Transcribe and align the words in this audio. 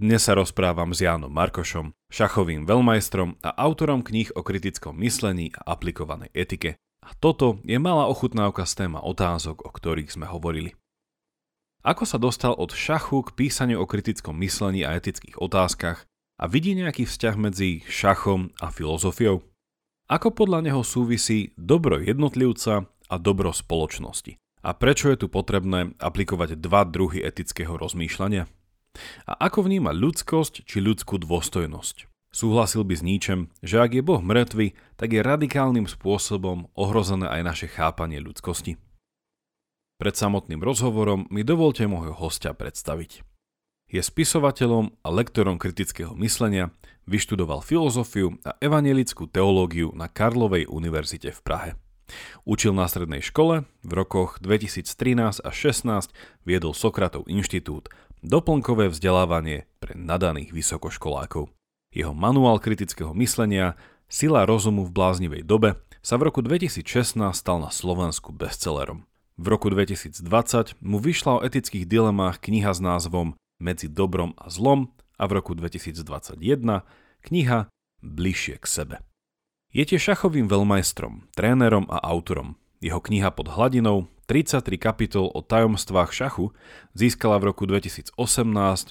Dnes 0.00 0.24
sa 0.24 0.32
rozprávam 0.32 0.96
s 0.96 1.04
Jánom 1.04 1.28
Markošom, 1.28 1.92
šachovým 2.08 2.64
veľmajstrom 2.64 3.36
a 3.44 3.52
autorom 3.60 4.00
kníh 4.00 4.32
o 4.32 4.40
kritickom 4.40 4.96
myslení 4.96 5.52
a 5.52 5.76
aplikovanej 5.76 6.32
etike. 6.32 6.80
A 7.04 7.12
toto 7.20 7.60
je 7.60 7.76
malá 7.76 8.08
ochutnávka 8.08 8.64
z 8.64 8.86
téma 8.86 9.04
otázok, 9.04 9.60
o 9.60 9.68
ktorých 9.68 10.08
sme 10.08 10.24
hovorili. 10.24 10.72
Ako 11.84 12.08
sa 12.08 12.16
dostal 12.16 12.56
od 12.56 12.72
šachu 12.72 13.20
k 13.20 13.34
písaniu 13.36 13.84
o 13.84 13.90
kritickom 13.90 14.32
myslení 14.40 14.80
a 14.80 14.96
etických 14.96 15.36
otázkach 15.36 16.08
a 16.40 16.44
vidí 16.48 16.72
nejaký 16.72 17.04
vzťah 17.04 17.36
medzi 17.36 17.84
šachom 17.84 18.48
a 18.64 18.72
filozofiou? 18.72 19.44
Ako 20.08 20.32
podľa 20.32 20.72
neho 20.72 20.80
súvisí 20.80 21.52
dobro 21.60 22.00
jednotlivca 22.00 22.88
a 22.88 23.14
dobro 23.20 23.52
spoločnosti? 23.52 24.40
A 24.62 24.72
prečo 24.72 25.12
je 25.12 25.20
tu 25.20 25.26
potrebné 25.28 25.92
aplikovať 26.00 26.56
dva 26.56 26.88
druhy 26.88 27.20
etického 27.20 27.76
rozmýšľania? 27.76 28.48
A 29.24 29.32
ako 29.48 29.66
vníma 29.66 29.92
ľudskosť 29.96 30.68
či 30.68 30.78
ľudskú 30.84 31.16
dôstojnosť? 31.20 32.10
Súhlasil 32.32 32.88
by 32.88 32.94
s 32.96 33.04
Níčem, 33.04 33.40
že 33.60 33.76
ak 33.76 33.92
je 33.92 34.00
Boh 34.00 34.24
mŕtvy, 34.24 34.72
tak 34.96 35.12
je 35.12 35.20
radikálnym 35.20 35.84
spôsobom 35.84 36.72
ohrozené 36.72 37.28
aj 37.28 37.42
naše 37.44 37.66
chápanie 37.68 38.24
ľudskosti. 38.24 38.80
Pred 40.00 40.14
samotným 40.16 40.64
rozhovorom 40.64 41.28
mi 41.28 41.44
dovolte 41.44 41.84
môjho 41.84 42.16
hostia 42.16 42.56
predstaviť. 42.56 43.20
Je 43.92 44.00
spisovateľom 44.00 44.96
a 45.04 45.08
lektorom 45.12 45.60
kritického 45.60 46.16
myslenia, 46.16 46.72
vyštudoval 47.04 47.60
filozofiu 47.60 48.40
a 48.40 48.56
evangelickú 48.64 49.28
teológiu 49.28 49.92
na 49.92 50.08
Karlovej 50.08 50.64
univerzite 50.72 51.36
v 51.36 51.40
Prahe. 51.44 51.70
Učil 52.48 52.72
na 52.72 52.88
strednej 52.88 53.20
škole, 53.20 53.68
v 53.84 53.92
rokoch 53.92 54.40
2013 54.40 55.44
až 55.44 55.54
16 55.54 56.08
viedol 56.48 56.72
Sokratov 56.72 57.28
inštitút, 57.28 57.92
doplnkové 58.22 58.88
vzdelávanie 58.88 59.66
pre 59.82 59.98
nadaných 59.98 60.54
vysokoškolákov. 60.54 61.50
Jeho 61.92 62.14
manuál 62.16 62.62
kritického 62.62 63.12
myslenia 63.18 63.76
Sila 64.12 64.44
rozumu 64.44 64.84
v 64.84 64.92
bláznivej 64.92 65.42
dobe 65.42 65.80
sa 66.04 66.20
v 66.20 66.28
roku 66.28 66.44
2016 66.44 67.16
stal 67.32 67.56
na 67.56 67.72
Slovensku 67.72 68.28
bestsellerom. 68.28 69.08
V 69.40 69.46
roku 69.48 69.72
2020 69.72 70.76
mu 70.84 71.00
vyšla 71.00 71.40
o 71.40 71.42
etických 71.42 71.88
dilemách 71.88 72.44
kniha 72.44 72.76
s 72.76 72.84
názvom 72.84 73.32
Medzi 73.56 73.88
dobrom 73.88 74.36
a 74.36 74.52
zlom 74.52 74.92
a 75.16 75.24
v 75.24 75.40
roku 75.40 75.56
2021 75.56 76.36
kniha 77.24 77.72
Bližšie 78.04 78.60
k 78.60 78.66
sebe. 78.68 78.96
Je 79.72 79.88
tiež 79.88 80.12
šachovým 80.12 80.44
veľmajstrom, 80.52 81.32
trénerom 81.32 81.88
a 81.88 82.04
autorom. 82.04 82.60
Jeho 82.82 82.98
kniha 82.98 83.30
pod 83.30 83.46
hladinou 83.46 84.10
33 84.26 84.74
kapitol 84.74 85.30
o 85.30 85.38
tajomstvách 85.38 86.10
šachu 86.10 86.50
získala 86.98 87.38
v 87.38 87.54
roku 87.54 87.62
2018 87.62 88.18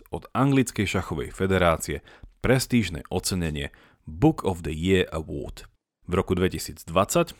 od 0.07 0.23
Anglickej 0.31 0.87
šachovej 0.87 1.35
federácie 1.35 1.99
prestížne 2.39 3.03
ocenenie 3.11 3.75
Book 4.07 4.47
of 4.47 4.63
the 4.63 4.71
Year 4.71 5.11
Award. 5.11 5.67
V 6.07 6.13
roku 6.15 6.39
2020 6.39 6.87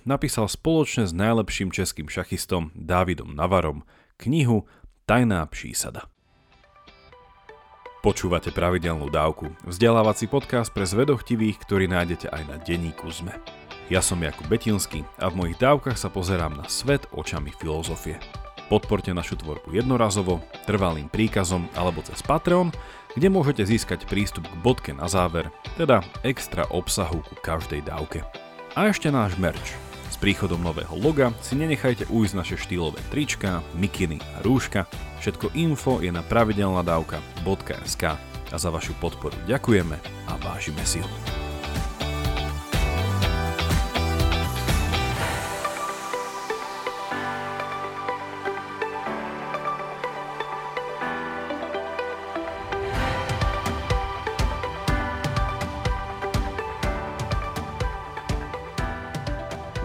napísal 0.04 0.52
spoločne 0.52 1.08
s 1.08 1.16
najlepším 1.16 1.72
českým 1.72 2.12
šachistom 2.12 2.76
Dávidom 2.76 3.32
Navarom 3.32 3.88
knihu 4.20 4.68
Tajná 5.08 5.48
přísada. 5.48 6.12
Počúvate 8.04 8.52
pravidelnú 8.52 9.08
dávku, 9.08 9.56
vzdelávací 9.64 10.28
podcast 10.28 10.74
pre 10.76 10.84
zvedochtivých, 10.84 11.64
ktorý 11.64 11.86
nájdete 11.88 12.28
aj 12.28 12.44
na 12.50 12.58
denníku 12.60 13.08
ZME. 13.08 13.61
Ja 13.92 14.00
som 14.00 14.24
Jakub 14.24 14.48
Betinský 14.48 15.04
a 15.20 15.28
v 15.28 15.36
mojich 15.36 15.60
dávkach 15.60 16.00
sa 16.00 16.08
pozerám 16.08 16.56
na 16.56 16.64
svet 16.72 17.12
očami 17.12 17.52
filozofie. 17.52 18.24
Podporte 18.72 19.12
našu 19.12 19.36
tvorbu 19.36 19.76
jednorazovo, 19.76 20.40
trvalým 20.64 21.12
príkazom 21.12 21.68
alebo 21.76 22.00
cez 22.00 22.24
Patreon, 22.24 22.72
kde 23.20 23.28
môžete 23.28 23.68
získať 23.68 24.08
prístup 24.08 24.48
k 24.48 24.56
bodke 24.64 24.96
na 24.96 25.12
záver, 25.12 25.52
teda 25.76 26.08
extra 26.24 26.64
obsahu 26.72 27.20
ku 27.20 27.36
každej 27.44 27.84
dávke. 27.84 28.24
A 28.80 28.88
ešte 28.88 29.12
náš 29.12 29.36
merch. 29.36 29.76
S 30.08 30.16
príchodom 30.16 30.64
nového 30.64 30.96
loga 30.96 31.36
si 31.44 31.60
nenechajte 31.60 32.08
ujsť 32.08 32.32
naše 32.32 32.56
štýlové 32.64 33.04
trička, 33.12 33.60
mikiny 33.76 34.24
a 34.40 34.48
rúška. 34.48 34.88
Všetko 35.20 35.52
info 35.60 36.00
je 36.00 36.16
na 36.16 36.24
pravidelnadavka.sk 36.24 38.04
a 38.56 38.56
za 38.56 38.70
vašu 38.72 38.96
podporu 39.04 39.36
ďakujeme 39.52 40.00
a 40.32 40.40
vážime 40.40 40.80
si 40.88 41.04
ho. 41.04 41.41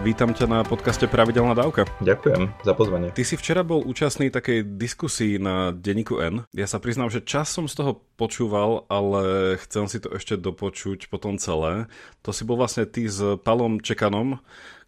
Vítam 0.07 0.31
ťa 0.31 0.47
na 0.47 0.63
podcaste 0.63 1.03
Pravidelná 1.03 1.51
dávka. 1.51 1.83
Ďakujem 1.99 2.63
za 2.63 2.71
pozvanie. 2.79 3.11
Ty 3.11 3.27
si 3.27 3.35
včera 3.35 3.59
bol 3.59 3.83
účastný 3.83 4.31
takej 4.31 4.79
diskusii 4.79 5.35
na 5.35 5.75
denníku 5.75 6.23
N. 6.23 6.47
Ja 6.55 6.63
sa 6.63 6.79
priznám, 6.79 7.11
že 7.11 7.19
čas 7.19 7.51
som 7.51 7.67
z 7.67 7.75
toho 7.75 7.99
počúval, 8.15 8.87
ale 8.87 9.59
chcem 9.67 9.83
si 9.91 9.99
to 9.99 10.15
ešte 10.15 10.39
dopočuť 10.39 11.11
potom 11.11 11.35
celé. 11.35 11.91
To 12.23 12.31
si 12.31 12.47
bol 12.47 12.55
vlastne 12.55 12.87
ty 12.87 13.03
s 13.11 13.19
Palom 13.43 13.83
Čekanom, 13.83 14.39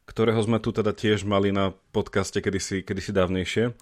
ktorého 0.07 0.39
sme 0.39 0.63
tu 0.63 0.71
teda 0.71 0.95
tiež 0.95 1.27
mali 1.27 1.51
na 1.51 1.75
podcaste 1.91 2.39
kedysi, 2.39 2.87
kedysi 2.87 3.11
dávnejšie. 3.11 3.75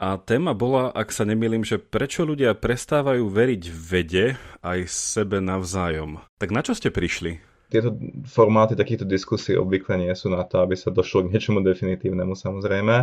A 0.00 0.16
téma 0.16 0.56
bola, 0.56 0.88
ak 0.96 1.12
sa 1.12 1.28
nemýlim, 1.28 1.60
že 1.60 1.76
prečo 1.76 2.24
ľudia 2.24 2.56
prestávajú 2.56 3.28
veriť 3.28 3.62
vede 3.68 4.40
aj 4.64 4.88
sebe 4.88 5.44
navzájom. 5.44 6.24
Tak 6.40 6.48
na 6.48 6.64
čo 6.64 6.72
ste 6.72 6.88
prišli? 6.88 7.49
Tieto 7.70 7.94
formáty 8.26 8.74
takýchto 8.74 9.06
diskusí 9.06 9.54
obvykle 9.54 9.94
nie 9.94 10.10
sú 10.18 10.26
na 10.26 10.42
to, 10.42 10.58
aby 10.58 10.74
sa 10.74 10.90
došlo 10.90 11.24
k 11.24 11.32
niečomu 11.32 11.62
definitívnemu 11.62 12.34
samozrejme, 12.34 12.96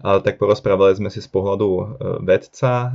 ale 0.00 0.18
tak 0.24 0.40
porozprávali 0.40 0.96
sme 0.96 1.12
si 1.12 1.20
z 1.20 1.28
pohľadu 1.28 1.68
e, 1.68 1.84
vedca, 2.24 2.72
e, 2.72 2.90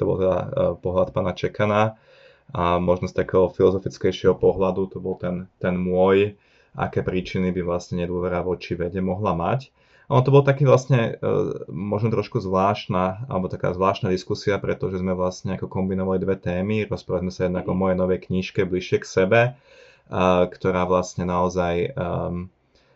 to 0.00 0.02
bol 0.02 0.16
teda 0.16 0.38
e, 0.40 0.48
pohľad 0.80 1.08
pána 1.12 1.36
Čekana 1.36 2.00
a 2.56 2.80
možno 2.80 3.06
z 3.12 3.14
takého 3.20 3.52
filozofickejšieho 3.52 4.32
pohľadu 4.40 4.96
to 4.96 4.98
bol 4.98 5.20
ten, 5.20 5.44
ten 5.60 5.76
môj, 5.76 6.40
aké 6.72 7.04
príčiny 7.04 7.52
by 7.52 7.60
vlastne 7.60 8.00
nedôvera 8.00 8.40
voči 8.40 8.74
vede 8.74 9.04
mohla 9.04 9.36
mať. 9.36 9.68
A 10.04 10.20
to 10.20 10.28
bol 10.28 10.44
taký 10.44 10.68
vlastne 10.68 11.16
možno 11.72 12.12
trošku 12.12 12.36
zvláštna, 12.36 13.24
alebo 13.24 13.48
taká 13.48 13.72
zvláštna 13.72 14.12
diskusia, 14.12 14.60
pretože 14.60 15.00
sme 15.00 15.16
vlastne 15.16 15.56
ako 15.56 15.64
kombinovali 15.64 16.20
dve 16.20 16.36
témy. 16.36 16.84
Rozprávali 16.84 17.24
sme 17.24 17.32
sa 17.32 17.42
jednak 17.48 17.64
o 17.64 17.72
mojej 17.72 17.96
novej 17.96 18.28
knižke 18.28 18.68
Bližšie 18.68 19.00
k 19.00 19.06
sebe, 19.08 19.40
ktorá 20.08 20.84
vlastne 20.84 21.24
naozaj 21.24 21.96
um, 21.96 22.52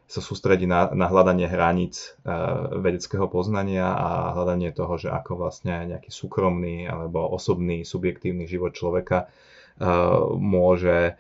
sa 0.08 0.20
sústredí 0.24 0.64
na, 0.64 0.88
na 0.96 1.04
hľadanie 1.08 1.44
hraníc 1.44 2.16
uh, 2.24 2.80
vedeckého 2.80 3.28
poznania 3.28 3.92
a 3.92 4.32
hľadanie 4.32 4.72
toho, 4.72 4.96
že 4.96 5.12
ako 5.12 5.44
vlastne 5.44 5.84
nejaký 5.84 6.08
súkromný 6.08 6.88
alebo 6.88 7.28
osobný, 7.28 7.84
subjektívny 7.84 8.48
život 8.48 8.72
človeka 8.72 9.28
uh, 9.28 10.32
môže 10.36 11.16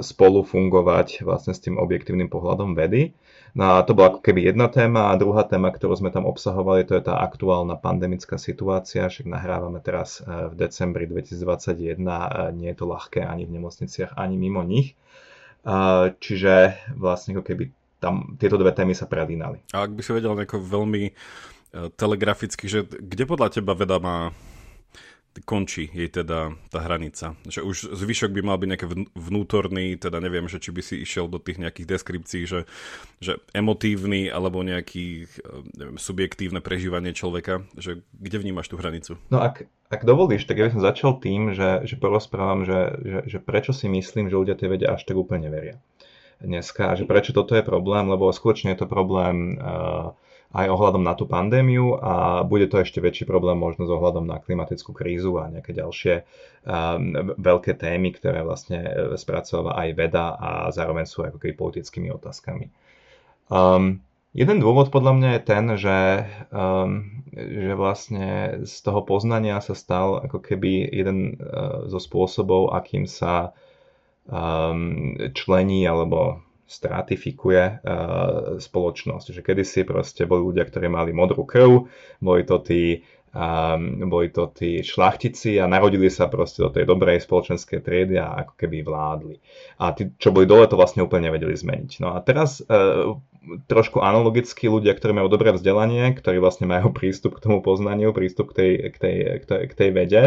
spolu 0.00 0.40
fungovať 0.40 1.20
vlastne 1.20 1.52
s 1.52 1.60
tým 1.60 1.76
objektívnym 1.76 2.32
pohľadom 2.32 2.72
vedy. 2.72 3.12
No 3.54 3.78
a 3.78 3.86
to 3.86 3.94
bola 3.94 4.10
ako 4.10 4.20
keby 4.24 4.50
jedna 4.50 4.66
téma 4.66 5.14
a 5.14 5.20
druhá 5.20 5.46
téma, 5.46 5.70
ktorú 5.70 5.94
sme 5.94 6.10
tam 6.10 6.26
obsahovali, 6.26 6.82
to 6.90 6.98
je 6.98 7.06
tá 7.06 7.22
aktuálna 7.22 7.78
pandemická 7.78 8.34
situácia, 8.34 9.06
však 9.06 9.30
nahrávame 9.30 9.78
teraz 9.78 10.18
e, 10.18 10.50
v 10.50 10.54
decembri 10.58 11.06
2021, 11.06 12.02
nie 12.50 12.68
je 12.74 12.76
to 12.82 12.86
ľahké 12.90 13.22
ani 13.22 13.46
v 13.46 13.54
nemocniciach, 13.54 14.18
ani 14.18 14.34
mimo 14.34 14.66
nich. 14.66 14.98
Čiže 16.18 16.76
vlastne 16.98 17.38
ako 17.38 17.44
keby 17.46 17.64
tam 18.02 18.36
tieto 18.36 18.60
dve 18.60 18.74
témy 18.74 18.92
sa 18.92 19.08
prelínali. 19.08 19.64
A 19.72 19.88
ak 19.88 19.96
by 19.96 20.02
si 20.04 20.12
vedel 20.12 20.36
nejako 20.36 20.60
veľmi 20.60 21.02
e, 21.08 21.12
telegraficky, 21.96 22.68
že 22.68 22.84
kde 22.84 23.24
podľa 23.24 23.48
teba 23.54 23.72
veda 23.72 23.96
má 23.96 24.34
končí 25.42 25.90
jej 25.90 26.06
teda 26.06 26.54
tá 26.70 26.78
hranica. 26.86 27.34
Že 27.50 27.60
už 27.66 27.76
zvyšok 27.98 28.30
by 28.30 28.42
mal 28.46 28.54
byť 28.54 28.68
nejaký 28.70 28.86
vnútorný, 29.18 29.98
teda 29.98 30.22
neviem, 30.22 30.46
že 30.46 30.62
či 30.62 30.70
by 30.70 30.82
si 30.86 31.02
išiel 31.02 31.26
do 31.26 31.42
tých 31.42 31.58
nejakých 31.58 31.90
deskripcií, 31.90 32.42
že, 32.46 32.70
že 33.18 33.42
emotívny 33.50 34.30
alebo 34.30 34.62
nejaký 34.62 35.26
neviem, 35.74 35.98
subjektívne 35.98 36.62
prežívanie 36.62 37.10
človeka, 37.10 37.66
že 37.74 38.06
kde 38.14 38.36
vnímaš 38.38 38.70
tú 38.70 38.78
hranicu? 38.78 39.18
No 39.34 39.42
ak, 39.42 39.66
ak 39.90 40.06
dovolíš, 40.06 40.46
tak 40.46 40.62
ja 40.62 40.70
by 40.70 40.78
som 40.78 40.86
začal 40.86 41.18
tým, 41.18 41.50
že, 41.50 41.82
že 41.82 41.98
porozprávam, 41.98 42.62
že, 42.62 42.80
že, 43.02 43.18
že 43.26 43.38
prečo 43.42 43.74
si 43.74 43.90
myslím, 43.90 44.30
že 44.30 44.38
ľudia 44.38 44.54
tie 44.54 44.70
vedia 44.70 44.94
až 44.94 45.02
tak 45.02 45.18
úplne 45.18 45.50
veria 45.50 45.82
dneska, 46.44 46.98
že 46.98 47.08
prečo 47.08 47.32
toto 47.32 47.56
je 47.56 47.64
problém, 47.64 48.10
lebo 48.10 48.28
skutočne 48.28 48.74
je 48.74 48.84
to 48.84 48.86
problém 48.90 49.56
uh, 49.56 50.12
aj 50.54 50.66
ohľadom 50.70 51.02
na 51.02 51.18
tú 51.18 51.26
pandémiu 51.26 51.98
a 51.98 52.46
bude 52.46 52.70
to 52.70 52.78
ešte 52.78 53.02
väčší 53.02 53.26
problém 53.26 53.58
možno 53.58 53.84
s 53.84 53.90
ohľadom 53.90 54.22
na 54.22 54.38
klimatickú 54.38 54.94
krízu 54.94 55.42
a 55.42 55.50
nejaké 55.50 55.74
ďalšie 55.74 56.14
um, 56.22 57.34
veľké 57.34 57.74
témy, 57.74 58.14
ktoré 58.14 58.46
vlastne 58.46 59.10
spracováva 59.18 59.74
aj 59.82 59.88
veda 59.98 60.38
a 60.38 60.70
zároveň 60.70 61.10
sú 61.10 61.26
ako 61.26 61.42
keby 61.42 61.58
politickými 61.58 62.08
otázkami. 62.14 62.70
Um, 63.50 63.98
Jeden 64.34 64.58
dôvod 64.58 64.90
podľa 64.90 65.14
mňa 65.14 65.30
je 65.30 65.42
ten, 65.46 65.64
že, 65.78 65.98
um, 66.50 67.22
že 67.38 67.72
vlastne 67.78 68.28
z 68.66 68.74
toho 68.82 69.06
poznania 69.06 69.62
sa 69.62 69.78
stal 69.78 70.26
ako 70.26 70.42
keby 70.42 70.90
jeden 70.90 71.38
uh, 71.38 71.86
zo 71.86 72.02
spôsobov, 72.02 72.74
akým 72.74 73.06
sa 73.06 73.54
um, 74.26 75.14
člení 75.38 75.86
alebo 75.86 76.42
stratifikuje 76.74 77.62
uh, 77.62 78.58
spoločnosť. 78.58 79.26
Že 79.30 79.40
kedysi 79.46 79.80
proste 79.86 80.26
boli 80.26 80.50
ľudia, 80.50 80.66
ktorí 80.66 80.90
mali 80.90 81.14
modrú 81.14 81.46
krv, 81.46 81.86
boli 82.18 82.42
to 82.42 82.58
tí 82.58 83.06
a 83.34 83.74
boli 83.82 84.30
to 84.30 84.46
tí 84.54 84.86
šlachtici 84.86 85.58
a 85.58 85.66
narodili 85.66 86.06
sa 86.06 86.30
proste 86.30 86.62
do 86.62 86.70
tej 86.70 86.86
dobrej 86.86 87.18
spoločenskej 87.26 87.82
triedy 87.82 88.14
a 88.14 88.46
ako 88.46 88.54
keby 88.54 88.86
vládli. 88.86 89.42
A 89.82 89.90
tí, 89.90 90.14
čo 90.22 90.30
boli 90.30 90.46
dole, 90.46 90.70
to 90.70 90.78
vlastne 90.78 91.02
úplne 91.02 91.26
nevedeli 91.26 91.50
zmeniť. 91.58 91.98
No 91.98 92.14
a 92.14 92.22
teraz 92.22 92.62
e, 92.62 92.70
trošku 93.66 93.98
analogicky 94.06 94.70
ľudia, 94.70 94.94
ktorí 94.94 95.18
majú 95.18 95.26
dobré 95.26 95.50
vzdelanie, 95.50 96.14
ktorí 96.14 96.38
vlastne 96.38 96.70
majú 96.70 96.94
prístup 96.98 97.42
k 97.42 97.50
tomu 97.50 97.58
poznaniu, 97.58 98.14
prístup 98.14 98.54
k 98.54 98.62
tej, 98.62 98.70
k 98.94 98.96
tej, 99.02 99.16
k 99.42 99.44
tej, 99.50 99.60
k 99.66 99.72
tej 99.74 99.90
vede, 99.90 100.22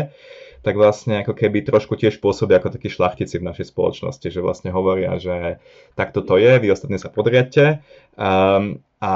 tak 0.61 0.77
vlastne 0.77 1.21
ako 1.21 1.33
keby 1.33 1.65
trošku 1.65 1.97
tiež 1.97 2.17
pôsobia 2.23 2.57
ako 2.57 2.73
takí 2.73 2.89
šlachtici 2.89 3.37
v 3.37 3.47
našej 3.49 3.73
spoločnosti, 3.73 4.27
že 4.27 4.39
vlastne 4.41 4.69
hovoria, 4.73 5.17
že 5.21 5.61
takto 5.93 6.23
to 6.23 6.37
je, 6.37 6.57
vy 6.61 6.67
ostatní 6.73 6.97
sa 6.97 7.09
podriadte. 7.09 7.83
Um, 8.17 8.81
a 8.97 9.13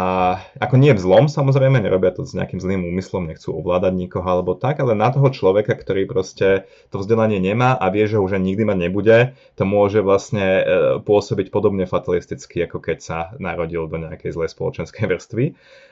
ako 0.62 0.78
nie 0.78 0.94
v 0.94 1.02
zlom 1.02 1.26
samozrejme, 1.26 1.82
nerobia 1.82 2.14
to 2.14 2.22
s 2.22 2.38
nejakým 2.38 2.62
zlým 2.62 2.86
úmyslom, 2.86 3.26
nechcú 3.26 3.58
ovládať 3.58 3.98
nikoho 3.98 4.30
alebo 4.30 4.54
tak, 4.54 4.78
ale 4.78 4.94
na 4.94 5.10
toho 5.10 5.34
človeka, 5.34 5.74
ktorý 5.74 6.06
proste 6.06 6.70
to 6.94 7.02
vzdelanie 7.02 7.42
nemá 7.42 7.74
a 7.74 7.90
vie, 7.90 8.06
že 8.06 8.22
už 8.22 8.38
ani 8.38 8.54
nikdy 8.54 8.70
mať 8.70 8.78
nebude, 8.78 9.18
to 9.58 9.64
môže 9.66 10.06
vlastne 10.06 10.46
e, 10.46 10.64
pôsobiť 11.02 11.50
podobne 11.50 11.90
fatalisticky, 11.90 12.62
ako 12.70 12.78
keď 12.78 12.98
sa 13.02 13.18
narodil 13.42 13.90
do 13.90 13.98
nejakej 13.98 14.38
zlej 14.38 14.54
spoločenskej 14.54 15.18
vrstvy 15.18 15.46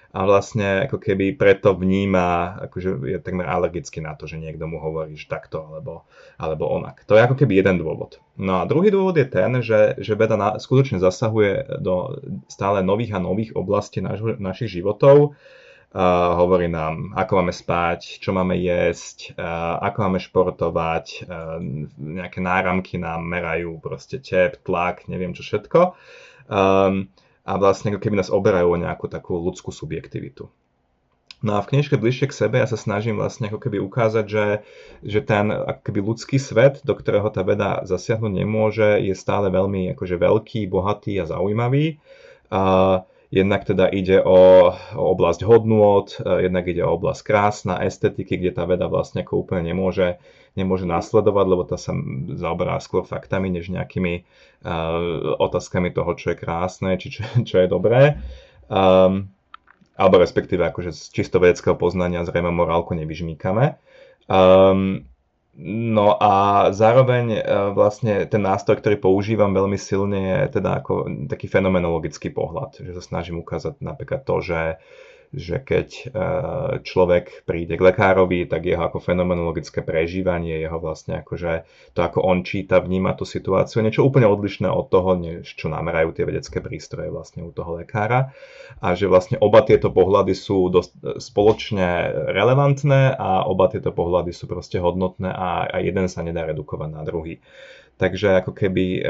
a 0.10 0.26
vlastne 0.26 0.90
ako 0.90 0.98
keby 0.98 1.38
preto 1.38 1.78
vníma, 1.78 2.58
akože 2.66 2.90
je 3.06 3.18
takmer 3.22 3.46
alergicky 3.46 4.02
na 4.02 4.18
to, 4.18 4.26
že 4.26 4.42
niekto 4.42 4.66
mu 4.66 4.82
hovorí, 4.82 5.14
že 5.14 5.30
takto 5.30 5.70
alebo, 5.70 6.10
alebo 6.42 6.66
onak. 6.66 7.06
To 7.06 7.14
je 7.14 7.22
ako 7.22 7.38
keby 7.38 7.62
jeden 7.62 7.78
dôvod. 7.78 8.18
No 8.34 8.62
a 8.62 8.66
druhý 8.66 8.90
dôvod 8.90 9.22
je 9.22 9.30
ten, 9.30 9.62
že, 9.62 10.02
že 10.02 10.18
veda 10.18 10.34
na, 10.34 10.58
skutočne 10.58 10.98
zasahuje 10.98 11.78
do 11.78 12.18
stále 12.50 12.82
nových 12.82 13.14
a 13.14 13.22
nových 13.22 13.54
oblastí 13.54 14.02
naš, 14.02 14.26
našich 14.42 14.82
životov. 14.82 15.38
Uh, 15.90 16.38
hovorí 16.38 16.70
nám, 16.70 17.18
ako 17.18 17.42
máme 17.42 17.50
spať, 17.50 18.22
čo 18.22 18.30
máme 18.30 18.54
jesť, 18.62 19.34
uh, 19.34 19.82
ako 19.82 19.98
máme 20.06 20.20
športovať, 20.22 21.06
uh, 21.26 21.58
nejaké 21.98 22.46
náramky 22.46 23.02
nám 23.02 23.26
merajú 23.26 23.82
proste 23.82 24.22
tep, 24.22 24.62
tlak, 24.62 25.10
neviem 25.10 25.34
čo 25.34 25.42
všetko. 25.42 25.98
Um, 26.46 27.10
a 27.46 27.52
vlastne 27.56 27.96
ako 27.96 28.02
keby 28.04 28.20
nás 28.20 28.34
oberajú 28.34 28.76
o 28.76 28.82
nejakú 28.82 29.08
takú 29.08 29.40
ľudskú 29.40 29.72
subjektivitu. 29.72 30.50
No 31.40 31.56
a 31.56 31.64
v 31.64 31.72
knižke 31.72 31.96
Bližšie 31.96 32.28
k 32.28 32.36
sebe 32.36 32.60
ja 32.60 32.68
sa 32.68 32.76
snažím 32.76 33.16
vlastne 33.16 33.48
ako 33.48 33.64
keby 33.64 33.80
ukázať, 33.80 34.26
že, 34.28 34.46
že 35.08 35.20
ten 35.24 35.48
ako 35.56 35.82
keby 35.88 36.00
ľudský 36.04 36.36
svet, 36.36 36.84
do 36.84 36.92
ktorého 36.92 37.32
tá 37.32 37.48
veda 37.48 37.88
zasiahnuť 37.88 38.34
nemôže, 38.36 39.00
je 39.00 39.16
stále 39.16 39.48
veľmi 39.48 39.96
akože 39.96 40.20
veľký, 40.20 40.68
bohatý 40.68 41.16
a 41.16 41.24
zaujímavý. 41.24 42.04
A 42.52 42.62
jednak 43.32 43.64
teda 43.64 43.88
ide 43.88 44.20
o, 44.20 44.74
o 44.76 45.04
oblasť 45.16 45.48
hodnôt, 45.48 46.12
jednak 46.20 46.68
ide 46.68 46.84
o 46.84 47.00
oblasť 47.00 47.22
krásna, 47.24 47.88
estetiky, 47.88 48.36
kde 48.36 48.52
tá 48.52 48.68
veda 48.68 48.92
vlastne 48.92 49.24
ako 49.24 49.48
úplne 49.48 49.72
nemôže 49.72 50.20
nemôže 50.60 50.84
nasledovať, 50.84 51.46
lebo 51.48 51.64
tá 51.64 51.80
sa 51.80 51.96
zaoberá 52.36 52.76
skôr 52.84 53.08
faktami, 53.08 53.48
než 53.48 53.72
nejakými 53.72 54.22
uh, 54.22 55.40
otázkami 55.40 55.96
toho, 55.96 56.12
čo 56.20 56.36
je 56.36 56.38
krásne, 56.38 57.00
či 57.00 57.16
čo, 57.16 57.24
čo 57.48 57.64
je 57.64 57.68
dobré. 57.72 58.20
Um, 58.68 59.32
alebo 59.96 60.20
respektíve 60.20 60.64
akože 60.68 60.92
z 60.92 61.04
čisto 61.12 61.40
vedeckého 61.40 61.76
poznania 61.76 62.28
zrejme 62.28 62.52
morálku 62.52 62.92
nevyžmíkame. 62.96 63.80
Um, 64.28 65.10
No 65.60 66.16
a 66.16 66.34
zároveň 66.72 67.44
vlastne 67.76 68.24
ten 68.32 68.40
nástroj, 68.40 68.80
ktorý 68.80 68.96
používam 68.96 69.52
veľmi 69.52 69.76
silne 69.76 70.48
je 70.48 70.56
teda 70.56 70.80
ako 70.80 71.28
taký 71.28 71.52
fenomenologický 71.52 72.32
pohľad, 72.32 72.80
že 72.80 72.96
sa 72.96 73.04
snažím 73.04 73.44
ukázať 73.44 73.84
napríklad 73.84 74.24
to, 74.24 74.40
že 74.40 74.80
že 75.30 75.62
keď 75.62 75.90
e, 75.94 76.04
človek 76.82 77.46
príde 77.46 77.78
k 77.78 77.86
lekárovi, 77.86 78.50
tak 78.50 78.66
jeho 78.66 78.82
ako 78.82 78.98
fenomenologické 78.98 79.86
prežívanie, 79.86 80.58
jeho 80.58 80.82
vlastne 80.82 81.22
akože 81.22 81.70
to, 81.94 82.00
ako 82.02 82.26
on 82.26 82.42
číta, 82.42 82.82
vníma 82.82 83.14
tú 83.14 83.30
situáciu, 83.30 83.86
niečo 83.86 84.02
úplne 84.02 84.26
odlišné 84.26 84.66
od 84.66 84.90
toho, 84.90 85.22
čo 85.46 85.70
namerajú 85.70 86.18
tie 86.18 86.26
vedecké 86.26 86.66
prístroje 86.66 87.14
vlastne 87.14 87.46
u 87.46 87.54
toho 87.54 87.78
lekára. 87.78 88.34
A 88.82 88.98
že 88.98 89.06
vlastne 89.06 89.38
oba 89.38 89.62
tieto 89.62 89.94
pohľady 89.94 90.34
sú 90.34 90.66
dosť 90.74 90.92
e, 90.98 91.00
spoločne 91.22 91.88
relevantné 92.34 93.14
a 93.14 93.46
oba 93.46 93.70
tieto 93.70 93.94
pohľady 93.94 94.34
sú 94.34 94.50
proste 94.50 94.82
hodnotné 94.82 95.30
a, 95.30 95.70
a 95.70 95.78
jeden 95.78 96.10
sa 96.10 96.26
nedá 96.26 96.50
redukovať 96.50 96.90
na 96.90 97.06
druhý. 97.06 97.38
Takže 98.02 98.42
ako 98.42 98.58
keby 98.58 98.86
e, 98.98 99.02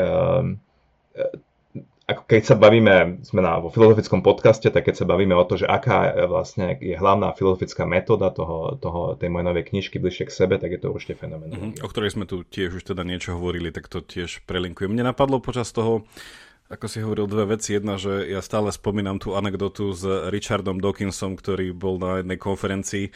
keď 2.30 2.44
sa 2.46 2.54
bavíme, 2.54 3.26
sme 3.26 3.42
na, 3.42 3.58
vo 3.58 3.74
filozofickom 3.74 4.22
podcaste, 4.22 4.70
tak 4.70 4.86
keď 4.86 5.02
sa 5.02 5.06
bavíme 5.10 5.34
o 5.34 5.42
to, 5.50 5.58
že 5.58 5.66
aká 5.66 6.14
vlastne 6.30 6.78
je 6.78 6.94
hlavná 6.94 7.34
filozofická 7.34 7.90
metóda 7.90 8.30
toho, 8.30 8.78
toho, 8.78 9.18
tej 9.18 9.34
mojej 9.34 9.50
novej 9.50 9.66
knižky 9.74 9.98
bližšie 9.98 10.30
k 10.30 10.36
sebe, 10.46 10.62
tak 10.62 10.70
je 10.70 10.80
to 10.86 10.94
určite 10.94 11.18
fenomén. 11.18 11.50
Mm-hmm, 11.50 11.82
o 11.82 11.90
ktorej 11.90 12.14
sme 12.14 12.30
tu 12.30 12.46
tiež 12.46 12.78
už 12.78 12.86
teda 12.86 13.02
niečo 13.02 13.34
hovorili, 13.34 13.74
tak 13.74 13.90
to 13.90 14.06
tiež 14.06 14.46
prelinkujem. 14.46 14.94
Mne 14.94 15.10
napadlo 15.10 15.42
počas 15.42 15.74
toho, 15.74 16.06
ako 16.70 16.86
si 16.86 17.02
hovoril 17.02 17.26
dve 17.26 17.58
veci. 17.58 17.74
Jedna, 17.74 17.98
že 17.98 18.30
ja 18.30 18.46
stále 18.46 18.70
spomínam 18.70 19.18
tú 19.18 19.34
anekdotu 19.34 19.90
s 19.98 20.06
Richardom 20.30 20.78
Dawkinsom, 20.78 21.34
ktorý 21.34 21.74
bol 21.74 21.98
na 21.98 22.22
jednej 22.22 22.38
konferencii 22.38 23.10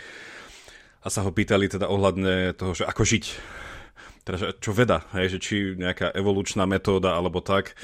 a 1.05 1.07
sa 1.13 1.21
ho 1.21 1.29
pýtali 1.29 1.69
teda 1.69 1.85
ohľadne 1.85 2.57
toho, 2.57 2.73
že 2.73 2.89
ako 2.89 3.05
žiť. 3.05 3.25
Teda, 4.23 4.55
čo 4.57 4.71
veda, 4.73 5.05
hej, 5.13 5.37
že 5.37 5.39
či 5.43 5.55
nejaká 5.77 6.15
evolučná 6.17 6.65
metóda 6.65 7.13
alebo 7.13 7.45
tak. 7.45 7.77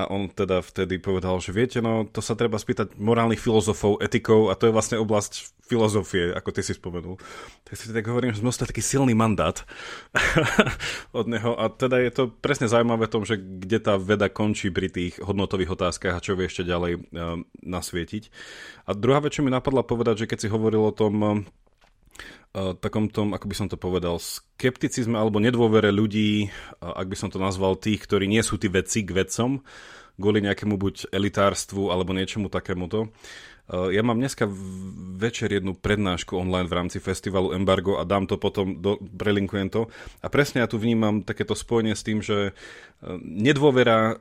A 0.00 0.08
on 0.08 0.32
teda 0.32 0.64
vtedy 0.64 0.96
povedal, 0.96 1.36
že 1.44 1.52
viete, 1.52 1.84
no 1.84 2.08
to 2.08 2.24
sa 2.24 2.32
treba 2.32 2.56
spýtať 2.56 2.96
morálnych 2.96 3.36
filozofov, 3.36 4.00
etikov 4.00 4.48
a 4.48 4.56
to 4.56 4.68
je 4.68 4.72
vlastne 4.72 4.96
oblasť 4.96 5.60
filozofie, 5.70 6.32
ako 6.32 6.50
ty 6.50 6.64
si 6.64 6.72
spomenul. 6.72 7.20
Tak 7.68 7.76
si 7.76 7.92
tak 7.92 8.08
hovorím, 8.08 8.32
že 8.32 8.40
sme 8.40 8.50
taký 8.50 8.82
silný 8.82 9.12
mandát 9.12 9.60
od 11.20 11.28
neho 11.28 11.52
a 11.54 11.68
teda 11.68 12.00
je 12.00 12.10
to 12.10 12.24
presne 12.42 12.66
zaujímavé 12.66 13.06
v 13.06 13.14
tom, 13.14 13.22
že 13.28 13.38
kde 13.38 13.78
tá 13.78 13.94
veda 14.00 14.26
končí 14.26 14.72
pri 14.72 14.88
tých 14.88 15.20
hodnotových 15.22 15.76
otázkach 15.76 16.16
a 16.16 16.24
čo 16.24 16.34
vie 16.34 16.48
ešte 16.48 16.64
ďalej 16.64 16.92
uh, 16.96 17.38
nasvietiť. 17.62 18.32
A 18.88 18.96
druhá 18.96 19.20
vec, 19.20 19.36
čo 19.36 19.44
mi 19.46 19.52
napadla 19.52 19.86
povedať, 19.86 20.26
že 20.26 20.28
keď 20.32 20.38
si 20.42 20.48
hovoril 20.48 20.82
o 20.82 20.96
tom 20.96 21.14
uh, 21.22 21.38
takom 22.54 23.06
tom, 23.06 23.30
ako 23.30 23.46
by 23.46 23.54
som 23.54 23.68
to 23.70 23.78
povedal, 23.78 24.18
skepticizme 24.18 25.14
alebo 25.14 25.38
nedôvere 25.38 25.94
ľudí, 25.94 26.50
ak 26.82 27.06
by 27.06 27.16
som 27.18 27.30
to 27.30 27.38
nazval 27.38 27.78
tých, 27.78 28.02
ktorí 28.02 28.26
nie 28.26 28.42
sú 28.42 28.58
tí 28.58 28.66
vedci 28.66 29.06
k 29.06 29.14
vedcom, 29.14 29.62
kvôli 30.20 30.42
nejakému 30.44 30.76
buď 30.76 31.14
elitárstvu 31.14 31.88
alebo 31.88 32.12
niečomu 32.12 32.52
takémuto. 32.52 33.08
Ja 33.70 34.02
mám 34.02 34.18
dneska 34.18 34.50
večer 35.14 35.54
jednu 35.54 35.78
prednášku 35.78 36.34
online 36.34 36.66
v 36.66 36.74
rámci 36.74 36.98
festivalu 36.98 37.54
Embargo 37.54 38.02
a 38.02 38.04
dám 38.04 38.26
to 38.26 38.34
potom, 38.34 38.82
do, 38.82 38.98
prelinkujem 38.98 39.70
to. 39.70 39.86
A 40.20 40.26
presne 40.26 40.60
ja 40.60 40.66
tu 40.66 40.74
vnímam 40.74 41.22
takéto 41.22 41.54
spojenie 41.54 41.94
s 41.94 42.02
tým, 42.02 42.18
že 42.18 42.50
nedôvera 43.22 44.18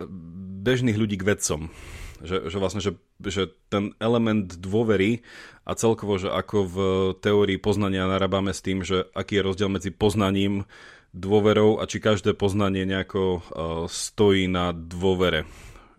bežných 0.61 1.01
ľudí 1.01 1.17
k 1.17 1.33
vedcom 1.33 1.73
že, 2.23 2.51
že 2.51 2.57
vlastne, 2.59 2.81
že, 2.83 2.95
že 3.23 3.51
ten 3.71 3.95
element 3.99 4.59
dôvery 4.59 5.23
a 5.63 5.75
celkovo, 5.75 6.19
že 6.19 6.31
ako 6.31 6.57
v 6.65 6.77
teórii 7.19 7.59
poznania 7.59 8.09
narábame 8.09 8.51
s 8.51 8.63
tým, 8.63 8.83
že 8.83 9.07
aký 9.15 9.39
je 9.39 9.45
rozdiel 9.45 9.69
medzi 9.71 9.91
poznaním, 9.93 10.67
dôverou 11.09 11.81
a 11.81 11.89
či 11.89 11.97
každé 11.97 12.37
poznanie 12.37 12.85
nejako 12.85 13.21
uh, 13.21 13.41
stojí 13.89 14.45
na 14.45 14.69
dôvere. 14.73 15.49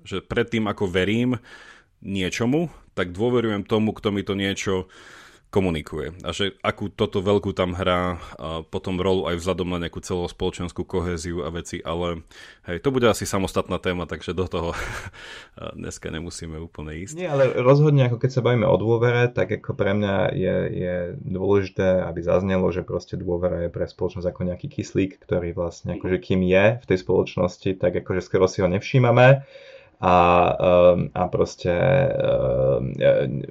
Že 0.06 0.22
predtým, 0.22 0.70
ako 0.70 0.86
verím 0.86 1.42
niečomu, 2.00 2.70
tak 2.94 3.10
dôverujem 3.10 3.66
tomu, 3.66 3.90
kto 3.90 4.14
mi 4.14 4.22
to 4.22 4.38
niečo 4.38 4.86
komunikuje. 5.50 6.14
A 6.22 6.30
že 6.30 6.54
akú 6.62 6.86
toto 6.86 7.18
veľkú 7.18 7.50
tam 7.50 7.74
hrá 7.74 8.22
a 8.38 8.62
potom 8.62 9.02
rolu 9.02 9.26
aj 9.26 9.42
vzhľadom 9.42 9.66
na 9.66 9.82
nejakú 9.82 9.98
celospoločenskú 9.98 10.86
kohéziu 10.86 11.42
a 11.42 11.50
veci, 11.50 11.82
ale 11.82 12.22
hej, 12.70 12.78
to 12.78 12.94
bude 12.94 13.02
asi 13.10 13.26
samostatná 13.26 13.82
téma, 13.82 14.06
takže 14.06 14.30
do 14.30 14.46
toho 14.46 14.70
dneska 15.78 16.08
nemusíme 16.14 16.54
úplne 16.62 17.02
ísť. 17.02 17.18
Nie, 17.18 17.34
ale 17.34 17.50
rozhodne, 17.58 18.06
ako 18.06 18.22
keď 18.22 18.30
sa 18.30 18.44
bavíme 18.46 18.64
o 18.64 18.76
dôvere, 18.78 19.26
tak 19.26 19.50
ako 19.50 19.74
pre 19.74 19.90
mňa 19.98 20.14
je, 20.38 20.56
je 20.70 20.94
dôležité, 21.18 22.06
aby 22.06 22.22
zaznelo, 22.22 22.70
že 22.70 22.86
proste 22.86 23.18
dôvera 23.18 23.66
je 23.66 23.74
pre 23.74 23.90
spoločnosť 23.90 24.30
ako 24.30 24.40
nejaký 24.54 24.70
kyslík, 24.70 25.18
ktorý 25.26 25.50
vlastne 25.50 25.98
akože 25.98 26.22
kým 26.22 26.46
je 26.46 26.78
v 26.78 26.84
tej 26.86 26.98
spoločnosti, 27.02 27.70
tak 27.82 27.98
akože 27.98 28.22
skoro 28.22 28.46
si 28.46 28.62
ho 28.62 28.70
nevšímame 28.70 29.42
a, 30.00 30.16
ehm, 30.56 31.12
a 31.12 31.28
proste 31.28 31.68
ehm, 31.68 32.96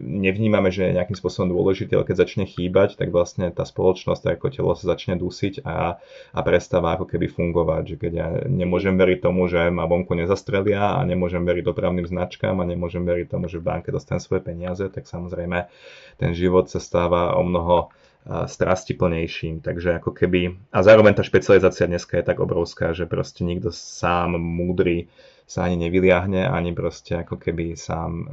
nevnímame, 0.02 0.74
že 0.74 0.90
je 0.90 0.98
nejakým 0.98 1.14
spôsobom 1.14 1.54
dôležitý, 1.54 1.94
ale 1.94 2.10
keď 2.10 2.26
začne 2.26 2.50
chýbať, 2.50 2.98
tak 2.98 3.14
vlastne 3.14 3.54
tá 3.54 3.62
spoločnosť, 3.62 4.34
ako 4.34 4.50
telo 4.50 4.74
sa 4.74 4.90
začne 4.90 5.14
dusiť 5.14 5.62
a, 5.62 6.02
a 6.34 6.40
prestáva 6.42 6.98
ako 6.98 7.06
keby 7.06 7.30
fungovať. 7.30 7.94
Že 7.94 7.96
keď 8.02 8.12
ja 8.18 8.28
nemôžem 8.50 8.98
veriť 8.98 9.22
tomu, 9.22 9.46
že 9.46 9.70
ma 9.70 9.86
vonku 9.86 10.18
nezastrelia 10.18 10.98
a 10.98 11.06
nemôžem 11.06 11.46
veriť 11.46 11.62
dopravným 11.70 12.10
značkám 12.10 12.58
a 12.58 12.66
nemôžem 12.66 13.06
veriť 13.06 13.30
tomu, 13.30 13.46
že 13.46 13.62
v 13.62 13.70
banke 13.70 13.94
dostanem 13.94 14.26
svoje 14.26 14.42
peniaze, 14.42 14.82
tak 14.90 15.06
samozrejme 15.06 15.70
ten 16.18 16.32
život 16.34 16.66
sa 16.66 16.82
stáva 16.82 17.38
o 17.38 17.46
mnoho 17.46 17.94
strastiplnejším. 18.30 19.62
Takže 19.62 20.02
ako 20.02 20.12
keby... 20.14 20.58
A 20.74 20.82
zároveň 20.82 21.14
tá 21.18 21.24
špecializácia 21.24 21.90
dneska 21.90 22.20
je 22.20 22.26
tak 22.26 22.38
obrovská, 22.42 22.92
že 22.94 23.10
proste 23.10 23.42
nikto 23.48 23.74
sám 23.74 24.38
múdry 24.38 25.10
sa 25.50 25.66
ani 25.66 25.90
nevyliahne, 25.90 26.46
ani 26.46 26.78
proste 26.78 27.26
ako 27.26 27.42
keby 27.42 27.74
sám 27.74 28.12
e, 28.14 28.24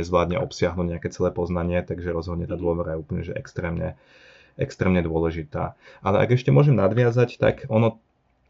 nezvládne 0.00 0.40
obsiahnuť 0.40 0.86
nejaké 0.96 1.12
celé 1.12 1.28
poznanie, 1.28 1.84
takže 1.84 2.08
rozhodne 2.08 2.48
tá 2.48 2.56
mhm. 2.56 2.62
dôvera 2.64 2.96
je 2.96 3.00
úplne 3.04 3.22
že 3.22 3.36
extrémne, 3.36 4.00
extrémne 4.56 5.04
dôležitá. 5.04 5.76
Ale 6.00 6.24
ak 6.24 6.32
ešte 6.32 6.48
môžem 6.48 6.80
nadviazať, 6.80 7.36
tak 7.36 7.68
ono 7.68 8.00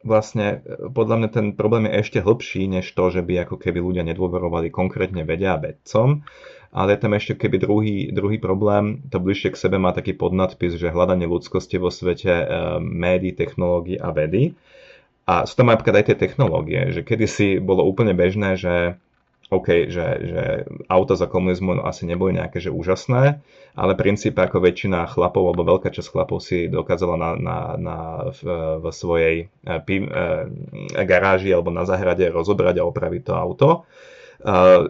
vlastne 0.07 0.63
e, 0.63 0.87
podľa 0.95 1.17
mňa 1.19 1.29
ten 1.35 1.47
problém 1.59 1.91
je 1.91 1.99
ešte 1.99 2.19
hlbší, 2.23 2.71
než 2.71 2.87
to, 2.95 3.11
že 3.11 3.27
by 3.27 3.43
ako 3.43 3.59
keby 3.59 3.83
ľudia 3.83 4.07
nedôverovali 4.07 4.71
konkrétne 4.71 5.27
vedia 5.27 5.59
a 5.59 5.63
vedcom, 5.63 6.23
ale 6.71 6.95
je 6.95 7.03
tam 7.03 7.13
ešte 7.19 7.35
keby 7.35 7.57
druhý, 7.59 7.97
druhý 8.15 8.39
problém, 8.39 9.03
to 9.11 9.19
bližšie 9.19 9.59
k 9.59 9.61
sebe 9.67 9.83
má 9.83 9.91
taký 9.91 10.15
podnadpis, 10.15 10.79
že 10.79 10.95
hľadanie 10.95 11.27
ľudskosti 11.27 11.83
vo 11.83 11.91
svete 11.91 12.31
e, 12.31 12.45
médií, 12.79 13.35
technológií 13.35 13.99
a 13.99 14.15
vedy. 14.15 14.55
A 15.29 15.45
sú 15.45 15.61
tam 15.61 15.69
napríklad 15.69 16.01
aj 16.01 16.05
tie 16.09 16.17
technológie, 16.17 16.89
že 16.97 17.05
kedysi 17.05 17.61
bolo 17.61 17.85
úplne 17.85 18.17
bežné, 18.17 18.57
že 18.57 18.97
OK, 19.49 19.89
že, 19.89 20.07
že 20.29 20.45
auta 20.93 21.17
za 21.17 21.25
komunizmu 21.25 21.85
asi 21.85 22.05
neboli 22.05 22.37
nejaké 22.37 22.61
že 22.61 22.69
úžasné, 22.69 23.41
ale 23.77 23.93
princípe 23.97 24.41
ako 24.41 24.61
väčšina 24.61 25.09
chlapov 25.09 25.53
alebo 25.53 25.65
veľká 25.65 25.89
časť 25.89 26.09
chlapov 26.13 26.41
si 26.45 26.69
dokázala 26.69 27.17
na, 27.17 27.31
na, 27.37 27.59
na, 27.81 27.99
v, 28.29 28.41
v 28.81 28.85
svojej 28.93 29.37
eh, 29.49 29.81
pí, 29.85 30.05
e, 30.05 31.05
garáži 31.05 31.53
alebo 31.53 31.73
na 31.73 31.89
zahrade 31.89 32.29
rozobrať 32.29 32.81
a 32.81 32.89
opraviť 32.89 33.23
to 33.25 33.33
auto. 33.37 33.69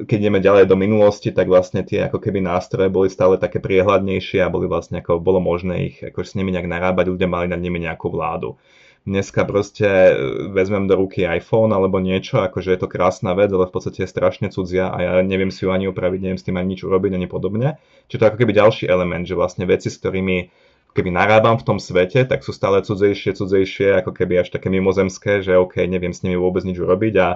Keď 0.04 0.18
ideme 0.20 0.44
ďalej 0.44 0.68
do 0.68 0.76
minulosti, 0.76 1.32
tak 1.32 1.48
vlastne 1.48 1.80
tie 1.80 2.04
ako 2.04 2.20
keby 2.20 2.44
nástroje 2.44 2.92
boli 2.92 3.08
stále 3.08 3.40
také 3.40 3.64
priehľadnejšie 3.64 4.44
a 4.44 4.52
boli 4.52 4.68
vlastne 4.68 5.00
ako 5.00 5.24
bolo 5.24 5.40
možné 5.40 5.88
ich 5.88 6.04
ako 6.04 6.20
s 6.20 6.36
nimi 6.36 6.52
nejak 6.52 6.68
narábať, 6.68 7.08
ľudia 7.08 7.32
mali 7.32 7.48
nad 7.48 7.56
nimi 7.56 7.80
nejakú 7.80 8.12
vládu 8.12 8.60
dneska 9.08 9.48
proste 9.48 9.88
e, 9.88 10.12
vezmem 10.52 10.84
do 10.84 11.00
ruky 11.00 11.24
iPhone 11.24 11.72
alebo 11.72 11.96
niečo, 11.96 12.44
akože 12.44 12.76
je 12.76 12.80
to 12.84 12.88
krásna 12.92 13.32
vec, 13.32 13.48
ale 13.48 13.64
v 13.64 13.72
podstate 13.72 14.04
je 14.04 14.12
strašne 14.12 14.52
cudzia 14.52 14.92
a 14.92 14.96
ja 15.00 15.12
neviem 15.24 15.48
si 15.48 15.64
ju 15.64 15.72
ani 15.72 15.88
upraviť, 15.88 16.20
neviem 16.20 16.40
s 16.40 16.44
tým 16.44 16.60
ani 16.60 16.76
nič 16.76 16.84
urobiť, 16.84 17.16
ani 17.16 17.26
podobne. 17.26 17.80
Čiže 18.12 18.18
to 18.20 18.24
je 18.24 18.30
ako 18.30 18.40
keby 18.44 18.52
ďalší 18.52 18.84
element, 18.86 19.24
že 19.24 19.34
vlastne 19.34 19.64
veci, 19.64 19.88
s 19.88 19.96
ktorými 19.96 20.52
keby 20.92 21.14
narábam 21.14 21.54
v 21.60 21.66
tom 21.66 21.78
svete, 21.78 22.26
tak 22.26 22.42
sú 22.42 22.50
stále 22.50 22.82
cudzejšie, 22.82 23.36
cudzejšie, 23.36 24.02
ako 24.02 24.10
keby 24.10 24.42
až 24.42 24.50
také 24.50 24.66
mimozemské, 24.66 25.44
že 25.46 25.54
OK, 25.54 25.78
neviem 25.86 26.10
s 26.10 26.26
nimi 26.26 26.34
vôbec 26.34 26.66
nič 26.66 26.74
urobiť 26.74 27.14
a 27.22 27.28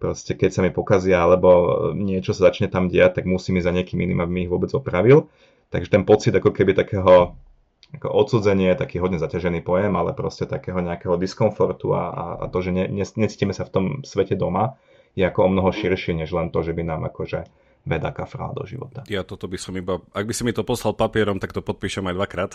proste 0.00 0.32
keď 0.32 0.50
sa 0.56 0.60
mi 0.64 0.72
pokazia 0.72 1.20
alebo 1.20 1.92
niečo 1.92 2.32
sa 2.32 2.48
začne 2.48 2.72
tam 2.72 2.88
diať, 2.88 3.20
tak 3.20 3.24
musím 3.28 3.60
ísť 3.60 3.66
za 3.68 3.76
niekým 3.76 3.98
iným, 4.00 4.24
aby 4.24 4.32
mi 4.32 4.40
ich 4.48 4.52
vôbec 4.52 4.72
opravil. 4.72 5.28
Takže 5.70 5.92
ten 5.92 6.02
pocit 6.02 6.34
ako 6.34 6.50
keby 6.50 6.74
takého 6.74 7.36
ako 7.94 8.06
odsudzenie 8.06 8.70
je 8.74 8.80
taký 8.86 9.02
hodne 9.02 9.18
zaťažený 9.18 9.66
pojem, 9.66 9.90
ale 9.98 10.14
proste 10.14 10.46
takého 10.46 10.78
nejakého 10.78 11.18
diskomfortu 11.18 11.90
a, 11.90 12.04
a, 12.10 12.24
a 12.42 12.44
to, 12.46 12.62
že 12.62 12.70
ne, 12.70 12.84
ne, 12.86 13.02
necítime 13.02 13.50
sa 13.50 13.66
v 13.66 13.72
tom 13.74 13.84
svete 14.06 14.38
doma, 14.38 14.78
je 15.18 15.26
ako 15.26 15.46
o 15.46 15.52
mnoho 15.52 15.70
širšie, 15.74 16.14
než 16.14 16.30
len 16.30 16.54
to, 16.54 16.62
že 16.62 16.70
by 16.70 16.86
nám 16.86 17.02
akože 17.10 17.50
veda 17.80 18.12
kafrá 18.12 18.52
do 18.52 18.68
života. 18.68 19.00
Ja 19.08 19.24
toto 19.24 19.48
by 19.48 19.56
som 19.56 19.72
iba, 19.72 20.04
ak 20.12 20.28
by 20.28 20.34
si 20.36 20.44
mi 20.44 20.52
to 20.52 20.60
poslal 20.60 20.92
papierom, 20.92 21.40
tak 21.40 21.56
to 21.56 21.64
podpíšem 21.64 22.04
aj 22.12 22.14
dvakrát. 22.16 22.52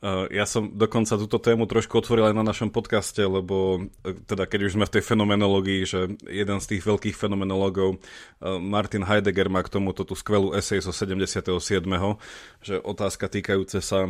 Uh, 0.00 0.24
ja 0.32 0.48
som 0.48 0.72
dokonca 0.72 1.20
túto 1.20 1.36
tému 1.36 1.68
trošku 1.68 2.00
otvoril 2.00 2.32
aj 2.32 2.36
na 2.36 2.44
našom 2.44 2.72
podcaste, 2.72 3.20
lebo 3.20 3.84
uh, 3.84 4.16
teda 4.24 4.48
keď 4.48 4.60
už 4.64 4.74
sme 4.80 4.88
v 4.88 4.94
tej 4.96 5.02
fenomenológii, 5.04 5.80
že 5.84 6.00
jeden 6.24 6.58
z 6.64 6.66
tých 6.66 6.82
veľkých 6.88 7.12
fenomenológov, 7.12 8.00
uh, 8.00 8.56
Martin 8.56 9.04
Heidegger 9.04 9.52
má 9.52 9.60
k 9.60 9.68
tomuto 9.68 10.08
tú 10.08 10.16
skvelú 10.16 10.56
esej 10.56 10.80
zo 10.80 10.96
77., 10.96 11.44
že 12.64 12.80
otázka 12.80 13.28
týkajúce 13.28 13.84
sa 13.84 14.08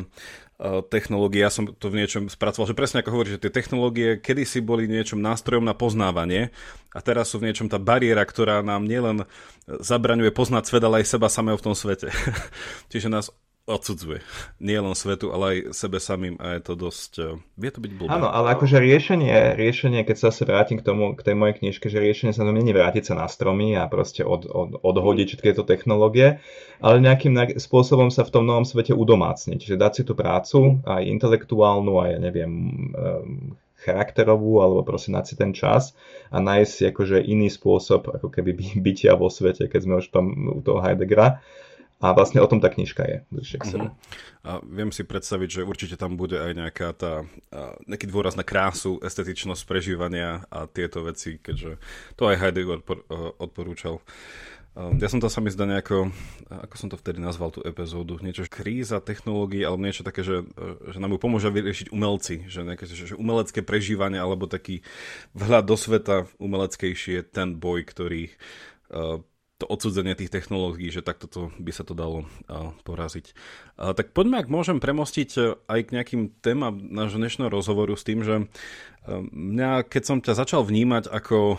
technológie, 0.89 1.43
ja 1.43 1.51
som 1.51 1.67
to 1.67 1.91
v 1.91 1.99
niečom 1.99 2.31
spracoval, 2.31 2.71
že 2.71 2.79
presne 2.79 3.03
ako 3.03 3.11
hovorí, 3.11 3.35
že 3.35 3.43
tie 3.43 3.51
technológie 3.51 4.23
kedysi 4.23 4.63
boli 4.63 4.87
niečom 4.87 5.19
nástrojom 5.19 5.67
na 5.67 5.75
poznávanie 5.75 6.55
a 6.95 7.03
teraz 7.03 7.35
sú 7.35 7.43
v 7.43 7.51
niečom 7.51 7.67
tá 7.67 7.83
bariéra, 7.83 8.23
ktorá 8.23 8.63
nám 8.63 8.87
nielen 8.87 9.27
zabraňuje 9.67 10.31
poznať 10.31 10.63
svet, 10.71 10.85
ale 10.87 11.03
aj 11.03 11.11
seba 11.11 11.27
samého 11.27 11.59
v 11.59 11.65
tom 11.67 11.75
svete. 11.75 12.15
Čiže 12.93 13.11
nás 13.11 13.35
odsudzuje. 13.65 14.21
Nie 14.61 14.85
len 14.85 14.93
svetu, 14.93 15.33
ale 15.33 15.45
aj 15.49 15.59
sebe 15.73 15.97
samým 15.97 16.37
a 16.37 16.57
je 16.57 16.61
to 16.61 16.75
dosť... 16.77 17.13
Uh, 17.17 17.41
vie 17.57 17.73
to 17.73 17.81
byť 17.81 17.93
blbé. 17.97 18.13
Áno, 18.13 18.29
ale 18.29 18.53
akože 18.53 18.77
riešenie, 18.77 19.57
riešenie, 19.57 20.05
keď 20.05 20.17
sa 20.21 20.25
zase 20.29 20.45
vrátim 20.45 20.77
k 20.77 20.85
tomu, 20.85 21.17
k 21.17 21.25
tej 21.25 21.33
mojej 21.33 21.65
knižke, 21.65 21.89
že 21.89 21.97
riešenie 21.97 22.37
sa 22.37 22.45
to 22.45 22.53
není 22.53 22.77
vrátiť 22.77 23.09
sa 23.09 23.15
na 23.17 23.25
stromy 23.25 23.73
a 23.73 23.89
proste 23.89 24.21
od, 24.21 24.45
od, 24.45 24.85
odhodiť 24.85 25.27
všetky 25.33 25.47
tieto 25.49 25.65
technológie, 25.65 26.45
ale 26.85 27.01
nejakým 27.01 27.57
spôsobom 27.57 28.13
sa 28.13 28.29
v 28.29 28.33
tom 28.37 28.45
novom 28.45 28.69
svete 28.69 28.93
udomácniť. 28.93 29.57
Čiže 29.57 29.81
dať 29.81 29.93
si 29.97 30.03
tú 30.05 30.13
prácu, 30.13 30.85
aj 30.85 31.09
intelektuálnu, 31.09 32.05
aj 32.05 32.09
ja 32.13 32.19
neviem, 32.21 32.53
um, 32.93 33.57
charakterovú, 33.81 34.61
alebo 34.61 34.85
proste 34.85 35.13
dať 35.13 35.25
si 35.25 35.35
ten 35.41 35.53
čas 35.57 35.97
a 36.29 36.41
nájsť 36.41 36.73
si 36.73 36.83
akože 36.89 37.17
iný 37.21 37.49
spôsob 37.49 38.13
ako 38.13 38.29
keby 38.29 38.57
bytia 38.85 39.17
vo 39.17 39.33
svete, 39.33 39.73
keď 39.73 39.81
sme 39.81 39.95
už 40.05 40.13
tam 40.13 40.33
u 40.53 40.61
toho 40.61 40.85
Heideggera 40.85 41.41
a 42.03 42.13
vlastne 42.13 42.43
o 42.43 42.49
tom 42.51 42.59
tá 42.59 42.69
knižka 42.69 43.03
je 43.07 43.17
bližšie 43.31 43.59
k 43.63 43.65
sebe. 43.71 43.89
Uh-huh. 43.89 44.43
A 44.45 44.51
viem 44.61 44.93
si 44.93 45.07
predstaviť, 45.07 45.61
že 45.61 45.69
určite 45.69 45.97
tam 45.97 46.21
bude 46.21 46.37
aj 46.37 46.53
nejaká 46.53 46.89
tá, 46.93 47.25
nejaký 47.89 48.11
dôraz 48.11 48.37
na 48.37 48.45
krásu, 48.45 49.01
estetičnosť 49.01 49.63
prežívania 49.65 50.45
a 50.53 50.69
tieto 50.69 51.01
veci, 51.01 51.41
keďže 51.41 51.81
to 52.19 52.29
aj 52.29 52.37
Heidegger 52.43 52.85
odpor, 52.85 53.09
odporúčal. 53.41 54.05
Ja 54.75 55.07
som 55.07 55.23
to 55.23 55.31
sa 55.31 55.39
mi 55.39 55.55
zdá 55.55 55.71
nejako, 55.71 56.11
ako 56.51 56.75
som 56.75 56.91
to 56.91 56.99
vtedy 56.99 57.23
nazval 57.23 57.55
tú 57.55 57.63
epizódu, 57.63 58.19
niečo 58.19 58.43
kríza 58.51 58.99
technológií 58.99 59.63
alebo 59.63 59.87
niečo 59.87 60.03
také, 60.03 60.27
že, 60.27 60.43
že 60.91 60.99
nám 60.99 61.15
ju 61.15 61.23
pomôže 61.23 61.47
vyriešiť 61.47 61.95
umelci, 61.95 62.51
že, 62.51 62.67
nejaké, 62.67 62.91
že 62.91 63.15
umelecké 63.15 63.63
prežívanie 63.63 64.19
alebo 64.19 64.51
taký 64.51 64.83
vhľad 65.39 65.65
do 65.71 65.79
sveta 65.79 66.27
umeleckejší 66.43 67.11
je 67.17 67.23
ten 67.23 67.55
boj, 67.55 67.87
ktorý 67.87 68.35
to 69.65 69.73
odsudzenie 69.73 70.13
tých 70.13 70.29
technológií, 70.29 70.93
že 70.93 71.01
takto 71.01 71.25
to, 71.25 71.49
by 71.57 71.73
sa 71.73 71.89
to 71.89 71.97
dalo 71.97 72.29
poraziť. 72.85 73.33
Tak 73.81 74.13
poďme, 74.13 74.45
ak 74.45 74.53
môžem 74.53 74.77
premostiť 74.77 75.31
uh, 75.41 75.57
aj 75.65 75.81
k 75.89 75.95
nejakým 75.97 76.23
témam 76.45 76.77
nášho 76.77 77.17
dnešného 77.17 77.49
rozhovoru 77.49 77.97
s 77.97 78.05
tým, 78.05 78.21
že 78.21 78.45
uh, 78.45 78.47
mňa, 79.33 79.89
keď 79.89 80.03
som 80.05 80.19
ťa 80.21 80.37
začal 80.37 80.69
vnímať 80.69 81.09
ako 81.09 81.57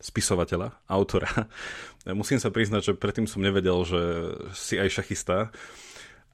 spisovateľa, 0.00 0.72
autora, 0.88 1.28
musím 2.16 2.40
sa 2.40 2.48
priznať, 2.48 2.80
že 2.88 2.92
predtým 2.96 3.28
som 3.28 3.44
nevedel, 3.44 3.76
že 3.84 4.00
si 4.56 4.80
aj 4.80 4.88
šachista, 4.88 5.52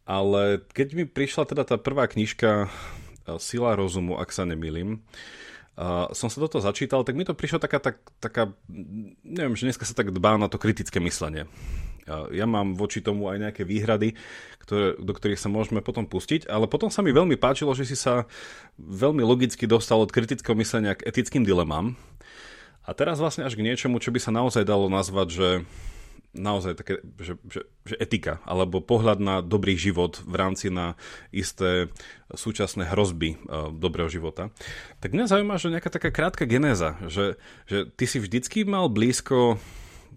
ale 0.06 0.62
keď 0.70 0.88
mi 0.94 1.04
prišla 1.10 1.50
teda 1.50 1.66
tá 1.66 1.74
prvá 1.74 2.06
knižka 2.06 2.70
Sila 3.40 3.72
rozumu, 3.72 4.20
ak 4.20 4.30
sa 4.30 4.44
nemýlim, 4.44 5.00
som 6.14 6.28
sa 6.30 6.38
toto 6.38 6.62
začítal, 6.62 7.02
tak 7.02 7.18
mi 7.18 7.26
to 7.26 7.34
prišlo 7.34 7.58
taká, 7.58 7.82
tak, 7.82 7.98
taká, 8.22 8.54
neviem, 9.26 9.58
že 9.58 9.66
dneska 9.66 9.82
sa 9.82 9.94
tak 9.94 10.14
dbá 10.14 10.38
na 10.38 10.46
to 10.46 10.58
kritické 10.58 11.02
myslenie. 11.02 11.50
Ja 12.30 12.44
mám 12.44 12.76
voči 12.76 13.00
tomu 13.00 13.32
aj 13.32 13.40
nejaké 13.40 13.64
výhrady, 13.64 14.12
ktoré, 14.60 14.94
do 15.00 15.12
ktorých 15.16 15.40
sa 15.40 15.48
môžeme 15.48 15.80
potom 15.80 16.04
pustiť, 16.04 16.46
ale 16.52 16.68
potom 16.68 16.92
sa 16.92 17.00
mi 17.00 17.16
veľmi 17.16 17.40
páčilo, 17.40 17.72
že 17.72 17.88
si 17.88 17.96
sa 17.96 18.28
veľmi 18.76 19.24
logicky 19.24 19.64
dostal 19.64 20.04
od 20.04 20.12
kritického 20.12 20.52
myslenia 20.60 20.94
k 20.94 21.08
etickým 21.08 21.48
dilemám. 21.48 21.96
A 22.84 22.92
teraz 22.92 23.16
vlastne 23.16 23.48
až 23.48 23.56
k 23.56 23.64
niečomu, 23.64 23.96
čo 24.04 24.12
by 24.12 24.20
sa 24.20 24.36
naozaj 24.36 24.68
dalo 24.68 24.92
nazvať, 24.92 25.28
že 25.32 25.48
naozaj 26.34 26.74
také, 26.74 27.00
že, 27.22 27.38
že, 27.46 27.62
že 27.86 27.94
etika, 28.02 28.42
alebo 28.44 28.82
pohľad 28.82 29.18
na 29.22 29.40
dobrý 29.40 29.78
život 29.78 30.18
v 30.26 30.34
rámci 30.34 30.68
na 30.68 30.98
isté 31.30 31.88
súčasné 32.34 32.90
hrozby 32.90 33.38
uh, 33.46 33.70
dobrého 33.70 34.10
života. 34.10 34.50
Tak 34.98 35.14
mňa 35.14 35.30
zaujíma, 35.30 35.56
že 35.56 35.72
nejaká 35.72 35.90
taká 35.94 36.10
krátka 36.10 36.44
genéza, 36.44 36.98
že, 37.06 37.38
že 37.70 37.86
ty 37.86 38.04
si 38.04 38.18
vždycky 38.18 38.66
mal 38.66 38.90
blízko 38.90 39.56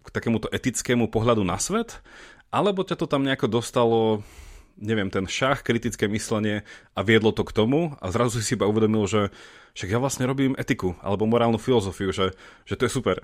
k 0.01 0.07
takémuto 0.09 0.49
etickému 0.49 1.07
pohľadu 1.07 1.45
na 1.45 1.61
svet, 1.61 2.01
alebo 2.49 2.81
ťa 2.81 2.95
to 2.97 3.05
tam 3.05 3.23
nejako 3.23 3.47
dostalo 3.61 4.25
neviem, 4.77 5.09
ten 5.09 5.25
šach, 5.25 5.65
kritické 5.65 6.05
myslenie 6.07 6.61
a 6.93 6.99
viedlo 7.01 7.33
to 7.33 7.43
k 7.43 7.53
tomu 7.53 7.97
a 7.99 8.13
zrazu 8.13 8.41
si 8.41 8.53
iba 8.53 8.69
uvedomil, 8.69 9.09
že 9.09 9.21
však 9.77 9.93
ja 9.93 9.99
vlastne 10.01 10.25
robím 10.25 10.57
etiku 10.57 10.97
alebo 11.05 11.29
morálnu 11.29 11.61
filozofiu, 11.61 12.09
že, 12.09 12.33
že 12.65 12.73
to 12.77 12.89
je 12.89 12.91
super. 12.93 13.21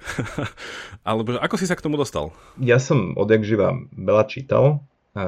alebo 1.08 1.38
že 1.38 1.40
ako 1.42 1.56
si 1.58 1.66
sa 1.66 1.78
k 1.78 1.86
tomu 1.86 1.98
dostal? 1.98 2.34
Ja 2.62 2.78
som 2.78 3.18
odjak 3.18 3.42
živa 3.46 3.74
veľa 3.94 4.26
čítal, 4.30 4.86
a 5.14 5.26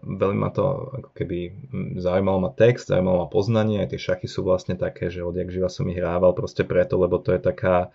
veľmi 0.00 0.40
ma 0.40 0.48
to 0.48 0.88
ako 0.88 1.10
keby 1.12 1.52
zaujímalo 2.00 2.48
ma 2.48 2.50
text, 2.56 2.88
zaujímalo 2.88 3.24
ma 3.24 3.28
poznanie, 3.28 3.84
aj 3.84 3.92
tie 3.92 4.00
šachy 4.00 4.24
sú 4.24 4.40
vlastne 4.40 4.72
také, 4.72 5.12
že 5.12 5.20
odjak 5.20 5.52
živa 5.52 5.68
som 5.68 5.84
ich 5.92 6.00
hrával 6.00 6.32
proste 6.32 6.64
preto, 6.64 6.96
lebo 6.96 7.20
to 7.20 7.36
je 7.36 7.40
taká 7.44 7.92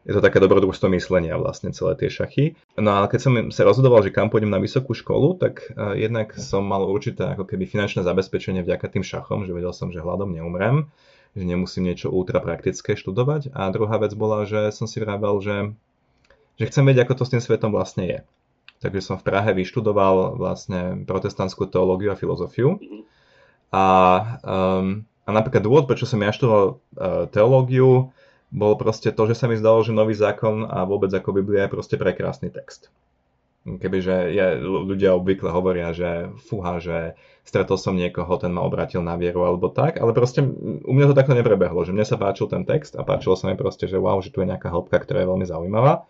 je 0.00 0.16
to 0.16 0.24
také 0.24 0.40
dobrodružstvo 0.40 0.88
myslenia 0.96 1.36
vlastne 1.36 1.76
celé 1.76 1.92
tie 2.00 2.08
šachy. 2.08 2.44
No 2.80 2.96
ale 2.96 3.06
keď 3.12 3.20
som 3.20 3.32
sa 3.52 3.68
rozhodoval, 3.68 4.00
že 4.00 4.14
kam 4.14 4.32
pôjdem 4.32 4.48
na 4.48 4.56
vysokú 4.56 4.96
školu, 4.96 5.36
tak 5.36 5.68
uh, 5.76 5.92
jednak 5.92 6.32
som 6.40 6.64
mal 6.64 6.88
určité 6.88 7.36
ako 7.36 7.44
keby 7.44 7.68
finančné 7.68 8.00
zabezpečenie 8.00 8.64
vďaka 8.64 8.86
tým 8.88 9.04
šachom, 9.04 9.44
že 9.44 9.52
vedel 9.52 9.76
som, 9.76 9.92
že 9.92 10.00
hľadom 10.00 10.32
neumrem, 10.32 10.88
že 11.36 11.44
nemusím 11.44 11.92
niečo 11.92 12.08
ultra 12.08 12.40
praktické 12.40 12.96
študovať. 12.96 13.52
A 13.52 13.68
druhá 13.68 14.00
vec 14.00 14.16
bola, 14.16 14.48
že 14.48 14.72
som 14.72 14.88
si 14.88 15.04
vravel, 15.04 15.36
že, 15.44 15.56
že 16.56 16.64
chcem 16.72 16.84
vedieť, 16.88 17.04
ako 17.04 17.20
to 17.20 17.24
s 17.28 17.32
tým 17.36 17.42
svetom 17.44 17.70
vlastne 17.70 18.04
je. 18.08 18.18
Takže 18.80 19.04
som 19.04 19.16
v 19.20 19.28
Prahe 19.28 19.52
vyštudoval 19.52 20.40
vlastne 20.40 21.04
protestantskú 21.04 21.68
teológiu 21.68 22.16
a 22.16 22.16
filozofiu. 22.16 22.80
A, 23.68 23.84
um, 24.40 25.04
a 25.28 25.30
napríklad 25.30 25.60
dôvod, 25.60 25.84
prečo 25.84 26.08
som 26.08 26.16
ja 26.24 26.32
študoval 26.32 26.64
uh, 26.72 27.28
teológiu, 27.28 28.08
bolo 28.50 28.74
proste 28.74 29.14
to, 29.14 29.22
že 29.30 29.38
sa 29.38 29.46
mi 29.46 29.54
zdalo, 29.54 29.82
že 29.86 29.94
nový 29.94 30.14
zákon 30.14 30.66
a 30.66 30.82
vôbec 30.82 31.10
ako 31.14 31.38
Biblia 31.38 31.66
je 31.66 31.74
proste 31.74 31.94
prekrásny 31.94 32.50
text. 32.50 32.90
Kebyže 33.60 34.32
ja, 34.32 34.56
ľudia 34.56 35.12
obvykle 35.14 35.52
hovoria, 35.52 35.92
že 35.92 36.32
fúha, 36.48 36.80
že 36.80 37.14
stretol 37.44 37.76
som 37.76 37.92
niekoho, 37.92 38.40
ten 38.40 38.50
ma 38.56 38.64
obratil 38.64 39.04
na 39.04 39.20
vieru 39.20 39.44
alebo 39.44 39.68
tak, 39.68 40.00
ale 40.00 40.16
proste 40.16 40.40
u 40.80 40.92
mňa 40.96 41.12
to 41.12 41.18
takto 41.18 41.36
neprebehlo, 41.36 41.84
že 41.84 41.92
mne 41.92 42.08
sa 42.08 42.16
páčil 42.16 42.48
ten 42.48 42.64
text 42.64 42.96
a 42.96 43.04
páčilo 43.04 43.36
sa 43.36 43.52
mi 43.52 43.60
proste, 43.60 43.84
že 43.84 44.00
wow, 44.00 44.16
že 44.24 44.32
tu 44.32 44.40
je 44.40 44.48
nejaká 44.48 44.72
hĺbka, 44.72 44.96
ktorá 45.04 45.22
je 45.22 45.30
veľmi 45.30 45.46
zaujímavá. 45.46 46.08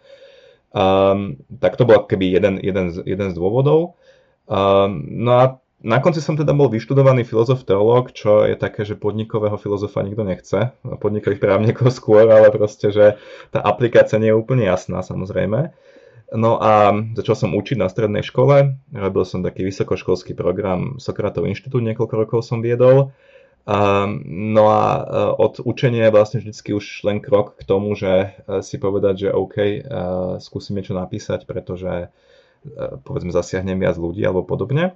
Um, 0.71 1.43
tak 1.59 1.75
to 1.75 1.83
bol 1.83 2.07
keby 2.07 2.31
jeden, 2.31 2.63
jeden, 2.63 2.95
z, 2.95 3.03
jeden 3.03 3.29
z 3.29 3.35
dôvodov. 3.35 3.99
Um, 4.47 5.03
no 5.27 5.31
a 5.35 5.45
na 5.81 5.97
konci 5.97 6.21
som 6.21 6.37
teda 6.37 6.53
bol 6.53 6.69
vyštudovaný 6.69 7.25
filozof 7.25 7.65
teológ, 7.65 8.13
čo 8.13 8.45
je 8.45 8.53
také, 8.53 8.85
že 8.85 9.01
podnikového 9.01 9.57
filozofa 9.57 10.05
nikto 10.05 10.29
nechce, 10.29 10.77
podnikových 10.85 11.41
právnikov 11.41 11.89
skôr, 11.99 12.29
ale 12.29 12.53
proste, 12.53 12.93
že 12.93 13.17
tá 13.49 13.65
aplikácia 13.65 14.21
nie 14.21 14.29
je 14.29 14.37
úplne 14.37 14.69
jasná 14.69 15.01
samozrejme. 15.01 15.73
No 16.31 16.63
a 16.63 16.95
začal 17.19 17.35
som 17.35 17.59
učiť 17.59 17.75
na 17.81 17.91
strednej 17.91 18.23
škole, 18.23 18.79
robil 18.95 19.25
som 19.27 19.43
taký 19.43 19.67
vysokoškolský 19.67 20.39
program 20.39 21.03
Sokratov 21.03 21.49
inštitút, 21.51 21.83
niekoľko 21.83 22.15
rokov 22.15 22.41
som 22.47 22.63
viedol. 22.63 23.11
no 24.31 24.65
a 24.71 24.83
e, 24.95 25.03
od 25.43 25.59
učenia 25.67 26.07
je 26.07 26.15
vlastne 26.15 26.39
vždycky 26.39 26.71
už 26.71 27.03
len 27.03 27.19
krok 27.19 27.59
k 27.59 27.67
tomu, 27.67 27.99
že 27.99 28.31
e, 28.47 28.63
si 28.63 28.79
povedať, 28.79 29.27
že 29.27 29.29
OK, 29.35 29.57
e, 29.59 29.81
skúsim 30.39 30.79
niečo 30.79 30.95
napísať, 30.95 31.51
pretože 31.51 32.15
povedzme 33.09 33.33
zasiahnem 33.33 33.81
viac 33.81 33.97
ľudí 33.97 34.21
alebo 34.21 34.45
podobne. 34.45 34.95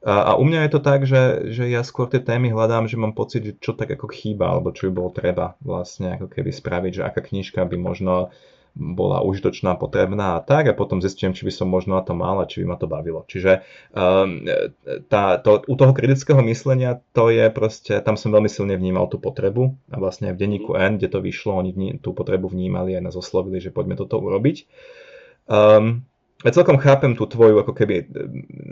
A, 0.00 0.32
a 0.32 0.40
u 0.40 0.44
mňa 0.48 0.64
je 0.64 0.70
to 0.72 0.80
tak, 0.80 1.04
že, 1.04 1.52
že 1.52 1.68
ja 1.68 1.84
skôr 1.84 2.08
tie 2.08 2.24
témy 2.24 2.48
hľadám, 2.56 2.88
že 2.88 2.96
mám 2.96 3.12
pocit, 3.12 3.44
že 3.44 3.52
čo 3.60 3.76
tak 3.76 3.92
ako 3.92 4.08
chýba, 4.08 4.48
alebo 4.48 4.72
čo 4.72 4.88
by 4.88 4.92
bolo 4.96 5.10
treba 5.12 5.60
vlastne 5.60 6.16
ako 6.16 6.32
keby 6.32 6.50
spraviť, 6.50 6.92
že 7.00 7.02
aká 7.04 7.20
knižka 7.20 7.60
by 7.68 7.76
možno 7.76 8.32
bola 8.74 9.20
užitočná, 9.20 9.74
potrebná 9.74 10.38
a 10.38 10.44
tak 10.46 10.70
a 10.70 10.78
potom 10.78 11.02
zistím, 11.02 11.34
či 11.34 11.42
by 11.42 11.52
som 11.52 11.66
možno 11.66 11.98
na 11.98 12.02
to 12.06 12.14
mal 12.14 12.38
a 12.38 12.46
či 12.46 12.62
by 12.62 12.66
ma 12.70 12.76
to 12.78 12.86
bavilo. 12.86 13.26
Čiže 13.26 13.66
um, 13.92 14.46
tá, 15.10 15.36
to, 15.42 15.66
u 15.66 15.74
toho 15.74 15.92
kritického 15.92 16.38
myslenia 16.46 17.02
to 17.10 17.34
je 17.34 17.50
proste, 17.50 17.98
tam 18.06 18.14
som 18.14 18.30
veľmi 18.30 18.46
silne 18.46 18.78
vnímal 18.78 19.10
tú 19.10 19.18
potrebu 19.18 19.74
a 19.90 19.96
vlastne 19.98 20.30
v 20.30 20.38
denníku 20.38 20.78
N, 20.78 20.96
kde 21.02 21.10
to 21.10 21.18
vyšlo, 21.18 21.58
oni 21.58 21.98
tú 21.98 22.14
potrebu 22.14 22.46
vnímali 22.46 22.94
a 22.94 23.02
nás 23.02 23.18
oslovili, 23.18 23.58
že 23.58 23.74
poďme 23.74 23.98
toto 23.98 24.22
urobiť. 24.22 24.64
Um, 25.50 26.06
ja 26.40 26.50
celkom 26.50 26.80
chápem 26.80 27.12
tú 27.12 27.28
tvoju 27.28 27.60
ako 27.60 27.72
keby 27.76 28.08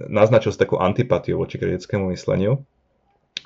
naznačil 0.09 0.57
takú 0.57 0.81
antipatiu 0.81 1.37
voči 1.37 1.61
kritickému 1.61 2.13
mysleniu, 2.17 2.65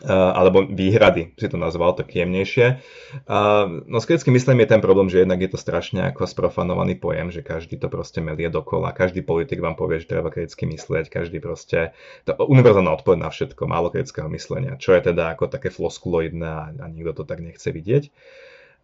Uh, 0.03 0.35
alebo 0.35 0.67
výhrady, 0.67 1.31
si 1.39 1.47
to 1.47 1.55
nazval 1.55 1.95
tak 1.95 2.11
jemnejšie. 2.11 2.83
Uh, 3.23 3.87
no 3.87 4.03
s 4.03 4.09
kritickým 4.11 4.35
myslením 4.35 4.67
je 4.67 4.73
ten 4.75 4.83
problém, 4.83 5.07
že 5.07 5.23
jednak 5.23 5.39
je 5.39 5.55
to 5.55 5.63
strašne 5.63 6.03
ako 6.11 6.27
sprofanovaný 6.27 6.99
pojem, 6.99 7.31
že 7.31 7.39
každý 7.47 7.79
to 7.79 7.87
proste 7.87 8.19
melie 8.19 8.51
dokola, 8.51 8.91
každý 8.91 9.23
politik 9.23 9.63
vám 9.63 9.79
povie, 9.79 10.03
že 10.03 10.11
treba 10.11 10.35
kriticky 10.35 10.67
myslieť, 10.67 11.07
každý 11.07 11.39
proste, 11.39 11.95
to 12.27 12.35
univerzálna 12.35 12.91
odpoveď 12.99 13.19
na 13.21 13.31
všetko, 13.31 13.63
málo 13.71 13.95
kritického 13.95 14.27
myslenia, 14.35 14.75
čo 14.75 14.91
je 14.91 15.07
teda 15.15 15.39
ako 15.39 15.47
také 15.47 15.71
floskuloidné 15.71 16.51
a, 16.51 16.65
a 16.83 16.85
nikto 16.91 17.23
to 17.23 17.25
tak 17.29 17.39
nechce 17.39 17.71
vidieť. 17.71 18.11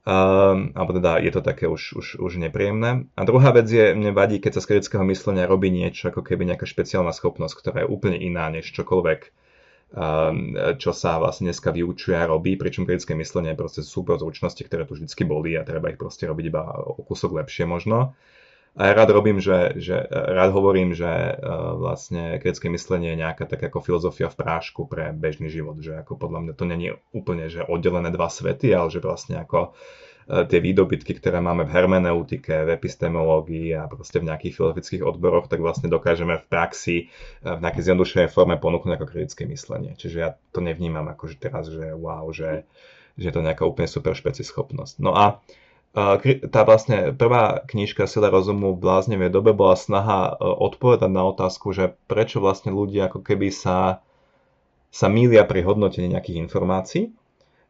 Um, 0.07 0.73
alebo 0.73 0.97
teda 0.97 1.21
je 1.21 1.33
to 1.35 1.43
také 1.45 1.69
už, 1.69 1.93
už, 1.99 2.07
už 2.17 2.33
nepríjemné. 2.41 3.05
A 3.13 3.23
druhá 3.29 3.53
vec 3.53 3.69
je, 3.69 3.93
mne 3.93 4.17
vadí, 4.17 4.41
keď 4.41 4.57
sa 4.57 4.65
z 4.65 4.69
kritického 4.73 5.05
myslenia 5.05 5.45
robí 5.45 5.69
niečo, 5.69 6.09
ako 6.09 6.25
keby 6.25 6.49
nejaká 6.49 6.65
špeciálna 6.65 7.13
schopnosť, 7.13 7.55
ktorá 7.61 7.77
je 7.85 7.93
úplne 7.93 8.17
iná 8.17 8.49
než 8.49 8.73
čokoľvek, 8.73 9.21
um, 9.93 10.57
čo 10.81 10.97
sa 10.97 11.21
vlastne 11.21 11.53
dneska 11.53 11.77
vyučuje 11.77 12.17
a 12.17 12.25
robí, 12.25 12.57
pričom 12.57 12.89
kritické 12.89 13.13
myslenie 13.19 13.53
je 13.53 13.61
proste 13.61 13.81
súbor 13.85 14.17
zručnosti, 14.17 14.65
ktoré 14.65 14.89
tu 14.89 14.97
vždycky 14.97 15.29
boli 15.29 15.61
a 15.61 15.67
treba 15.67 15.93
ich 15.93 16.01
proste 16.01 16.25
robiť 16.25 16.45
iba 16.49 16.63
o 16.89 17.05
kúsok 17.05 17.45
lepšie 17.45 17.69
možno. 17.69 18.17
A 18.79 18.87
ja 18.87 18.93
rád 18.95 19.11
robím, 19.11 19.43
že, 19.43 19.75
že 19.83 20.07
rád 20.07 20.55
hovorím, 20.55 20.95
že 20.95 21.11
uh, 21.35 21.75
vlastne 21.75 22.39
kritické 22.39 22.71
myslenie 22.71 23.11
je 23.11 23.27
nejaká 23.27 23.51
tak 23.51 23.59
ako 23.59 23.83
filozofia 23.83 24.31
v 24.31 24.39
prášku 24.39 24.87
pre 24.87 25.11
bežný 25.11 25.51
život, 25.51 25.83
že 25.83 25.99
ako 25.99 26.15
podľa 26.15 26.47
mňa 26.47 26.55
to 26.55 26.65
není 26.65 26.89
úplne 27.11 27.51
že 27.51 27.67
oddelené 27.67 28.15
dva 28.15 28.31
svety, 28.31 28.71
ale 28.71 28.87
že 28.87 29.03
vlastne 29.03 29.43
ako 29.43 29.75
uh, 29.75 30.47
tie 30.47 30.63
výdobytky, 30.63 31.19
ktoré 31.19 31.43
máme 31.43 31.67
v 31.67 31.75
hermeneutike, 31.75 32.55
v 32.55 32.79
epistemológii 32.79 33.75
a 33.75 33.91
proste 33.91 34.23
v 34.23 34.31
nejakých 34.31 34.55
filozofických 34.55 35.03
odboroch, 35.03 35.51
tak 35.51 35.59
vlastne 35.59 35.91
dokážeme 35.91 36.39
v 36.39 36.47
praxi 36.47 36.97
v 37.43 37.59
nejakej 37.59 37.83
zjednodušenej 37.83 38.31
forme 38.31 38.63
ponúknuť 38.63 38.95
ako 38.95 39.11
kritické 39.11 39.43
myslenie. 39.51 39.99
Čiže 39.99 40.17
ja 40.23 40.39
to 40.55 40.63
nevnímam 40.63 41.11
ako 41.11 41.27
že 41.27 41.37
teraz, 41.43 41.67
že 41.67 41.99
wow, 41.99 42.31
že, 42.31 42.63
že 43.19 43.27
je 43.27 43.35
to 43.35 43.43
nejaká 43.43 43.67
úplne 43.67 43.91
super 43.91 44.15
špecischopnosť. 44.15 45.03
No 45.03 45.19
a 45.19 45.43
uh, 45.43 45.67
tá 46.53 46.61
vlastne 46.69 47.17
prvá 47.17 47.65
knižka 47.65 48.05
Sila 48.05 48.29
rozumu 48.29 48.77
v 48.77 48.83
bláznevej 48.85 49.33
dobe 49.33 49.57
bola 49.57 49.75
snaha 49.75 50.37
e, 50.37 50.45
odpovedať 50.45 51.11
na 51.11 51.25
otázku, 51.27 51.73
že 51.73 51.97
prečo 52.07 52.45
vlastne 52.45 52.71
ľudia 52.71 53.09
ako 53.09 53.25
keby 53.25 53.49
sa, 53.49 54.05
sa 54.93 55.07
mília 55.09 55.49
pri 55.49 55.65
hodnotení 55.65 56.13
nejakých 56.13 56.45
informácií. 56.45 57.11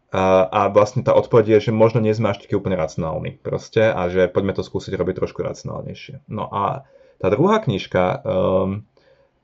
A, 0.09 0.49
a 0.49 0.61
vlastne 0.73 1.05
tá 1.05 1.13
odpoveď 1.13 1.61
je, 1.61 1.69
že 1.69 1.73
možno 1.73 2.01
nie 2.01 2.17
sme 2.17 2.33
až 2.33 2.41
taký 2.41 2.57
úplne 2.57 2.81
racionálni 2.81 3.37
proste 3.39 3.93
a 3.93 4.09
že 4.09 4.33
poďme 4.33 4.57
to 4.57 4.65
skúsiť 4.65 4.97
robiť 4.97 5.15
trošku 5.21 5.45
racionálnejšie. 5.45 6.25
No 6.33 6.49
a 6.49 6.89
tá 7.21 7.29
druhá 7.29 7.61
knižka 7.61 8.25
um, 8.25 8.89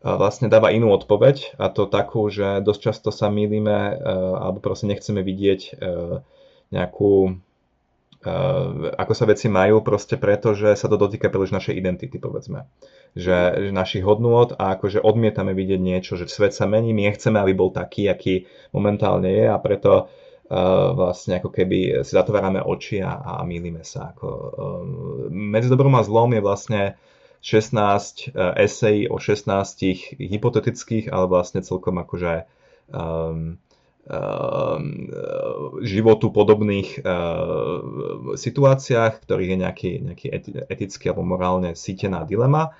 vlastne 0.00 0.48
dáva 0.48 0.72
inú 0.72 0.88
odpoveď 0.96 1.60
a 1.60 1.68
to 1.68 1.84
takú, 1.84 2.32
že 2.32 2.64
dosť 2.64 2.80
často 2.80 3.12
sa 3.12 3.28
mýlime 3.28 3.92
uh, 3.92 4.40
alebo 4.40 4.64
proste 4.64 4.88
nechceme 4.88 5.20
vidieť 5.20 5.60
uh, 5.60 6.24
nejakú 6.72 7.36
ako 8.96 9.12
sa 9.12 9.24
veci 9.28 9.52
majú 9.52 9.84
proste 9.84 10.16
preto, 10.16 10.56
že 10.56 10.72
sa 10.74 10.88
to 10.88 10.96
dotýka 10.96 11.28
príliš 11.28 11.52
našej 11.52 11.76
identity, 11.76 12.16
povedzme. 12.16 12.64
Že, 13.12 13.68
že 13.68 13.70
našich 13.70 14.02
hodnôt 14.02 14.56
a 14.56 14.74
akože 14.74 15.04
odmietame 15.04 15.52
vidieť 15.52 15.80
niečo, 15.80 16.16
že 16.16 16.26
svet 16.26 16.56
sa 16.56 16.64
mení, 16.64 16.96
my 16.96 17.12
nechceme, 17.12 17.36
aby 17.36 17.52
bol 17.52 17.70
taký, 17.70 18.08
aký 18.08 18.48
momentálne 18.72 19.28
je 19.28 19.44
a 19.46 19.60
preto 19.60 20.08
uh, 20.08 20.96
vlastne 20.96 21.38
ako 21.38 21.52
keby 21.52 22.02
si 22.02 22.12
zatvárame 22.16 22.64
oči 22.64 23.04
a, 23.04 23.20
a 23.22 23.32
mýlime 23.44 23.84
sa. 23.84 24.16
Ako, 24.16 24.26
uh, 24.26 24.82
medzi 25.28 25.68
dobrom 25.68 25.94
a 25.94 26.02
zlom 26.02 26.32
je 26.32 26.42
vlastne 26.42 26.82
16 27.44 28.32
uh, 28.32 28.56
esejí 28.56 29.06
o 29.12 29.20
16 29.20 30.16
hypotetických, 30.16 31.12
ale 31.12 31.28
vlastne 31.28 31.60
celkom 31.60 32.00
akože 32.00 32.48
um, 32.88 33.60
životu 35.80 36.28
podobných 36.28 37.00
ehm, 37.00 38.36
situáciách, 38.36 39.24
ktorých 39.24 39.50
je 39.50 39.58
nejaký, 39.64 39.90
nejaký 40.12 40.26
etický 40.68 41.08
alebo 41.08 41.24
morálne 41.24 41.72
sítená 41.72 42.28
dilema 42.28 42.76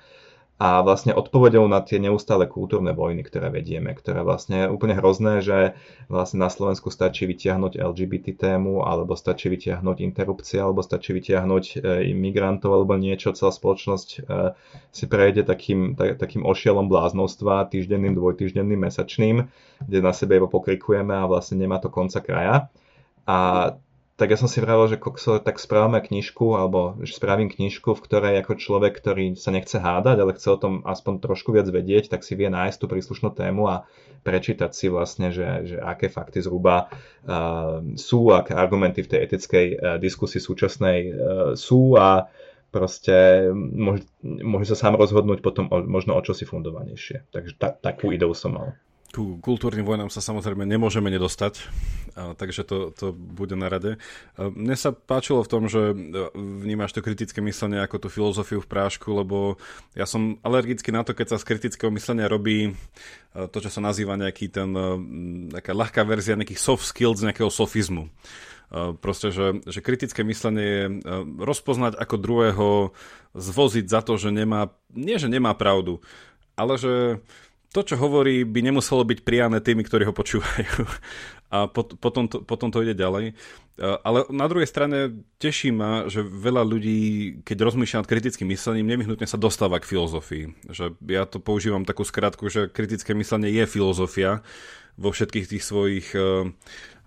a 0.55 0.79
vlastne 0.79 1.11
odpovedou 1.11 1.67
na 1.67 1.83
tie 1.83 1.99
neustále 1.99 2.47
kultúrne 2.47 2.95
vojny, 2.95 3.27
ktoré 3.27 3.51
vedieme, 3.51 3.91
ktoré 3.91 4.23
vlastne 4.23 4.63
je 4.63 4.71
úplne 4.71 4.95
hrozné, 4.95 5.43
že 5.43 5.75
vlastne 6.07 6.39
na 6.39 6.47
Slovensku 6.47 6.87
stačí 6.87 7.27
vytiahnuť 7.27 7.75
LGBT 7.75 8.39
tému, 8.39 8.87
alebo 8.87 9.19
stačí 9.19 9.51
vytiahnuť 9.51 9.99
interrupcie, 9.99 10.63
alebo 10.63 10.79
stačí 10.79 11.11
vytiahnuť 11.11 11.65
e, 11.75 12.07
imigrantov, 12.15 12.71
alebo 12.71 12.95
niečo, 12.95 13.35
celá 13.35 13.51
spoločnosť 13.51 14.09
e, 14.15 14.19
si 14.95 15.05
prejde 15.11 15.43
takým, 15.43 15.99
tak, 15.99 16.23
takým 16.23 16.47
ošielom 16.47 16.87
bláznostva, 16.87 17.67
týždenným, 17.67 18.15
dvojtýždenným, 18.15 18.79
mesačným, 18.79 19.51
kde 19.83 19.99
na 19.99 20.15
sebe 20.15 20.39
iba 20.39 20.47
pokrikujeme 20.47 21.11
a 21.11 21.27
vlastne 21.27 21.59
nemá 21.59 21.83
to 21.83 21.91
konca 21.91 22.23
kraja. 22.23 22.71
A 23.27 23.75
tak 24.15 24.31
ja 24.31 24.39
som 24.39 24.47
si 24.47 24.63
vravil, 24.63 24.95
že 24.95 25.01
kokso, 25.01 25.43
tak 25.43 25.59
správame 25.59 25.99
knižku, 25.99 26.55
alebo 26.55 26.95
že 27.03 27.19
spravím 27.19 27.51
knižku, 27.51 27.99
v 27.99 28.03
ktorej 28.03 28.39
ako 28.39 28.55
človek, 28.55 28.95
ktorý 28.95 29.35
sa 29.35 29.51
nechce 29.51 29.75
hádať, 29.75 30.23
ale 30.23 30.31
chce 30.39 30.47
o 30.55 30.57
tom 30.57 30.73
aspoň 30.87 31.19
trošku 31.19 31.51
viac 31.51 31.67
vedieť, 31.67 32.07
tak 32.07 32.23
si 32.23 32.39
vie 32.39 32.47
nájsť 32.47 32.79
tú 32.79 32.87
príslušnú 32.87 33.35
tému 33.35 33.67
a 33.67 33.83
prečítať 34.23 34.71
si 34.71 34.87
vlastne, 34.87 35.35
že, 35.35 35.67
že 35.67 35.77
aké 35.83 36.07
fakty 36.07 36.39
zhruba 36.39 36.87
uh, 36.87 37.83
sú, 37.99 38.31
aké 38.31 38.55
argumenty 38.55 39.03
v 39.03 39.11
tej 39.11 39.19
etickej 39.27 39.65
uh, 39.75 39.77
diskusii 39.99 40.39
súčasnej 40.39 40.99
uh, 41.11 41.13
sú 41.59 41.99
a 41.99 42.31
proste 42.71 43.51
môže, 43.51 44.07
môže 44.23 44.71
sa 44.71 44.87
sám 44.87 44.95
rozhodnúť 44.95 45.43
potom 45.43 45.67
o, 45.71 45.83
možno 45.83 46.15
o 46.15 46.23
čosi 46.23 46.47
fundovanejšie. 46.47 47.31
Takže 47.35 47.53
ta, 47.55 47.71
takú 47.71 48.15
ideu 48.15 48.31
som 48.31 48.55
mal. 48.55 48.67
Ku 49.15 49.39
kultúrnym 49.39 49.87
vojnám 49.87 50.11
sa 50.11 50.19
samozrejme 50.19 50.67
nemôžeme 50.67 51.07
nedostať, 51.07 51.63
takže 52.35 52.67
to, 52.67 52.91
to 52.91 53.15
bude 53.15 53.55
na 53.55 53.71
rade. 53.71 53.95
Mne 54.35 54.75
sa 54.75 54.91
páčilo 54.91 55.39
v 55.39 55.51
tom, 55.51 55.71
že 55.71 55.95
vnímaš 56.35 56.91
to 56.91 56.99
kritické 56.99 57.39
myslenie 57.39 57.79
ako 57.79 58.03
tú 58.03 58.07
filozofiu 58.11 58.59
v 58.59 58.67
prášku, 58.67 59.07
lebo 59.15 59.55
ja 59.95 60.03
som 60.03 60.35
alergický 60.43 60.91
na 60.91 61.07
to, 61.07 61.15
keď 61.15 61.31
sa 61.31 61.37
z 61.39 61.47
kritického 61.47 61.87
myslenia 61.95 62.27
robí 62.27 62.75
to, 63.31 63.57
čo 63.63 63.71
sa 63.71 63.79
nazýva 63.79 64.19
nejaký 64.19 64.51
ten, 64.51 64.67
nejaká 65.55 65.71
ľahká 65.71 66.03
verzia 66.03 66.35
nejakých 66.35 66.59
soft 66.59 66.83
skills, 66.83 67.23
nejakého 67.23 67.47
sofizmu. 67.47 68.11
Proste, 68.99 69.31
že, 69.31 69.63
že 69.63 69.79
kritické 69.79 70.27
myslenie 70.27 70.65
je 70.67 70.85
rozpoznať 71.39 71.95
ako 71.95 72.15
druhého, 72.19 72.67
zvoziť 73.31 73.85
za 73.87 74.03
to, 74.03 74.19
že 74.19 74.35
nemá, 74.35 74.75
nie 74.91 75.15
že 75.15 75.31
nemá 75.31 75.55
pravdu, 75.55 76.03
ale 76.59 76.75
že 76.75 77.23
to, 77.75 77.83
čo 77.83 77.99
hovorí, 77.99 78.47
by 78.47 78.71
nemuselo 78.71 79.03
byť 79.03 79.27
prijané 79.27 79.59
tými, 79.59 79.83
ktorí 79.83 80.07
ho 80.07 80.15
počúvajú. 80.15 80.87
A 81.55 81.67
pot, 81.67 81.99
potom, 81.99 82.25
to, 82.25 82.41
potom 82.41 82.73
to 82.73 82.81
ide 82.81 82.97
ďalej. 82.97 83.37
Ale 83.79 84.27
na 84.33 84.49
druhej 84.49 84.65
strane 84.65 85.27
teší 85.37 85.69
ma, 85.71 86.09
že 86.09 86.25
veľa 86.25 86.63
ľudí, 86.65 86.99
keď 87.45 87.57
rozmýšľa 87.69 88.01
nad 88.01 88.09
kritickým 88.09 88.49
myslením, 88.49 88.87
nevyhnutne 88.89 89.29
sa 89.29 89.39
dostáva 89.39 89.77
k 89.79 89.87
filozofii. 89.87 90.45
Že 90.73 90.97
ja 91.05 91.23
to 91.29 91.37
používam 91.37 91.85
takú 91.85 92.01
skratku, 92.01 92.49
že 92.49 92.67
kritické 92.67 93.13
myslenie 93.13 93.53
je 93.53 93.63
filozofia 93.69 94.41
vo 94.95 95.13
všetkých 95.13 95.47
tých 95.55 95.63
svojich 95.63 96.07
uh, 96.17 96.49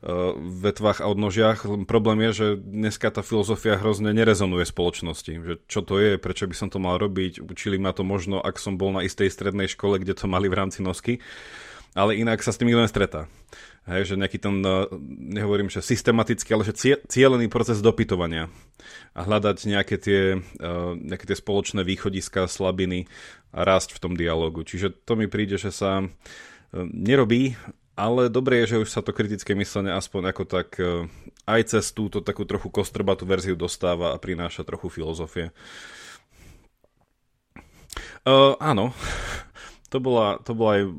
vetvách 0.03 1.03
a 1.03 1.11
odnožiach. 1.11 1.67
Problém 1.91 2.31
je, 2.31 2.33
že 2.33 2.47
dneska 2.63 3.11
tá 3.11 3.27
filozofia 3.27 3.75
hrozne 3.75 4.15
nerezonuje 4.15 4.63
spoločnosti. 4.63 5.33
Že 5.43 5.55
čo 5.67 5.81
to 5.83 5.99
je, 5.99 6.23
prečo 6.23 6.47
by 6.47 6.55
som 6.55 6.69
to 6.71 6.79
mal 6.79 7.03
robiť. 7.03 7.43
Učili 7.43 7.83
ma 7.83 7.91
to 7.91 8.07
možno, 8.07 8.39
ak 8.39 8.63
som 8.63 8.79
bol 8.79 8.95
na 8.95 9.03
istej 9.03 9.27
strednej 9.27 9.67
škole, 9.67 9.99
kde 9.99 10.15
to 10.15 10.31
mali 10.31 10.47
v 10.47 10.59
rámci 10.59 10.87
nosky. 10.87 11.19
Ale 11.99 12.15
inak 12.15 12.47
sa 12.47 12.55
s 12.55 12.63
tým 12.63 12.71
nikto 12.71 12.85
nestretá. 12.85 13.27
Hej, 13.89 14.13
že 14.13 14.21
nejaký 14.21 14.39
ten, 14.39 14.61
e, 14.61 14.85
nehovorím, 15.33 15.73
že 15.73 15.81
systematický, 15.81 16.53
ale 16.53 16.69
že 16.69 16.77
cieľený 17.09 17.49
proces 17.49 17.81
dopytovania 17.81 18.53
a 19.17 19.25
hľadať 19.25 19.65
nejaké 19.65 19.97
tie, 19.97 20.23
e, 20.37 20.71
nejaké 20.95 21.25
tie 21.25 21.39
spoločné 21.41 21.89
východiska, 21.89 22.53
slabiny 22.53 23.09
a 23.49 23.65
rásť 23.65 23.97
v 23.97 24.03
tom 24.05 24.13
dialogu. 24.13 24.61
Čiže 24.61 24.93
to 25.09 25.17
mi 25.17 25.25
príde, 25.25 25.57
že 25.57 25.73
sa 25.73 26.05
e, 26.05 26.07
nerobí 26.85 27.57
ale 27.99 28.31
dobre 28.31 28.63
je, 28.63 28.79
že 28.79 28.83
už 28.87 28.91
sa 28.95 29.03
to 29.03 29.11
kritické 29.11 29.59
myslenie 29.59 29.91
aspoň 29.91 30.31
ako 30.31 30.43
tak 30.47 30.79
e, 30.79 31.11
aj 31.51 31.75
cez 31.75 31.91
túto 31.91 32.23
takú 32.23 32.47
trochu 32.47 32.71
kostrbatú 32.71 33.27
verziu 33.27 33.59
dostáva 33.59 34.15
a 34.15 34.23
prináša 34.23 34.63
trochu 34.63 34.87
filozofie. 34.87 35.51
Uh, 38.23 38.55
áno, 38.63 38.95
to 39.93 39.99
bola, 39.99 40.39
to 40.47 40.55
bola 40.55 40.79
aj 40.79 40.83
uh, 40.87 40.93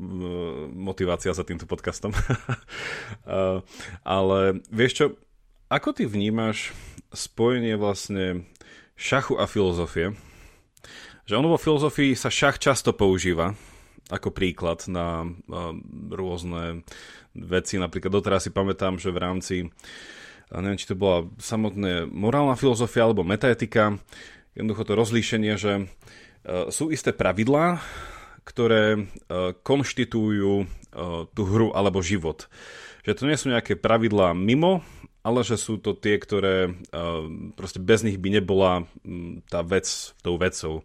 motivácia 0.68 1.32
za 1.32 1.40
týmto 1.40 1.64
podcastom. 1.64 2.12
uh, 2.12 3.64
ale 4.04 4.60
vieš 4.68 4.92
čo, 4.92 5.04
ako 5.72 5.96
ty 5.96 6.04
vnímaš 6.04 6.76
spojenie 7.16 7.80
vlastne 7.80 8.44
šachu 9.00 9.40
a 9.40 9.48
filozofie? 9.48 10.12
Že 11.24 11.38
ono 11.40 11.54
vo 11.54 11.58
filozofii 11.62 12.12
sa 12.12 12.28
šach 12.28 12.60
často 12.60 12.92
používa, 12.92 13.56
ako 14.10 14.34
príklad 14.34 14.84
na 14.90 15.24
rôzne 16.10 16.82
veci. 17.34 17.78
Napríklad 17.78 18.10
doteraz 18.10 18.46
si 18.46 18.50
pamätám, 18.50 18.98
že 18.98 19.14
v 19.14 19.22
rámci, 19.22 19.56
neviem, 20.50 20.78
či 20.78 20.90
to 20.90 20.98
bola 20.98 21.30
samotná 21.38 22.10
morálna 22.10 22.58
filozofia 22.58 23.06
alebo 23.06 23.22
metaetika, 23.22 23.96
jednoducho 24.58 24.82
to 24.82 24.98
rozlíšenie, 24.98 25.54
že 25.54 25.72
e, 25.78 25.84
sú 26.74 26.90
isté 26.90 27.14
pravidlá, 27.14 27.78
ktoré 28.42 28.98
e, 28.98 29.00
konštitujú 29.62 30.82
tú 31.38 31.42
hru 31.46 31.70
alebo 31.70 32.02
život. 32.02 32.50
Že 33.06 33.14
to 33.14 33.24
nie 33.30 33.38
sú 33.38 33.46
nejaké 33.54 33.78
pravidlá 33.78 34.34
mimo, 34.34 34.82
ale 35.22 35.46
že 35.46 35.54
sú 35.54 35.78
to 35.78 35.94
tie, 35.94 36.18
ktoré 36.18 36.74
proste 37.54 37.78
bez 37.78 38.02
nich 38.02 38.18
by 38.18 38.40
nebola 38.40 38.88
tá 39.46 39.62
vec 39.62 39.86
tou 40.24 40.34
vecou. 40.34 40.82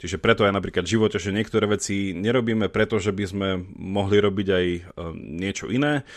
Čiže 0.00 0.16
preto 0.16 0.48
aj 0.48 0.56
napríklad 0.56 0.88
v 0.88 0.96
živote, 0.96 1.20
že 1.20 1.36
niektoré 1.36 1.68
veci 1.68 2.16
nerobíme 2.16 2.72
preto, 2.72 2.96
že 2.96 3.12
by 3.12 3.24
sme 3.28 3.48
mohli 3.76 4.16
robiť 4.16 4.48
aj 4.48 4.66
e, 4.72 4.80
niečo 5.14 5.68
iné, 5.68 6.08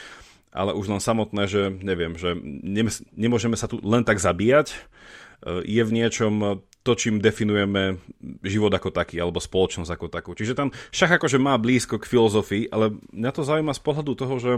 ale 0.56 0.72
už 0.72 0.88
len 0.88 1.04
samotné, 1.04 1.44
že 1.52 1.68
neviem, 1.68 2.16
že 2.16 2.32
nemôžeme 3.14 3.60
sa 3.60 3.68
tu 3.68 3.84
len 3.84 4.08
tak 4.08 4.24
zabíjať, 4.24 4.72
e, 4.72 4.78
je 5.68 5.84
v 5.84 5.92
niečom 5.92 6.64
to, 6.84 6.96
čím 7.00 7.24
definujeme 7.24 8.00
život 8.44 8.72
ako 8.72 8.92
taký, 8.92 9.20
alebo 9.20 9.40
spoločnosť 9.40 9.92
ako 9.92 10.08
takú. 10.12 10.32
Čiže 10.36 10.56
tam 10.56 10.70
šach 10.92 11.16
akože 11.16 11.40
má 11.40 11.56
blízko 11.56 12.00
k 12.00 12.08
filozofii, 12.08 12.72
ale 12.72 12.96
mňa 13.16 13.32
to 13.32 13.48
zaujíma 13.48 13.72
z 13.72 13.82
pohľadu 13.84 14.12
toho, 14.20 14.36
že 14.40 14.54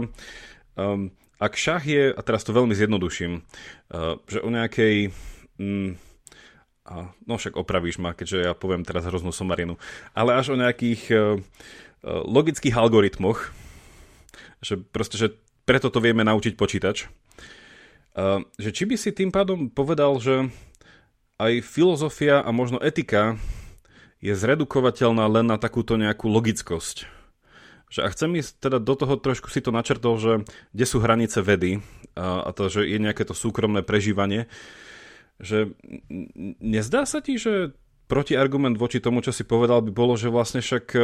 um, 0.74 1.14
ak 1.38 1.54
šach 1.54 1.86
je, 1.86 2.10
a 2.10 2.20
teraz 2.26 2.42
to 2.42 2.50
veľmi 2.50 2.74
zjednoduším, 2.74 3.42
uh, 3.42 4.18
že 4.26 4.42
o 4.42 4.50
nejakej... 4.50 5.14
Um, 5.58 5.98
a, 6.86 7.10
no 7.26 7.34
však 7.34 7.58
opravíš 7.58 7.98
ma, 7.98 8.14
keďže 8.14 8.38
ja 8.46 8.52
poviem 8.54 8.86
teraz 8.86 9.02
hroznú 9.02 9.34
somarinu, 9.34 9.74
ale 10.14 10.38
až 10.38 10.54
o 10.54 10.60
nejakých 10.60 11.02
uh, 11.10 11.18
logických 12.06 12.78
algoritmoch, 12.78 13.50
že 14.62 14.78
proste, 14.78 15.18
že 15.18 15.34
preto 15.66 15.90
to 15.90 15.98
vieme 15.98 16.22
naučiť 16.22 16.54
počítač, 16.54 17.10
uh, 17.10 18.46
že 18.56 18.70
či 18.70 18.86
by 18.86 18.94
si 18.94 19.10
tým 19.10 19.34
pádom 19.34 19.66
povedal, 19.66 20.14
že 20.22 20.46
aj 21.42 21.66
filozofia 21.66 22.40
a 22.40 22.48
možno 22.54 22.78
etika 22.80 23.36
je 24.24 24.32
zredukovateľná 24.32 25.26
len 25.28 25.46
na 25.50 25.60
takúto 25.60 26.00
nejakú 26.00 26.30
logickosť. 26.30 27.04
Že 27.92 28.00
a 28.02 28.08
chcem 28.10 28.30
ísť 28.40 28.52
teda 28.58 28.78
do 28.82 28.94
toho 28.98 29.14
trošku 29.20 29.52
si 29.52 29.62
to 29.62 29.70
načrtol, 29.70 30.18
že 30.18 30.32
kde 30.72 30.86
sú 30.88 30.98
hranice 30.98 31.38
vedy 31.44 31.84
a 32.16 32.50
to, 32.56 32.72
že 32.72 32.88
je 32.88 32.98
nejaké 32.98 33.22
to 33.28 33.36
súkromné 33.36 33.84
prežívanie, 33.84 34.48
že 35.36 35.72
nezdá 36.60 37.04
sa 37.04 37.20
ti, 37.20 37.36
že 37.36 37.76
protiargument 38.06 38.78
voči 38.78 39.02
tomu, 39.02 39.20
čo 39.20 39.34
si 39.34 39.42
povedal, 39.42 39.82
by 39.82 39.92
bolo, 39.92 40.14
že 40.14 40.30
vlastne 40.30 40.62
však 40.62 40.84
e, 40.94 41.00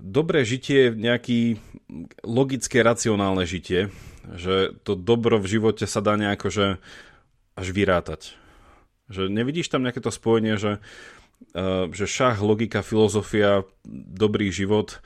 dobré 0.00 0.42
žitie 0.42 0.90
je 0.90 0.96
nejaký 0.96 1.40
logické, 2.24 2.80
racionálne 2.80 3.44
žitie, 3.44 3.92
že 4.34 4.74
to 4.82 4.96
dobro 4.96 5.38
v 5.38 5.46
živote 5.46 5.84
sa 5.84 6.02
dá 6.02 6.16
nejako 6.18 6.48
že 6.50 6.66
až 7.56 7.66
vyrátať. 7.72 8.36
Že 9.08 9.32
nevidíš 9.32 9.72
tam 9.72 9.86
nejaké 9.86 10.02
to 10.02 10.12
spojenie, 10.12 10.60
že, 10.60 10.82
uh, 11.56 11.88
že 11.88 12.04
šach, 12.04 12.44
logika, 12.44 12.84
filozofia, 12.84 13.64
dobrý 13.86 14.52
život, 14.52 15.00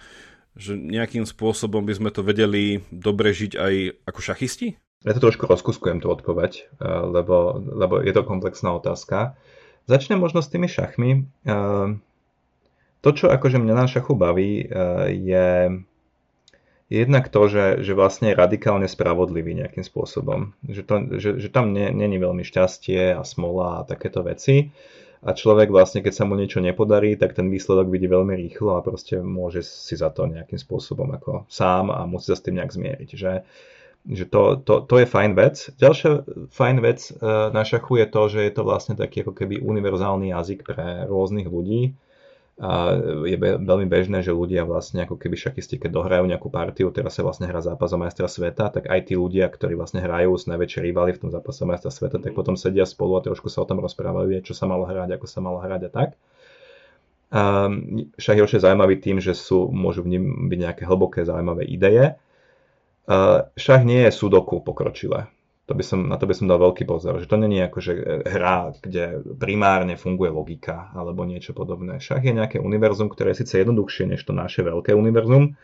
že 0.58 0.74
nejakým 0.74 1.28
spôsobom 1.28 1.86
by 1.86 1.94
sme 1.94 2.10
to 2.10 2.26
vedeli 2.26 2.82
dobre 2.90 3.30
žiť 3.30 3.52
aj 3.54 3.74
ako 4.08 4.20
šachisti? 4.24 4.68
Ja 5.00 5.16
to 5.16 5.24
trošku 5.24 5.48
rozkuskujem 5.48 6.04
tú 6.04 6.12
odpoveď, 6.12 6.52
eh, 6.60 6.84
lebo, 6.84 7.56
lebo 7.56 8.04
je 8.04 8.12
to 8.12 8.22
komplexná 8.22 8.76
otázka. 8.76 9.32
Začnem 9.88 10.20
možno 10.20 10.44
s 10.44 10.52
tými 10.52 10.68
šachmi. 10.68 11.24
Eh, 11.48 11.88
to, 13.00 13.10
čo 13.16 13.32
akože 13.32 13.56
mňa 13.56 13.74
na 13.74 13.86
šachu 13.88 14.12
baví, 14.12 14.60
eh, 14.60 14.68
je 15.08 15.48
jednak 16.92 17.32
to, 17.32 17.48
že, 17.48 17.66
že 17.80 17.96
vlastne 17.96 18.34
je 18.34 18.40
radikálne 18.40 18.84
spravodlivý 18.84 19.56
nejakým 19.56 19.86
spôsobom. 19.86 20.52
Že, 20.68 20.82
to, 20.84 20.94
že, 21.16 21.30
že 21.38 21.48
tam 21.48 21.72
není 21.72 22.18
veľmi 22.20 22.44
šťastie 22.44 23.16
a 23.16 23.22
smola 23.24 23.80
a 23.80 23.86
takéto 23.88 24.20
veci. 24.20 24.68
A 25.20 25.36
človek 25.36 25.68
vlastne, 25.68 26.00
keď 26.00 26.12
sa 26.16 26.24
mu 26.24 26.32
niečo 26.34 26.64
nepodarí, 26.64 27.14
tak 27.14 27.36
ten 27.36 27.52
výsledok 27.52 27.92
vidí 27.92 28.08
veľmi 28.08 28.34
rýchlo 28.36 28.76
a 28.76 28.84
proste 28.84 29.20
môže 29.20 29.62
si 29.64 29.94
za 29.96 30.08
to 30.10 30.24
nejakým 30.24 30.56
spôsobom 30.56 31.08
ako 31.12 31.44
sám 31.46 31.92
a 31.92 32.08
musí 32.08 32.32
sa 32.32 32.36
s 32.40 32.44
tým 32.44 32.56
nejak 32.58 32.72
zmieriť. 32.72 33.10
Že, 33.14 33.32
že 34.08 34.24
to, 34.24 34.56
to, 34.64 34.80
to 34.88 34.94
je 35.04 35.06
fajn 35.06 35.36
vec. 35.36 35.68
Ďalšia 35.76 36.24
fajn 36.48 36.76
vec 36.80 37.00
e, 37.12 37.12
na 37.52 37.62
šachu 37.68 38.00
je 38.00 38.06
to, 38.08 38.22
že 38.32 38.40
je 38.48 38.52
to 38.56 38.62
vlastne 38.64 38.94
taký 38.96 39.20
ako 39.20 39.36
keby 39.36 39.60
univerzálny 39.60 40.32
jazyk 40.32 40.64
pre 40.64 41.04
rôznych 41.04 41.44
ľudí. 41.44 41.92
A 42.60 42.92
je 43.24 43.40
be, 43.40 43.56
veľmi 43.56 43.88
bežné, 43.88 44.20
že 44.20 44.36
ľudia 44.36 44.68
vlastne 44.68 45.08
ako 45.08 45.16
keby 45.16 45.32
šachisti, 45.32 45.80
keď 45.80 45.96
dohrajú 45.96 46.28
nejakú 46.28 46.52
partiu, 46.52 46.92
teraz 46.92 47.16
sa 47.16 47.24
vlastne 47.24 47.48
hrá 47.48 47.64
zápas 47.64 47.88
o 47.92 47.96
majstra 47.96 48.28
sveta, 48.28 48.68
tak 48.68 48.84
aj 48.84 49.08
tí 49.08 49.16
ľudia, 49.16 49.48
ktorí 49.48 49.80
vlastne 49.80 50.04
hrajú 50.04 50.36
s 50.36 50.44
najväčšie 50.44 50.80
rivali 50.84 51.16
v 51.16 51.24
tom 51.24 51.30
zápase 51.32 51.64
majstra 51.64 51.88
sveta, 51.88 52.20
tak 52.20 52.36
potom 52.36 52.60
sedia 52.60 52.84
spolu 52.84 53.16
a 53.16 53.24
trošku 53.24 53.48
sa 53.48 53.64
o 53.64 53.68
tom 53.68 53.80
rozprávajú, 53.80 54.44
čo 54.44 54.52
sa 54.52 54.68
malo 54.68 54.84
hrať, 54.84 55.16
ako 55.16 55.24
sa 55.24 55.40
malo 55.40 55.56
hrať 55.56 55.88
a 55.88 55.90
tak. 55.92 56.08
A 57.32 57.70
šach 58.20 58.36
je 58.36 58.60
zaujímavý 58.60 59.00
tým, 59.00 59.24
že 59.24 59.32
sú, 59.32 59.72
môžu 59.72 60.04
v 60.04 60.18
ním 60.18 60.52
byť 60.52 60.58
nejaké 60.60 60.82
hlboké 60.84 61.24
zaujímavé 61.24 61.64
ideje 61.64 62.20
šach 63.58 63.82
nie 63.82 64.06
je 64.06 64.12
sudoku 64.14 64.62
pokročilé. 64.62 65.26
To 65.70 65.78
by 65.78 65.86
som, 65.86 66.10
na 66.10 66.18
to 66.18 66.26
by 66.26 66.34
som 66.34 66.50
dal 66.50 66.58
veľký 66.58 66.82
pozor, 66.82 67.22
že 67.22 67.30
to 67.30 67.38
není 67.38 67.62
ako 67.62 67.78
že 67.78 67.92
hra, 68.26 68.74
kde 68.82 69.22
primárne 69.38 69.94
funguje 69.94 70.26
logika 70.26 70.90
alebo 70.98 71.22
niečo 71.22 71.54
podobné. 71.54 72.02
Šach 72.02 72.26
je 72.26 72.34
nejaké 72.34 72.58
univerzum, 72.58 73.06
ktoré 73.06 73.30
je 73.30 73.46
síce 73.46 73.62
jednoduchšie 73.62 74.10
než 74.10 74.26
to 74.26 74.34
naše 74.34 74.66
veľké 74.66 74.90
univerzum, 74.90 75.54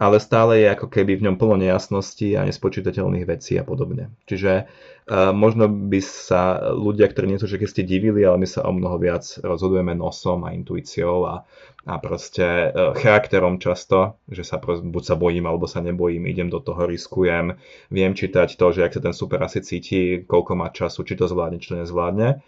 ale 0.00 0.16
stále 0.16 0.64
je 0.64 0.72
ako 0.72 0.88
keby 0.88 1.20
v 1.20 1.28
ňom 1.28 1.36
plno 1.36 1.60
nejasností 1.60 2.32
a 2.32 2.48
nespočítateľných 2.48 3.28
vecí 3.28 3.60
a 3.60 3.68
podobne. 3.68 4.16
Čiže 4.24 4.64
uh, 4.64 5.36
možno 5.36 5.68
by 5.68 6.00
sa 6.00 6.72
ľudia, 6.72 7.04
ktorí 7.04 7.28
nie 7.28 7.36
sú 7.36 7.44
všetky 7.44 7.84
divili, 7.84 8.24
ale 8.24 8.40
my 8.40 8.48
sa 8.48 8.64
o 8.64 8.72
mnoho 8.72 8.96
viac 8.96 9.28
rozhodujeme 9.44 9.92
nosom 9.92 10.48
a 10.48 10.56
intuíciou 10.56 11.28
a, 11.28 11.44
a 11.84 11.94
proste 12.00 12.72
uh, 12.72 12.96
charakterom 12.96 13.60
často, 13.60 14.16
že 14.32 14.40
sa 14.40 14.56
proste, 14.56 14.88
buď 14.88 15.02
sa 15.04 15.16
bojím 15.20 15.44
alebo 15.44 15.68
sa 15.68 15.84
nebojím, 15.84 16.24
idem 16.32 16.48
do 16.48 16.64
toho, 16.64 16.88
riskujem, 16.88 17.60
viem 17.92 18.16
čítať 18.16 18.56
to, 18.56 18.66
že 18.72 18.88
ak 18.88 18.96
sa 18.96 19.04
ten 19.04 19.12
super 19.12 19.44
asi 19.44 19.60
cíti, 19.60 20.24
koľko 20.24 20.56
má 20.56 20.72
času, 20.72 21.04
či 21.04 21.12
to 21.12 21.28
zvládne, 21.28 21.60
či 21.60 21.76
to 21.76 21.84
nezvládne. 21.84 22.40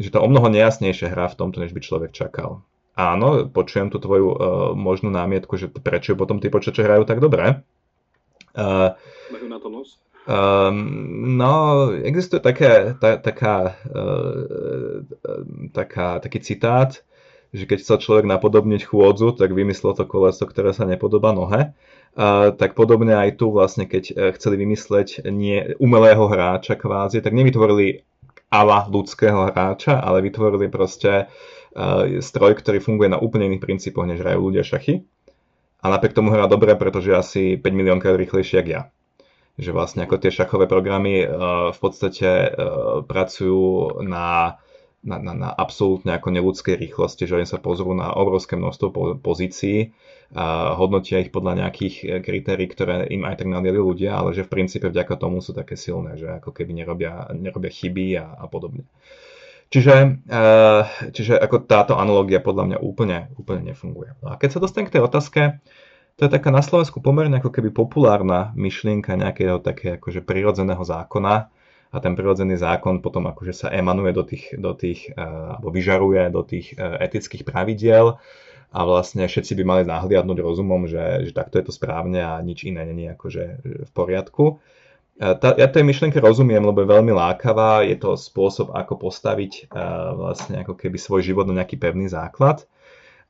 Že 0.00 0.08
to 0.08 0.18
o 0.24 0.26
mnoho 0.26 0.48
nejasnejšie 0.48 1.12
hra 1.12 1.28
v 1.30 1.38
tomto, 1.38 1.60
než 1.60 1.76
by 1.76 1.84
človek 1.84 2.16
čakal 2.16 2.64
áno, 2.94 3.46
počujem 3.50 3.90
tú 3.90 3.98
tvoju 3.98 4.26
uh, 4.30 4.36
možnú 4.74 5.10
námietku, 5.10 5.58
že 5.58 5.70
prečo 5.70 6.14
potom 6.14 6.38
tí 6.38 6.48
počítače 6.50 6.82
hrajú 6.86 7.04
tak 7.06 7.18
dobre. 7.18 7.62
Uh, 8.54 8.94
Majú 9.34 9.46
na 9.50 9.58
to 9.58 9.68
nos? 9.68 9.98
Um, 10.24 11.36
no, 11.36 11.90
existuje 11.92 12.40
také, 12.40 12.96
ta, 12.96 13.20
taká, 13.20 13.76
uh, 13.92 15.04
taká, 15.74 16.22
taký 16.22 16.40
citát, 16.40 17.04
že 17.52 17.68
keď 17.68 17.78
chcel 17.84 17.96
človek 18.00 18.26
napodobniť 18.26 18.88
chôdzu, 18.88 19.36
tak 19.36 19.52
vymyslel 19.52 19.92
to 19.92 20.08
koleso, 20.08 20.48
ktoré 20.48 20.72
sa 20.72 20.88
nepodobá 20.88 21.36
nohe. 21.36 21.76
Uh, 22.14 22.54
tak 22.54 22.78
podobne 22.78 23.12
aj 23.12 23.42
tu 23.42 23.50
vlastne, 23.50 23.90
keď 23.90 24.34
chceli 24.38 24.64
vymysleť 24.64 25.28
nie, 25.28 25.74
umelého 25.82 26.24
hráča 26.30 26.78
kvázi, 26.78 27.20
tak 27.20 27.34
nevytvorili 27.34 28.06
ala 28.54 28.86
ľudského 28.86 29.50
hráča, 29.50 29.98
ale 29.98 30.22
vytvorili 30.22 30.70
proste 30.70 31.26
stroj, 32.22 32.54
ktorý 32.54 32.78
funguje 32.78 33.10
na 33.10 33.18
úplne 33.18 33.50
iných 33.50 33.64
princípoch, 33.64 34.06
než 34.06 34.22
hrajú 34.22 34.50
ľudia 34.50 34.62
šachy. 34.62 35.02
A 35.84 35.92
napriek 35.92 36.16
tomu 36.16 36.32
hrá 36.32 36.48
dobre, 36.48 36.72
pretože 36.78 37.12
je 37.12 37.18
asi 37.18 37.42
5 37.60 37.60
miliónkrát 37.74 38.16
rýchlejší 38.16 38.62
ako 38.62 38.70
ja. 38.70 38.82
Že 39.60 39.70
vlastne 39.70 40.00
ako 40.06 40.16
tie 40.16 40.32
šachové 40.32 40.66
programy 40.66 41.22
uh, 41.22 41.70
v 41.70 41.78
podstate 41.78 42.50
uh, 42.50 43.04
pracujú 43.04 44.00
na 44.02 44.58
na, 45.04 45.20
na, 45.20 45.32
na 45.36 45.50
absolútne 45.52 46.16
ako 46.16 46.32
neludskej 46.32 46.80
rýchlosti, 46.80 47.28
že 47.28 47.36
oni 47.36 47.44
sa 47.44 47.60
pozrú 47.60 47.92
na 47.92 48.16
obrovské 48.16 48.56
množstvo 48.56 48.86
po, 48.88 49.02
pozícií, 49.20 49.92
a 50.34 50.74
hodnotia 50.74 51.20
ich 51.20 51.30
podľa 51.30 51.62
nejakých 51.62 51.94
e, 52.02 52.06
kritérií, 52.24 52.66
ktoré 52.66 53.06
im 53.12 53.22
aj 53.22 53.44
tak 53.44 53.48
nadiali 53.52 53.78
ľudia, 53.78 54.18
ale 54.18 54.34
že 54.34 54.42
v 54.42 54.50
princípe 54.50 54.88
vďaka 54.88 55.14
tomu 55.14 55.44
sú 55.44 55.54
také 55.54 55.78
silné, 55.78 56.16
že 56.18 56.26
ako 56.26 56.50
keby 56.50 56.74
nerobia, 56.74 57.28
nerobia 57.36 57.70
chyby 57.70 58.18
a, 58.18 58.42
a 58.42 58.44
podobne. 58.50 58.88
Čiže, 59.74 60.22
e, 60.22 60.38
čiže 61.10 61.34
ako 61.34 61.66
táto 61.66 61.98
analogia 61.98 62.38
podľa 62.38 62.64
mňa 62.70 62.78
úplne, 62.78 63.34
úplne 63.34 63.74
nefunguje. 63.74 64.14
No 64.22 64.30
a 64.30 64.38
keď 64.38 64.54
sa 64.54 64.62
dostanem 64.62 64.86
k 64.86 64.94
tej 64.94 65.02
otázke, 65.02 65.58
to 66.14 66.20
je 66.22 66.30
taká 66.30 66.54
na 66.54 66.62
Slovensku 66.62 67.02
pomerne 67.02 67.42
ako 67.42 67.50
keby 67.50 67.74
populárna 67.74 68.54
myšlienka 68.54 69.18
nejakého 69.18 69.58
také 69.58 69.98
akože 69.98 70.22
prirodzeného 70.22 70.78
zákona, 70.78 71.50
a 71.94 72.02
ten 72.02 72.18
prirodzený 72.18 72.58
zákon 72.58 72.98
potom 72.98 73.30
akože 73.30 73.54
sa 73.54 73.68
emanuje 73.70 74.10
do 74.10 74.26
tých, 74.26 74.50
do 74.58 74.74
tých 74.74 75.14
alebo 75.14 75.70
vyžaruje 75.70 76.26
do 76.34 76.42
tých 76.42 76.74
etických 76.74 77.46
pravidiel 77.46 78.18
a 78.74 78.78
vlastne 78.82 79.22
všetci 79.30 79.54
by 79.54 79.62
mali 79.62 79.82
nahliadnúť 79.86 80.38
rozumom, 80.42 80.90
že, 80.90 81.30
že 81.30 81.30
takto 81.30 81.62
je 81.62 81.70
to 81.70 81.72
správne 81.72 82.18
a 82.18 82.42
nič 82.42 82.66
iné 82.66 82.82
není 82.82 83.06
akože 83.14 83.42
v 83.86 83.90
poriadku. 83.94 84.58
Tá, 85.14 85.54
ja 85.54 85.70
tej 85.70 85.86
myšlienke 85.86 86.18
rozumiem, 86.18 86.58
lebo 86.58 86.82
je 86.82 86.90
veľmi 86.90 87.14
lákavá, 87.14 87.86
je 87.86 87.94
to 87.94 88.18
spôsob, 88.18 88.74
ako 88.74 88.98
postaviť 88.98 89.70
vlastne 90.18 90.66
ako 90.66 90.74
keby 90.74 90.98
svoj 90.98 91.22
život 91.22 91.46
na 91.46 91.62
nejaký 91.62 91.78
pevný 91.78 92.10
základ 92.10 92.66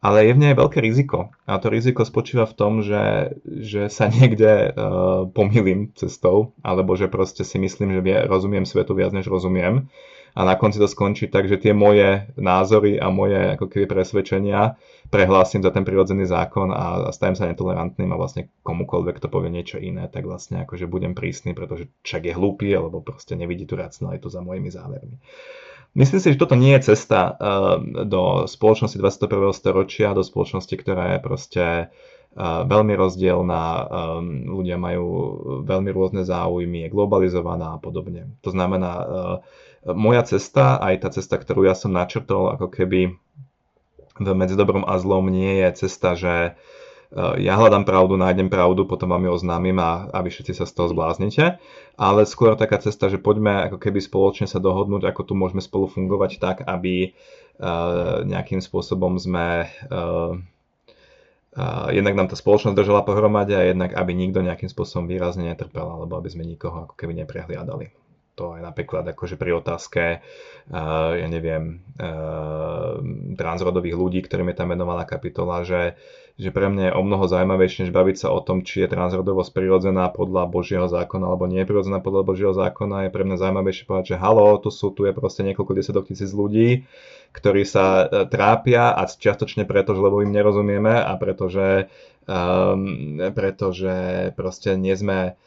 ale 0.04 0.28
je 0.28 0.36
v 0.36 0.42
nej 0.44 0.52
veľké 0.52 0.84
riziko. 0.84 1.32
A 1.48 1.56
to 1.56 1.72
riziko 1.72 2.04
spočíva 2.04 2.44
v 2.44 2.52
tom, 2.52 2.84
že, 2.84 3.32
že 3.48 3.88
sa 3.88 4.12
niekde 4.12 4.76
uh, 4.76 5.24
pomýlim 5.32 5.96
cestou, 5.96 6.52
alebo 6.60 6.92
že 6.92 7.08
proste 7.08 7.40
si 7.40 7.56
myslím, 7.56 7.96
že 7.96 8.04
vie, 8.04 8.16
rozumiem 8.28 8.68
svetu 8.68 8.92
viac, 8.92 9.16
než 9.16 9.32
rozumiem. 9.32 9.88
A 10.36 10.44
na 10.44 10.60
konci 10.60 10.76
to 10.76 10.84
skončí 10.84 11.32
tak, 11.32 11.48
že 11.48 11.56
tie 11.56 11.72
moje 11.72 12.28
názory 12.36 13.00
a 13.00 13.08
moje 13.08 13.56
ako 13.56 13.64
keby 13.64 13.88
presvedčenia 13.88 14.76
prehlásim 15.10 15.60
za 15.60 15.70
ten 15.70 15.84
prirodzený 15.84 16.24
zákon 16.28 16.72
a, 16.72 17.08
a 17.08 17.10
stajem 17.12 17.36
sa 17.36 17.48
netolerantným 17.48 18.10
a 18.12 18.20
vlastne 18.20 18.48
komukoľvek 18.64 19.20
to 19.20 19.28
povie 19.28 19.52
niečo 19.52 19.76
iné, 19.76 20.08
tak 20.08 20.24
vlastne 20.24 20.64
akože 20.64 20.88
budem 20.88 21.12
prísny, 21.12 21.52
pretože 21.52 21.92
čak 22.04 22.28
je 22.28 22.36
hlúpy, 22.36 22.72
alebo 22.72 23.04
proste 23.04 23.36
nevidí 23.36 23.68
tú 23.68 23.76
racionalitu 23.76 24.26
za 24.32 24.40
mojimi 24.40 24.70
závermi. 24.72 25.16
Myslím 25.94 26.18
si, 26.18 26.34
že 26.34 26.42
toto 26.42 26.58
nie 26.58 26.74
je 26.74 26.90
cesta 26.90 27.38
uh, 27.38 27.78
do 28.02 28.50
spoločnosti 28.50 28.98
21. 28.98 29.54
storočia, 29.54 30.16
do 30.16 30.26
spoločnosti, 30.26 30.74
ktorá 30.74 31.14
je 31.14 31.18
proste 31.22 31.64
uh, 31.86 32.66
veľmi 32.66 32.98
rozdielna, 32.98 33.62
um, 33.62 34.58
ľudia 34.58 34.74
majú 34.74 35.06
veľmi 35.62 35.90
rôzne 35.94 36.26
záujmy, 36.26 36.90
je 36.90 36.94
globalizovaná 36.94 37.78
a 37.78 37.78
podobne. 37.78 38.34
To 38.42 38.50
znamená, 38.50 39.06
moja 39.92 40.24
cesta, 40.24 40.80
aj 40.80 41.04
tá 41.04 41.08
cesta, 41.12 41.36
ktorú 41.36 41.68
ja 41.68 41.76
som 41.76 41.92
načrtol, 41.92 42.56
ako 42.56 42.72
keby 42.72 43.20
medzi 44.20 44.54
dobrom 44.54 44.86
a 44.86 44.94
zlom 44.98 45.26
nie 45.30 45.62
je 45.64 45.86
cesta, 45.86 46.14
že 46.14 46.54
Eh, 47.14 47.46
ja 47.46 47.54
hľadám 47.54 47.86
pravdu, 47.86 48.18
nájdem 48.18 48.50
pravdu, 48.50 48.82
potom 48.90 49.14
vám 49.14 49.22
ju 49.22 49.30
oznámim 49.38 49.78
a, 49.78 50.10
a 50.10 50.18
vy 50.18 50.34
všetci 50.34 50.58
sa 50.58 50.66
z 50.66 50.74
toho 50.74 50.90
zbláznite. 50.90 51.62
Ale 51.94 52.26
skôr 52.26 52.58
taká 52.58 52.82
cesta, 52.82 53.06
že 53.06 53.22
poďme 53.22 53.70
ako 53.70 53.78
keby 53.78 54.02
spoločne 54.02 54.50
sa 54.50 54.58
dohodnúť, 54.58 55.06
ako 55.06 55.22
tu 55.22 55.32
môžeme 55.38 55.62
spolu 55.62 55.86
fungovať 55.86 56.42
tak, 56.42 56.66
aby 56.66 57.14
uh, 57.14 58.26
nejakým 58.26 58.58
spôsobom 58.58 59.14
sme 59.14 59.70
uh, 59.94 60.34
uh, 61.54 61.86
jednak 61.94 62.18
nám 62.18 62.26
tá 62.26 62.34
spoločnosť 62.34 62.74
držala 62.74 63.06
pohromade 63.06 63.54
a 63.54 63.62
jednak 63.62 63.94
aby 63.94 64.10
nikto 64.10 64.42
nejakým 64.42 64.66
spôsobom 64.66 65.06
výrazne 65.06 65.46
netrpel, 65.46 65.86
alebo 65.86 66.18
aby 66.18 66.34
sme 66.34 66.42
nikoho 66.42 66.90
ako 66.90 66.98
keby 66.98 67.14
neprehliadali 67.22 68.03
to 68.34 68.58
aj 68.58 68.62
napríklad 68.62 69.06
akože 69.14 69.38
pri 69.38 69.62
otázke, 69.62 70.02
uh, 70.20 71.12
ja 71.14 71.26
neviem, 71.30 71.82
uh, 71.98 72.98
transrodových 73.38 73.96
ľudí, 73.96 74.20
ktorým 74.26 74.50
je 74.52 74.58
tam 74.58 74.74
venovaná 74.74 75.06
kapitola, 75.06 75.62
že 75.62 75.94
že 76.34 76.50
pre 76.50 76.66
mňa 76.66 76.90
je 76.90 76.96
o 76.98 77.02
mnoho 77.06 77.30
zaujímavejšie, 77.30 77.86
než 77.86 77.92
baviť 77.94 78.26
sa 78.26 78.34
o 78.34 78.42
tom, 78.42 78.66
či 78.66 78.82
je 78.82 78.90
transrodovosť 78.90 79.54
prirodzená 79.54 80.10
podľa 80.10 80.50
Božieho 80.50 80.90
zákona 80.90 81.30
alebo 81.30 81.46
nie 81.46 81.62
je 81.62 81.68
prirodzená 81.70 82.02
podľa 82.02 82.26
Božieho 82.26 82.50
zákona. 82.50 83.06
Je 83.06 83.14
pre 83.14 83.22
mňa 83.22 83.38
zaujímavejšie 83.38 83.86
povedať, 83.86 84.06
že 84.14 84.16
halo, 84.18 84.58
tu 84.58 84.74
sú, 84.74 84.90
tu 84.90 85.06
je 85.06 85.14
proste 85.14 85.46
niekoľko 85.46 85.78
desiatok 85.78 86.10
tisíc 86.10 86.34
ľudí, 86.34 86.90
ktorí 87.30 87.62
sa 87.62 88.02
e, 88.02 88.26
trápia 88.26 88.90
a 88.90 89.06
čiastočne 89.06 89.62
preto, 89.62 89.94
že 89.94 90.02
lebo 90.02 90.26
im 90.26 90.34
nerozumieme 90.34 91.06
a 91.06 91.14
pretože, 91.22 91.86
um, 92.26 93.22
pretože 93.30 93.94
proste 94.34 94.74
nie 94.74 94.98
sme 94.98 95.38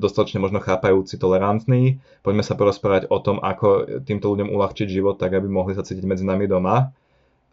dostatočne 0.00 0.40
možno 0.40 0.58
chápajúci, 0.64 1.20
tolerantní. 1.20 2.00
Poďme 2.24 2.40
sa 2.40 2.56
porozprávať 2.56 3.12
o 3.12 3.18
tom, 3.20 3.36
ako 3.44 4.00
týmto 4.02 4.32
ľuďom 4.32 4.48
uľahčiť 4.48 4.88
život 4.88 5.20
tak, 5.20 5.36
aby 5.36 5.46
mohli 5.46 5.76
sa 5.76 5.84
cítiť 5.84 6.04
medzi 6.08 6.24
nami 6.24 6.48
doma 6.48 6.96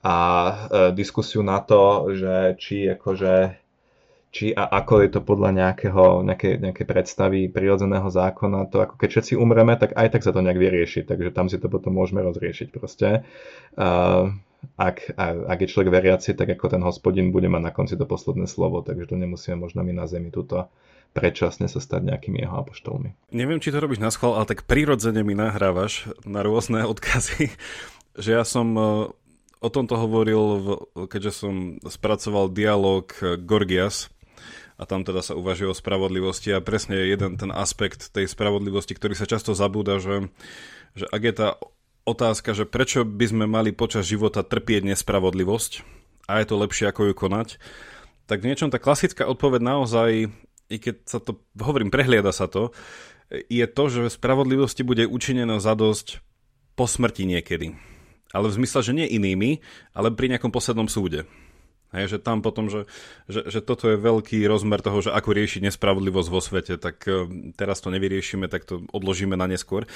a 0.05 0.15
e, 0.15 0.55
diskusiu 0.95 1.41
na 1.41 1.59
to, 1.59 2.13
že 2.13 2.55
či 2.61 2.85
akože 2.93 3.57
či 4.35 4.51
a 4.51 4.67
ako 4.67 4.93
je 4.99 5.09
to 5.15 5.21
podľa 5.23 5.49
nejakého, 5.55 6.19
nejakej, 6.27 6.59
nejakej 6.59 6.85
predstavy 6.85 7.39
prirodzeného 7.47 8.11
zákona, 8.11 8.67
to 8.67 8.83
ako 8.83 8.99
keď 8.99 9.09
všetci 9.15 9.33
umreme, 9.39 9.79
tak 9.79 9.95
aj 9.95 10.11
tak 10.11 10.27
sa 10.27 10.35
to 10.35 10.43
nejak 10.43 10.59
vyrieši, 10.59 11.07
takže 11.07 11.31
tam 11.31 11.47
si 11.47 11.55
to 11.55 11.71
potom 11.71 11.95
môžeme 11.95 12.19
rozriešiť 12.19 12.67
proste. 12.75 13.23
Uh, 13.79 14.35
ak, 14.75 15.15
ak 15.23 15.57
je 15.63 15.71
človek 15.71 15.87
veriaci, 15.87 16.35
tak 16.35 16.51
ako 16.51 16.67
ten 16.67 16.83
hospodin 16.83 17.31
bude 17.31 17.47
mať 17.47 17.61
na 17.63 17.71
konci 17.71 17.95
to 17.95 18.03
posledné 18.03 18.43
slovo, 18.51 18.83
takže 18.83 19.07
to 19.07 19.15
nemusíme 19.15 19.55
možno 19.55 19.87
my 19.87 19.95
na 19.95 20.03
zemi 20.03 20.35
túto 20.35 20.67
predčasne 21.15 21.71
sa 21.71 21.79
stať 21.79 22.11
nejakými 22.11 22.43
jeho 22.43 22.59
apoštolmi. 22.59 23.15
Neviem, 23.31 23.63
či 23.63 23.71
to 23.71 23.79
robíš 23.79 24.03
na 24.03 24.11
schvál, 24.11 24.35
ale 24.35 24.51
tak 24.51 24.67
prirodzene 24.67 25.23
mi 25.23 25.31
nahrávaš 25.31 26.11
na 26.27 26.43
rôzne 26.43 26.83
odkazy, 26.93 27.55
že 28.19 28.29
ja 28.35 28.43
som 28.43 28.75
e, 28.75 28.83
o 29.63 29.69
tomto 29.71 29.95
hovoril, 29.95 30.43
keďže 31.07 31.31
som 31.31 31.79
spracoval 31.87 32.51
dialog 32.51 33.07
Gorgias, 33.47 34.11
a 34.75 34.83
tam 34.83 35.07
teda 35.07 35.23
sa 35.23 35.39
uvažuje 35.39 35.71
o 35.71 35.75
spravodlivosti 35.77 36.51
a 36.51 36.59
presne 36.59 36.99
je 36.99 37.15
jeden 37.15 37.39
ten 37.39 37.47
aspekt 37.47 38.11
tej 38.11 38.27
spravodlivosti, 38.27 38.91
ktorý 38.91 39.15
sa 39.15 39.23
často 39.23 39.55
zabúda, 39.55 40.03
že, 40.03 40.27
že 40.99 41.07
ak 41.07 41.21
je 41.23 41.33
tá 41.33 41.49
otázka, 42.03 42.51
že 42.51 42.67
prečo 42.67 43.07
by 43.07 43.25
sme 43.31 43.45
mali 43.47 43.71
počas 43.71 44.03
života 44.03 44.43
trpieť 44.43 44.83
nespravodlivosť 44.83 45.71
a 46.27 46.43
je 46.43 46.45
to 46.45 46.55
lepšie 46.59 46.91
ako 46.91 47.11
ju 47.11 47.13
konať, 47.15 47.49
tak 48.27 48.43
v 48.43 48.51
niečom 48.51 48.67
tá 48.67 48.77
klasická 48.81 49.23
odpoveď 49.25 49.61
naozaj, 49.63 50.09
i 50.71 50.81
keď 50.81 50.95
sa 51.05 51.19
to, 51.21 51.41
hovorím, 51.57 51.93
prehliada 51.93 52.33
sa 52.33 52.49
to, 52.49 52.73
je 53.29 53.65
to, 53.65 53.83
že 53.89 54.15
spravodlivosti 54.17 54.85
bude 54.85 55.09
učinená 55.09 55.57
zadosť 55.57 56.21
po 56.77 56.85
smrti 56.85 57.25
niekedy 57.25 57.73
ale 58.35 58.51
v 58.51 58.57
zmysle, 58.59 58.79
že 58.83 58.91
nie 58.91 59.07
inými, 59.07 59.63
ale 59.95 60.11
pri 60.11 60.35
nejakom 60.35 60.51
poslednom 60.51 60.91
súde. 60.91 61.23
Hej, 61.95 62.05
že 62.11 62.17
tam 62.19 62.43
potom, 62.43 62.67
že, 62.67 62.83
že, 63.31 63.47
že 63.47 63.59
toto 63.63 63.87
je 63.87 63.95
veľký 63.95 64.43
rozmer 64.43 64.83
toho, 64.83 64.99
že 64.99 65.15
ako 65.15 65.31
riešiť 65.31 65.71
nespravodlivosť 65.71 66.29
vo 66.29 66.41
svete, 66.43 66.75
tak 66.75 67.07
uh, 67.07 67.23
teraz 67.55 67.79
to 67.79 67.87
nevyriešime, 67.87 68.51
tak 68.51 68.67
to 68.67 68.83
odložíme 68.91 69.39
na 69.39 69.47
neskôr. 69.47 69.87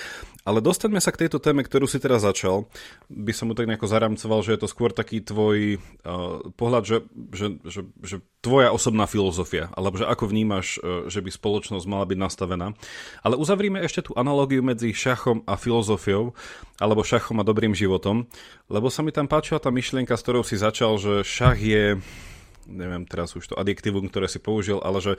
Ale 0.47 0.63
dostaňme 0.63 1.03
sa 1.03 1.11
k 1.11 1.27
tejto 1.27 1.43
téme, 1.43 1.59
ktorú 1.59 1.91
si 1.91 1.99
teraz 1.99 2.23
začal. 2.23 2.71
By 3.11 3.35
som 3.35 3.51
mu 3.51 3.53
tak 3.53 3.67
nejako 3.67 3.91
zaramcoval, 3.91 4.39
že 4.47 4.55
je 4.55 4.61
to 4.63 4.71
skôr 4.71 4.95
taký 4.95 5.19
tvoj 5.19 5.75
uh, 5.77 6.39
pohľad, 6.55 6.83
že, 6.87 6.97
že, 7.35 7.47
že, 7.67 7.81
že 7.99 8.17
tvoja 8.39 8.71
osobná 8.71 9.03
filozofia, 9.03 9.67
alebo 9.75 9.99
že 9.99 10.07
ako 10.07 10.31
vnímaš, 10.31 10.79
uh, 10.79 11.11
že 11.11 11.19
by 11.19 11.29
spoločnosť 11.35 11.83
mala 11.83 12.07
byť 12.07 12.17
nastavená. 12.17 12.71
Ale 13.19 13.35
uzavrime 13.35 13.83
ešte 13.83 14.07
tú 14.07 14.15
analógiu 14.15 14.63
medzi 14.63 14.95
šachom 14.95 15.43
a 15.43 15.59
filozofiou, 15.59 16.31
alebo 16.79 17.03
šachom 17.03 17.43
a 17.43 17.43
dobrým 17.43 17.75
životom, 17.75 18.23
lebo 18.71 18.87
sa 18.87 19.03
mi 19.03 19.11
tam 19.11 19.27
páčila 19.27 19.59
tá 19.59 19.67
myšlienka, 19.67 20.15
s 20.15 20.23
ktorou 20.23 20.47
si 20.47 20.55
začal, 20.55 20.95
že 20.95 21.27
šach 21.27 21.59
je 21.59 21.88
neviem 22.69 23.07
teraz 23.09 23.33
už 23.33 23.49
to 23.49 23.57
adjektívum, 23.57 24.05
ktoré 24.11 24.29
si 24.29 24.37
použil, 24.37 24.77
ale 24.83 25.01
že 25.01 25.13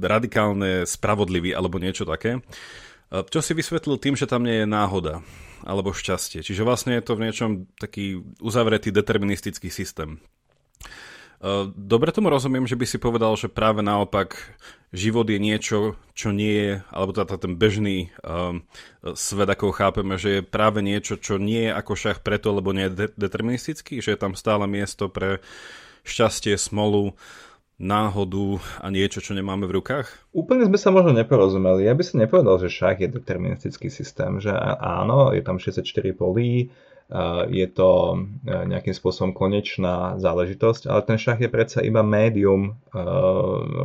radikálne 0.00 0.88
spravodlivý 0.88 1.52
alebo 1.52 1.76
niečo 1.76 2.08
také. 2.08 2.40
Čo 3.08 3.40
si 3.40 3.52
vysvetlil 3.52 3.96
tým, 4.00 4.14
že 4.16 4.28
tam 4.28 4.44
nie 4.44 4.64
je 4.64 4.66
náhoda 4.68 5.20
alebo 5.66 5.96
šťastie. 5.96 6.40
Čiže 6.44 6.64
vlastne 6.64 6.96
je 6.96 7.04
to 7.04 7.16
v 7.18 7.24
niečom 7.28 7.50
taký 7.76 8.20
uzavretý 8.38 8.94
deterministický 8.94 9.68
systém. 9.72 10.22
Dobre 11.78 12.10
tomu 12.10 12.34
rozumiem, 12.34 12.66
že 12.66 12.74
by 12.74 12.86
si 12.86 12.98
povedal, 12.98 13.38
že 13.38 13.46
práve 13.46 13.78
naopak 13.78 14.58
život 14.90 15.22
je 15.30 15.38
niečo, 15.38 15.94
čo 16.10 16.34
nie 16.34 16.50
je, 16.50 16.72
alebo 16.90 17.14
teda 17.14 17.38
ten 17.38 17.54
bežný 17.54 18.10
um, 18.26 18.66
svet, 19.14 19.46
ako 19.46 19.70
chápeme, 19.70 20.18
že 20.18 20.40
je 20.40 20.42
práve 20.42 20.82
niečo, 20.82 21.14
čo 21.14 21.38
nie 21.38 21.70
je 21.70 21.76
ako 21.78 21.92
šach 21.94 22.18
preto, 22.26 22.50
lebo 22.50 22.74
nie 22.74 22.90
je 22.90 23.06
de- 23.06 23.14
deterministický, 23.14 24.02
že 24.02 24.16
je 24.16 24.18
tam 24.18 24.34
stále 24.34 24.66
miesto 24.66 25.06
pre 25.06 25.38
šťastie, 26.02 26.58
smolu, 26.58 27.14
náhodu 27.78 28.58
a 28.82 28.90
niečo, 28.90 29.22
čo 29.22 29.38
nemáme 29.38 29.70
v 29.70 29.78
rukách? 29.78 30.10
Úplne 30.34 30.66
sme 30.66 30.78
sa 30.82 30.90
možno 30.90 31.14
neporozumeli. 31.14 31.86
Ja 31.86 31.94
by 31.94 32.02
som 32.02 32.18
nepovedal, 32.18 32.58
že 32.58 32.74
šach 32.74 32.98
je 32.98 33.14
deterministický 33.14 33.86
systém, 33.86 34.42
že 34.42 34.50
áno, 34.82 35.30
je 35.30 35.42
tam 35.46 35.62
64 35.62 35.86
polí, 36.18 36.74
je 37.48 37.66
to 37.72 37.90
e, 38.12 38.16
nejakým 38.68 38.92
spôsobom 38.92 39.32
konečná 39.32 40.20
záležitosť, 40.20 40.92
ale 40.92 41.00
ten 41.08 41.16
šach 41.16 41.40
je 41.40 41.48
predsa 41.48 41.80
iba 41.80 42.04
médium 42.04 42.76
e, 42.92 43.00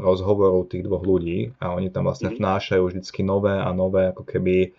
rozhovoru 0.04 0.68
tých 0.68 0.84
dvoch 0.84 1.08
ľudí 1.08 1.56
a 1.64 1.72
oni 1.72 1.88
tam 1.88 2.12
vlastne 2.12 2.36
mhm. 2.36 2.44
vnášajú 2.44 2.84
vždycky 2.84 3.24
nové 3.24 3.56
a 3.56 3.72
nové 3.72 4.12
ako 4.12 4.28
keby 4.28 4.76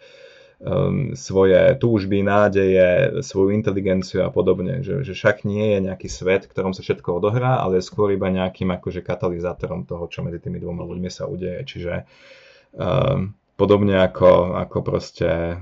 um, 0.61 1.17
svoje 1.17 1.77
túžby, 1.81 2.21
nádeje, 2.21 3.21
svoju 3.25 3.57
inteligenciu 3.57 4.25
a 4.25 4.31
podobne. 4.31 4.85
Že, 4.85 5.09
že 5.09 5.13
však 5.17 5.49
nie 5.49 5.77
je 5.77 5.79
nejaký 5.89 6.09
svet, 6.13 6.45
v 6.45 6.53
ktorom 6.53 6.77
sa 6.77 6.85
všetko 6.85 7.21
odohrá, 7.21 7.65
ale 7.65 7.81
je 7.81 7.89
skôr 7.89 8.13
iba 8.13 8.29
nejakým 8.29 8.69
akože 8.77 9.01
katalizátorom 9.01 9.89
toho, 9.89 10.05
čo 10.09 10.21
medzi 10.21 10.41
tými 10.41 10.61
dvoma 10.61 10.85
ľuďmi 10.85 11.11
sa 11.13 11.25
udeje. 11.25 11.65
Čiže 11.65 11.93
um, 12.77 13.33
podobne 13.57 14.05
ako, 14.05 14.57
ako 14.69 14.79
proste 14.85 15.61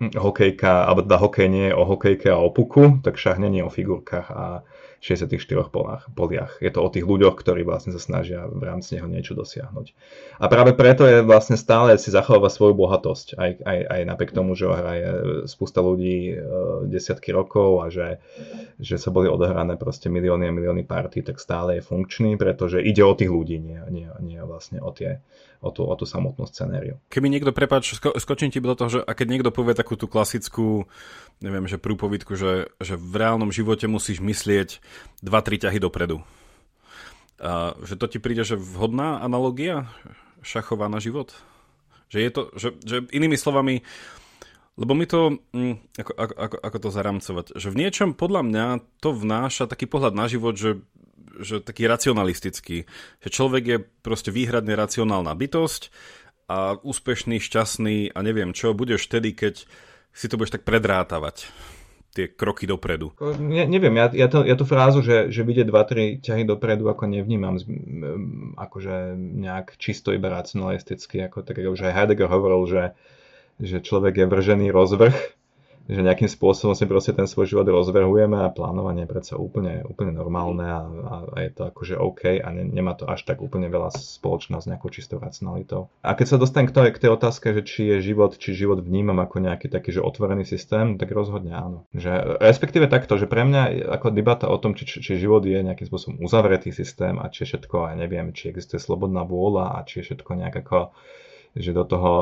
hokejka, 0.00 0.84
alebo 0.84 1.04
teda 1.04 1.16
hokej 1.16 1.48
nie 1.48 1.66
je 1.72 1.74
o 1.74 1.84
hokejke 1.88 2.28
a 2.28 2.36
o 2.36 2.52
puku, 2.52 3.00
tak 3.00 3.16
šach 3.16 3.40
nie 3.40 3.64
o 3.64 3.72
figurkách 3.72 4.28
a 4.28 4.60
64 5.00 5.70
polách, 5.70 6.08
poliach. 6.16 6.58
Je 6.58 6.72
to 6.72 6.82
o 6.82 6.88
tých 6.88 7.04
ľuďoch, 7.04 7.36
ktorí 7.36 7.62
vlastne 7.62 7.92
sa 7.94 8.00
snažia 8.00 8.48
v 8.48 8.64
rámci 8.64 8.96
neho 8.96 9.06
niečo 9.06 9.36
dosiahnuť. 9.36 9.94
A 10.40 10.44
práve 10.48 10.72
preto 10.72 11.04
je 11.04 11.20
vlastne 11.22 11.54
stále 11.54 11.94
si 12.00 12.10
zachovávať 12.10 12.52
svoju 12.52 12.74
bohatosť, 12.74 13.38
aj, 13.38 13.50
aj, 13.62 13.78
aj 13.86 14.00
napriek 14.08 14.32
tomu, 14.32 14.56
že 14.56 14.66
ho 14.66 14.74
hraje 14.74 15.08
spústa 15.46 15.84
ľudí 15.84 16.32
e, 16.32 16.36
desiatky 16.88 17.30
rokov 17.30 17.84
a 17.84 17.92
že, 17.92 18.18
že 18.80 18.96
sa 18.96 19.12
boli 19.12 19.28
odohrané 19.28 19.76
proste 19.76 20.08
milióny 20.08 20.48
a 20.48 20.56
milióny 20.56 20.82
party, 20.88 21.22
tak 21.22 21.38
stále 21.38 21.78
je 21.78 21.86
funkčný, 21.86 22.34
pretože 22.40 22.80
ide 22.80 23.04
o 23.04 23.14
tých 23.14 23.30
ľudí, 23.30 23.60
nie, 23.60 23.80
nie, 23.92 24.08
nie 24.24 24.40
vlastne 24.42 24.80
o 24.80 24.90
tie 24.90 25.20
o 25.60 25.68
tú, 25.72 25.84
o 25.86 25.94
tú 25.96 26.04
samotnú 26.04 26.44
scenériu. 26.48 27.00
Keby 27.08 27.28
niekto, 27.32 27.50
prepáč, 27.50 27.96
sko- 27.96 28.16
skočím 28.16 28.52
ti 28.52 28.60
do 28.60 28.76
toho, 28.76 28.88
že 28.88 29.00
a 29.02 29.12
keď 29.12 29.26
niekto 29.28 29.50
povie 29.52 29.76
takú 29.76 29.96
tú 29.96 30.08
klasickú, 30.08 30.88
neviem, 31.40 31.68
že 31.68 31.80
prúpovidku, 31.80 32.36
že, 32.36 32.72
že 32.80 32.94
v 32.96 33.14
reálnom 33.16 33.52
živote 33.52 33.88
musíš 33.88 34.20
myslieť 34.20 34.80
2-3 35.24 35.68
ťahy 35.68 35.78
dopredu. 35.80 36.24
A, 37.40 37.76
že 37.84 38.00
to 38.00 38.06
ti 38.08 38.18
príde, 38.20 38.44
že 38.44 38.56
vhodná 38.56 39.20
analogia 39.20 39.88
šachová 40.40 40.88
na 40.88 41.02
život? 41.02 41.36
Že 42.08 42.18
je 42.22 42.30
to, 42.30 42.42
že, 42.54 42.68
že 42.86 42.96
inými 43.10 43.34
slovami, 43.34 43.82
lebo 44.76 44.92
mi 44.92 45.08
to, 45.08 45.40
hm, 45.56 45.80
ako, 45.96 46.12
ako, 46.12 46.34
ako, 46.36 46.56
ako 46.60 46.78
to 46.78 46.88
zaramcovať, 46.92 47.46
že 47.56 47.68
v 47.72 47.78
niečom 47.80 48.12
podľa 48.12 48.42
mňa 48.44 48.66
to 49.00 49.10
vnáša 49.16 49.64
taký 49.66 49.88
pohľad 49.88 50.12
na 50.12 50.28
život, 50.28 50.54
že 50.54 50.84
že 51.40 51.64
taký 51.64 51.88
racionalistický. 51.88 52.86
Že 53.24 53.28
človek 53.28 53.64
je 53.66 53.78
proste 54.00 54.30
výhradne 54.30 54.76
racionálna 54.76 55.32
bytosť 55.34 55.90
a 56.46 56.78
úspešný, 56.78 57.42
šťastný 57.42 58.14
a 58.14 58.18
neviem 58.22 58.54
čo, 58.54 58.76
budeš 58.76 59.10
vtedy, 59.10 59.34
keď 59.34 59.66
si 60.14 60.26
to 60.30 60.38
budeš 60.38 60.60
tak 60.60 60.64
predrátavať 60.64 61.50
tie 62.16 62.32
kroky 62.32 62.64
dopredu. 62.64 63.12
Ne, 63.36 63.68
neviem, 63.68 63.92
ja, 64.00 64.08
ja, 64.08 64.28
to, 64.32 64.40
ja 64.40 64.56
tú 64.56 64.64
frázu, 64.64 65.04
že, 65.04 65.28
že 65.28 65.44
vidie 65.44 65.68
2-3 65.68 66.24
ťahy 66.24 66.48
dopredu, 66.48 66.88
ako 66.88 67.12
nevnímam 67.12 67.60
akože 68.56 69.12
nejak 69.20 69.76
čisto 69.76 70.16
iba 70.16 70.32
racionalisticky, 70.32 71.20
ako 71.28 71.44
tak 71.44 71.60
už 71.60 71.84
aj 71.84 71.92
Heidegger 71.92 72.32
hovoril, 72.32 72.64
že, 72.64 72.84
že 73.60 73.84
človek 73.84 74.24
je 74.24 74.26
vržený 74.32 74.72
rozvrh 74.72 75.12
že 75.86 76.02
nejakým 76.02 76.26
spôsobom 76.26 76.74
si 76.74 76.82
proste 76.84 77.14
ten 77.14 77.30
svoj 77.30 77.46
život 77.46 77.66
rozvrhujeme 77.70 78.42
a 78.42 78.50
plánovanie 78.50 79.06
je 79.06 79.10
predsa 79.10 79.34
úplne, 79.38 79.86
úplne 79.86 80.10
normálne 80.10 80.66
a, 80.66 80.80
a 81.30 81.36
je 81.46 81.50
to 81.54 81.62
akože 81.70 81.94
OK 81.94 82.42
a 82.42 82.48
ne, 82.50 82.66
nemá 82.66 82.98
to 82.98 83.06
až 83.06 83.22
tak 83.22 83.38
úplne 83.38 83.70
veľa 83.70 83.94
spoločná 83.94 84.58
s 84.58 84.66
nejakou 84.66 84.90
čistou 84.90 85.22
racionalitou. 85.22 85.86
A 86.02 86.18
keď 86.18 86.26
sa 86.34 86.36
dostanem 86.42 86.66
k, 86.66 86.74
tej, 86.74 86.90
k 86.90 87.02
tej 87.06 87.10
otázke, 87.14 87.54
že 87.54 87.62
či 87.62 87.80
je 87.94 87.96
život, 88.02 88.34
či 88.34 88.58
život 88.58 88.82
vnímam 88.82 89.22
ako 89.22 89.46
nejaký 89.46 89.70
taký, 89.70 89.94
že 89.94 90.02
otvorený 90.02 90.42
systém, 90.42 90.98
tak 90.98 91.14
rozhodne 91.14 91.54
áno. 91.54 91.78
Že, 91.94 92.42
respektíve 92.42 92.90
takto, 92.90 93.14
že 93.14 93.30
pre 93.30 93.46
mňa 93.46 93.94
ako 93.94 94.10
debata 94.10 94.50
o 94.50 94.58
tom, 94.58 94.74
či, 94.74 94.84
či 94.86 95.14
život 95.14 95.46
je 95.46 95.62
nejakým 95.62 95.86
spôsobom 95.86 96.18
uzavretý 96.18 96.74
systém 96.74 97.22
a 97.22 97.30
či 97.30 97.46
je 97.46 97.54
všetko, 97.54 97.94
ja 97.94 97.94
neviem, 97.94 98.34
či 98.34 98.50
existuje 98.50 98.82
slobodná 98.82 99.22
vôľa 99.22 99.78
a 99.78 99.86
či 99.86 100.02
je 100.02 100.10
všetko 100.10 100.30
nejak 100.34 100.66
ako, 100.66 100.90
že 101.54 101.70
do 101.70 101.84
toho 101.86 102.12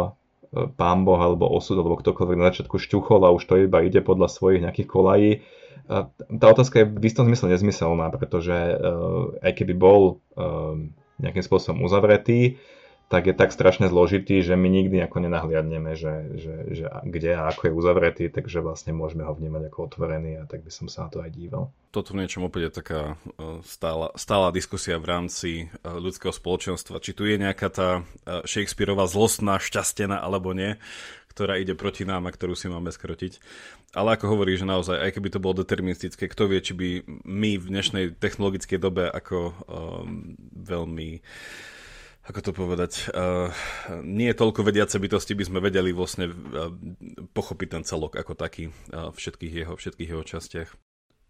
pán 0.78 1.02
Boh 1.02 1.18
alebo 1.18 1.50
osud 1.50 1.74
alebo 1.78 1.98
ktokoľvek 1.98 2.38
na 2.38 2.48
začiatku 2.54 2.78
šťuchol 2.78 3.26
a 3.26 3.34
už 3.34 3.42
to 3.44 3.54
iba 3.66 3.82
ide 3.82 3.98
podľa 4.00 4.30
svojich 4.30 4.62
nejakých 4.62 4.88
kolají. 4.88 5.30
Tá 5.84 6.46
otázka 6.48 6.80
je 6.80 6.90
v 6.90 7.04
istom 7.04 7.26
zmysle 7.28 7.52
nezmyselná, 7.52 8.08
pretože 8.14 8.54
aj 9.42 9.52
keby 9.52 9.74
bol 9.74 10.22
nejakým 11.18 11.44
spôsobom 11.44 11.84
uzavretý, 11.84 12.56
tak 13.08 13.28
je 13.28 13.34
tak 13.36 13.52
strašne 13.52 13.92
zložitý, 13.92 14.40
že 14.40 14.56
my 14.56 14.66
nikdy 14.66 14.96
ako 15.04 15.28
nenahliadneme, 15.28 15.92
že, 15.92 16.14
že, 16.40 16.54
že 16.72 16.86
kde 17.04 17.36
a 17.36 17.52
ako 17.52 17.68
je 17.68 17.76
uzavretý, 17.76 18.24
takže 18.32 18.64
vlastne 18.64 18.96
môžeme 18.96 19.28
ho 19.28 19.32
vnímať 19.36 19.68
ako 19.68 19.78
otvorený 19.92 20.40
a 20.40 20.48
tak 20.48 20.64
by 20.64 20.72
som 20.72 20.88
sa 20.88 21.06
na 21.06 21.08
to 21.12 21.18
aj 21.20 21.30
díval. 21.30 21.68
Toto 21.92 22.16
v 22.16 22.24
niečom 22.24 22.48
opäť 22.48 22.72
je 22.72 22.78
taká 22.80 23.00
e, 23.14 23.14
stála, 23.62 24.10
stála 24.16 24.50
diskusia 24.50 24.98
v 24.98 25.06
rámci 25.06 25.50
e, 25.62 25.64
ľudského 25.84 26.32
spoločenstva. 26.32 26.98
Či 26.98 27.12
tu 27.14 27.28
je 27.28 27.36
nejaká 27.38 27.68
tá 27.70 27.88
e, 28.00 28.42
Shakespeareová 28.48 29.06
zlostná, 29.06 29.60
šťastená 29.60 30.18
alebo 30.18 30.56
nie, 30.56 30.74
ktorá 31.30 31.60
ide 31.60 31.76
proti 31.76 32.08
nám 32.08 32.26
a 32.26 32.34
ktorú 32.34 32.56
si 32.56 32.72
máme 32.72 32.88
skrotiť. 32.88 33.38
Ale 33.94 34.18
ako 34.18 34.26
hovorí, 34.26 34.58
že 34.58 34.66
naozaj, 34.66 34.96
aj 34.98 35.10
keby 35.14 35.28
to 35.30 35.42
bolo 35.42 35.62
deterministické, 35.62 36.26
kto 36.26 36.50
vie, 36.50 36.58
či 36.58 36.74
by 36.74 36.88
my 37.22 37.50
v 37.62 37.66
dnešnej 37.70 38.04
technologickej 38.18 38.78
dobe 38.82 39.06
ako 39.06 39.54
um, 39.54 39.54
veľmi 40.50 41.22
ako 42.24 42.40
to 42.40 42.52
povedať, 42.56 43.12
uh, 43.12 43.52
nie 44.00 44.32
toľko 44.32 44.64
vediace 44.64 44.96
bytosti, 44.96 45.36
by 45.36 45.44
sme 45.44 45.58
vedeli 45.60 45.92
vlastne 45.92 46.32
uh, 46.32 46.72
pochopiť 47.36 47.68
ten 47.68 47.82
celok 47.84 48.16
ako 48.16 48.32
taký 48.32 48.72
uh, 48.72 49.12
všetkých 49.12 49.52
jeho, 49.52 49.74
všetkých 49.76 50.10
jeho 50.10 50.24
častiach. 50.24 50.70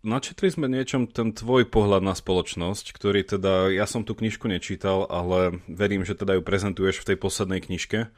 Načetli 0.05 0.53
sme 0.53 0.69
niečom 0.69 1.09
ten 1.09 1.33
tvoj 1.33 1.65
pohľad 1.67 2.05
na 2.05 2.13
spoločnosť, 2.13 2.93
ktorý 2.93 3.25
teda, 3.25 3.73
ja 3.73 3.89
som 3.89 4.05
tú 4.05 4.13
knižku 4.13 4.47
nečítal, 4.47 5.09
ale 5.09 5.65
verím, 5.65 6.05
že 6.05 6.13
teda 6.13 6.37
ju 6.37 6.43
prezentuješ 6.45 7.01
v 7.01 7.09
tej 7.09 7.17
poslednej 7.17 7.65
knižke. 7.65 8.13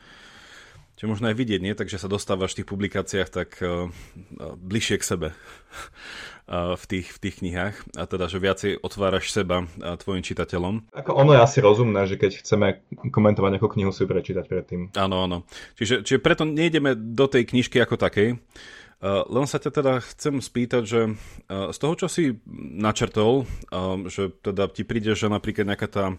Čo 0.97 1.05
možno 1.07 1.31
aj 1.31 1.37
vidieť, 1.39 1.61
nie? 1.63 1.77
Takže 1.77 2.01
sa 2.03 2.11
dostávaš 2.11 2.57
v 2.57 2.65
tých 2.65 2.71
publikáciách 2.73 3.29
tak 3.31 3.61
uh, 3.63 3.87
bližšie 4.59 4.97
k 4.99 5.09
sebe 5.09 5.29
v 6.51 6.85
tých, 6.87 7.11
v 7.11 7.19
tých 7.19 7.35
knihách 7.43 7.77
a 7.99 8.07
teda, 8.07 8.31
že 8.31 8.39
viacej 8.39 8.73
otváraš 8.79 9.35
seba 9.35 9.67
tvojim 9.99 10.23
čitateľom. 10.23 10.95
Ako 10.95 11.19
ono 11.19 11.35
je 11.35 11.43
asi 11.43 11.59
rozumné, 11.59 12.07
že 12.07 12.15
keď 12.15 12.39
chceme 12.39 12.87
komentovať 13.11 13.59
nejakú 13.59 13.67
knihu, 13.67 13.91
si 13.91 14.07
ju 14.07 14.09
prečítať 14.09 14.47
predtým. 14.47 14.95
Áno, 14.95 15.27
áno. 15.27 15.43
Čiže, 15.75 16.07
čiže 16.07 16.23
preto 16.23 16.47
nejdeme 16.47 16.95
do 16.95 17.27
tej 17.27 17.51
knižky 17.51 17.83
ako 17.83 17.99
takej. 17.99 18.39
Len 19.07 19.45
sa 19.45 19.61
ťa 19.61 19.71
teda 19.77 19.93
chcem 20.01 20.41
spýtať, 20.41 20.83
že 20.89 21.01
z 21.51 21.79
toho, 21.83 21.95
čo 22.01 22.09
si 22.09 22.41
načrtol, 22.79 23.45
že 24.09 24.33
teda 24.41 24.73
ti 24.73 24.89
príde, 24.89 25.13
že 25.13 25.29
napríklad 25.29 25.69
nejaká 25.69 25.89
tá, 25.91 26.17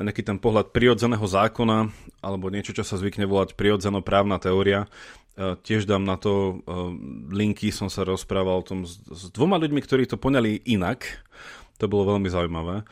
nejaký 0.00 0.24
ten 0.24 0.40
pohľad 0.40 0.72
prirodzeného 0.72 1.26
zákona 1.26 1.92
alebo 2.24 2.48
niečo, 2.48 2.72
čo 2.72 2.88
sa 2.88 2.96
zvykne 2.96 3.28
volať 3.28 3.52
prirodzeno 3.52 4.00
právna 4.00 4.40
teória, 4.40 4.88
tiež 5.36 5.84
dám 5.84 6.08
na 6.08 6.16
to 6.16 6.64
linky, 7.28 7.68
som 7.68 7.92
sa 7.92 8.08
rozprával 8.08 8.64
o 8.64 8.66
tom 8.66 8.88
s, 8.88 9.04
s 9.04 9.28
dvoma 9.28 9.60
ľuďmi, 9.60 9.80
ktorí 9.84 10.08
to 10.08 10.16
poňali 10.16 10.64
inak. 10.64 11.04
To 11.76 11.92
bolo 11.92 12.16
veľmi 12.16 12.32
zaujímavé. 12.32 12.88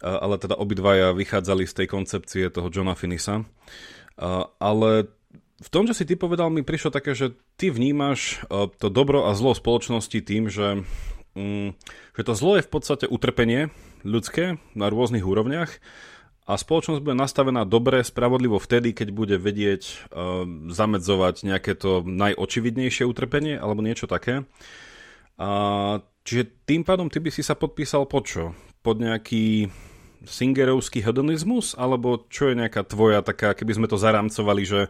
Ale 0.00 0.34
teda 0.40 0.56
obidvaja 0.56 1.12
vychádzali 1.12 1.68
z 1.68 1.76
tej 1.84 1.86
koncepcie 1.88 2.44
toho 2.48 2.72
Johna 2.72 2.96
Finisa. 2.96 3.44
Ale 4.60 4.90
v 5.56 5.68
tom, 5.72 5.88
čo 5.88 5.96
si 5.96 6.08
ty 6.08 6.16
povedal, 6.16 6.52
mi 6.52 6.64
prišlo 6.64 6.92
také, 6.92 7.12
že 7.16 7.36
ty 7.60 7.72
vnímaš 7.72 8.44
to 8.80 8.88
dobro 8.88 9.28
a 9.28 9.36
zlo 9.36 9.56
spoločnosti 9.56 10.20
tým, 10.20 10.48
že, 10.52 10.84
mm, 11.36 11.76
že 12.16 12.22
to 12.24 12.32
zlo 12.36 12.60
je 12.60 12.64
v 12.64 12.72
podstate 12.72 13.04
utrpenie 13.08 13.72
ľudské 14.04 14.60
na 14.72 14.86
rôznych 14.88 15.24
úrovniach 15.24 15.80
a 16.46 16.54
spoločnosť 16.54 17.02
bude 17.02 17.18
nastavená 17.18 17.66
dobre, 17.66 18.06
spravodlivo 18.06 18.62
vtedy, 18.62 18.94
keď 18.94 19.08
bude 19.10 19.36
vedieť 19.36 19.82
uh, 20.14 20.46
zamedzovať 20.70 21.42
nejaké 21.42 21.74
to 21.74 22.06
najočividnejšie 22.06 23.02
utrpenie 23.02 23.58
alebo 23.58 23.82
niečo 23.82 24.06
také. 24.06 24.46
A, 25.36 26.00
čiže 26.24 26.48
tým 26.64 26.86
pádom 26.86 27.10
ty 27.10 27.20
by 27.20 27.34
si 27.34 27.42
sa 27.42 27.58
podpísal 27.58 28.08
pod 28.08 28.24
čo? 28.30 28.44
Pod 28.80 29.02
nejaký 29.02 29.68
singerovský 30.24 31.04
hedonizmus? 31.04 31.74
Alebo 31.74 32.24
čo 32.30 32.48
je 32.48 32.58
nejaká 32.62 32.86
tvoja 32.86 33.20
taká, 33.20 33.52
keby 33.52 33.82
sme 33.82 33.90
to 33.90 34.00
zaramcovali, 34.00 34.62
že 34.64 34.80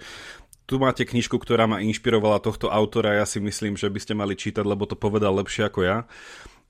tu 0.68 0.76
máte 0.76 1.08
knižku, 1.08 1.40
ktorá 1.40 1.64
ma 1.70 1.82
inšpirovala 1.82 2.42
tohto 2.42 2.68
autora, 2.68 3.16
ja 3.16 3.26
si 3.26 3.38
myslím, 3.38 3.78
že 3.78 3.88
by 3.88 3.98
ste 4.02 4.18
mali 4.18 4.34
čítať, 4.34 4.66
lebo 4.66 4.84
to 4.84 4.98
povedal 4.98 5.34
lepšie 5.38 5.66
ako 5.66 5.80
ja. 5.82 5.96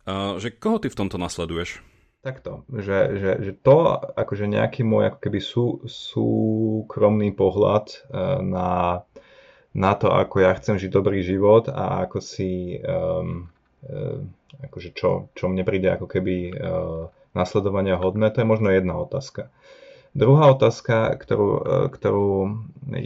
Uh, 0.06 0.38
že 0.38 0.54
koho 0.54 0.78
ty 0.78 0.86
v 0.86 0.98
tomto 1.02 1.18
nasleduješ? 1.18 1.82
Takto, 2.26 2.66
že, 2.74 3.22
že, 3.22 3.30
že 3.38 3.52
to 3.54 4.02
akože 4.18 4.50
nejaký 4.50 4.82
môj 4.82 5.14
ako 5.14 5.18
keby 5.22 5.38
sú, 5.38 5.66
súkromný 5.86 7.30
pohľad 7.30 7.86
e, 7.86 7.98
na, 8.42 9.06
na 9.70 9.92
to, 9.94 10.10
ako 10.10 10.42
ja 10.42 10.50
chcem 10.58 10.74
žiť 10.74 10.90
dobrý 10.90 11.22
život 11.22 11.70
a 11.70 12.02
ako 12.02 12.18
si 12.18 12.82
um, 12.82 13.46
akože 14.58 14.98
čo, 14.98 15.30
čo 15.38 15.46
mne 15.46 15.62
príde 15.62 15.86
ako 15.86 16.10
keby 16.10 16.50
uh, 16.50 17.12
nasledovania 17.36 17.94
hodné, 17.94 18.34
to 18.34 18.42
je 18.42 18.50
možno 18.50 18.74
jedna 18.74 18.98
otázka. 18.98 19.52
Druhá 20.16 20.50
otázka, 20.50 21.14
ktorú, 21.20 21.48
ktorú 21.94 22.56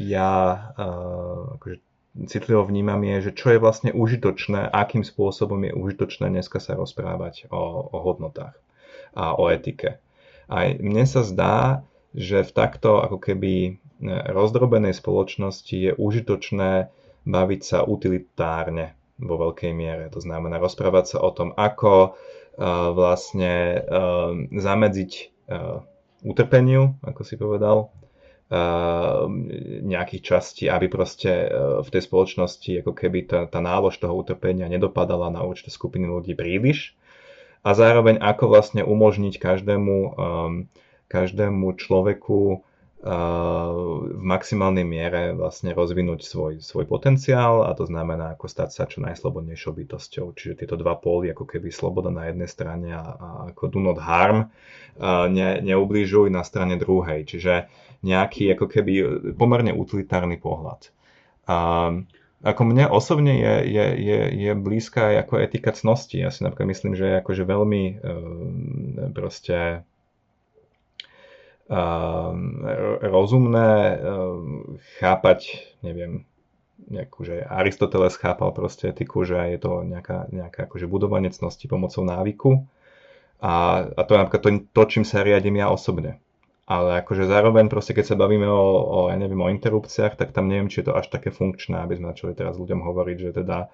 ja 0.01 0.33
uh, 0.81 1.61
akože 1.61 1.77
citlivo 2.25 2.65
vnímam 2.65 3.05
je, 3.05 3.29
že 3.29 3.33
čo 3.37 3.53
je 3.53 3.59
vlastne 3.61 3.91
užitočné, 3.93 4.71
akým 4.73 5.05
spôsobom 5.05 5.61
je 5.69 5.77
užitočné 5.77 6.33
dneska 6.33 6.57
sa 6.57 6.73
rozprávať 6.73 7.53
o, 7.53 7.61
o 7.93 7.99
hodnotách 8.01 8.57
a 9.15 9.35
o 9.35 9.51
etike. 9.51 9.99
A 10.51 10.71
mne 10.75 11.07
sa 11.07 11.23
zdá, 11.23 11.87
že 12.11 12.43
v 12.43 12.51
takto 12.51 12.99
ako 12.99 13.23
keby 13.23 13.55
e, 13.67 13.73
rozdrobenej 14.35 14.99
spoločnosti 14.99 15.77
je 15.77 15.93
užitočné 15.95 16.91
baviť 17.23 17.61
sa 17.63 17.79
utilitárne 17.87 18.99
vo 19.21 19.37
veľkej 19.37 19.73
miere. 19.77 20.09
To 20.11 20.19
znamená 20.19 20.57
rozprávať 20.59 21.17
sa 21.17 21.19
o 21.21 21.29
tom, 21.29 21.53
ako 21.53 22.17
uh, 22.17 22.17
vlastne 22.97 23.85
uh, 23.85 24.33
zamedziť 24.49 25.13
uh, 25.53 25.85
utrpeniu, 26.25 26.97
ako 27.05 27.21
si 27.25 27.37
povedal, 27.37 27.93
nejakých 29.87 30.23
častí, 30.27 30.67
aby 30.67 30.91
proste 30.91 31.31
v 31.55 31.87
tej 31.87 32.03
spoločnosti 32.03 32.83
ako 32.83 32.99
keby 32.99 33.31
tá, 33.31 33.47
tá 33.47 33.63
nálož 33.63 34.03
toho 34.03 34.11
utrpenia 34.19 34.67
nedopadala 34.67 35.31
na 35.31 35.47
určité 35.47 35.71
skupiny 35.71 36.11
ľudí 36.11 36.35
príliš 36.35 36.99
a 37.61 37.71
zároveň 37.77 38.17
ako 38.17 38.45
vlastne 38.49 38.83
umožniť 38.85 39.37
každému, 39.37 39.97
um, 40.17 40.53
každému 41.13 41.77
človeku 41.77 42.41
uh, 42.57 42.61
v 44.17 44.23
maximálnej 44.25 44.89
miere 44.89 45.37
vlastne 45.37 45.77
rozvinúť 45.77 46.25
svoj, 46.25 46.53
svoj 46.65 46.89
potenciál 46.89 47.69
a 47.69 47.77
to 47.77 47.85
znamená 47.85 48.33
ako 48.33 48.49
stať 48.49 48.71
sa 48.73 48.89
čo 48.89 49.05
najslobodnejšou 49.05 49.77
bytosťou. 49.77 50.33
Čiže 50.33 50.65
tieto 50.65 50.81
dva 50.81 50.97
póly, 50.97 51.29
ako 51.29 51.45
keby 51.45 51.69
sloboda 51.69 52.09
na 52.09 52.33
jednej 52.33 52.49
strane 52.49 52.97
a, 52.97 53.05
a 53.05 53.29
ako 53.53 53.63
do 53.69 53.81
not 53.85 54.01
harm, 54.01 54.49
uh, 54.97 55.29
ne, 55.29 55.61
neublížuj 55.61 56.33
na 56.33 56.41
strane 56.41 56.81
druhej. 56.81 57.29
Čiže 57.29 57.69
nejaký 58.01 58.57
ako 58.57 58.67
keby 58.73 58.93
pomerne 59.37 59.77
utilitárny 59.77 60.41
pohľad. 60.41 60.89
Um, 61.45 62.09
ako 62.41 62.63
mne 62.65 62.89
osobne 62.89 63.37
je, 63.37 63.55
je, 63.69 63.87
je, 64.01 64.19
je 64.33 64.53
blízka 64.57 65.13
aj 65.13 65.29
ako 65.29 65.35
etika 65.45 65.77
cnosti. 65.77 66.17
Ja 66.17 66.33
si 66.33 66.41
napríklad 66.41 66.73
myslím, 66.73 66.93
že 66.97 67.05
je 67.05 67.21
akože 67.21 67.45
veľmi 67.45 67.83
uh, 67.85 67.99
proste 69.13 69.85
uh, 71.69 72.33
rozumné 73.05 73.73
uh, 73.93 74.41
chápať, 75.05 75.69
neviem, 75.85 76.25
nejakú, 76.89 77.29
že 77.29 77.45
Aristoteles 77.45 78.17
chápal 78.17 78.57
proste 78.57 78.89
etiku, 78.89 79.21
že 79.29 79.37
je 79.37 79.61
to 79.61 79.85
nejaká, 79.85 80.33
nejaká 80.33 80.65
akože 80.65 80.89
budovanie 80.89 81.29
cnosti 81.29 81.69
pomocou 81.69 82.09
návyku. 82.09 82.65
A, 83.41 83.85
a 83.85 84.01
to 84.05 84.17
je 84.17 84.21
napríklad 84.21 84.43
to, 84.45 84.51
to, 84.73 84.83
čím 84.89 85.05
sa 85.05 85.21
riadím 85.21 85.61
ja 85.61 85.69
osobne 85.69 86.21
ale 86.71 87.03
akože 87.03 87.27
zároveň 87.27 87.67
proste 87.67 87.99
keď 87.99 88.15
sa 88.15 88.17
bavíme 88.17 88.47
o, 88.47 88.63
o, 88.87 88.99
ja 89.11 89.19
neviem, 89.19 89.43
o 89.43 89.51
interrupciách, 89.51 90.15
tak 90.15 90.31
tam 90.31 90.47
neviem, 90.47 90.71
či 90.71 90.87
je 90.87 90.87
to 90.87 90.95
až 90.95 91.11
také 91.11 91.35
funkčné, 91.35 91.83
aby 91.83 91.99
sme 91.99 92.15
začali 92.15 92.39
teraz 92.39 92.55
ľuďom 92.63 92.87
hovoriť, 92.87 93.17
že 93.19 93.31
teda 93.43 93.67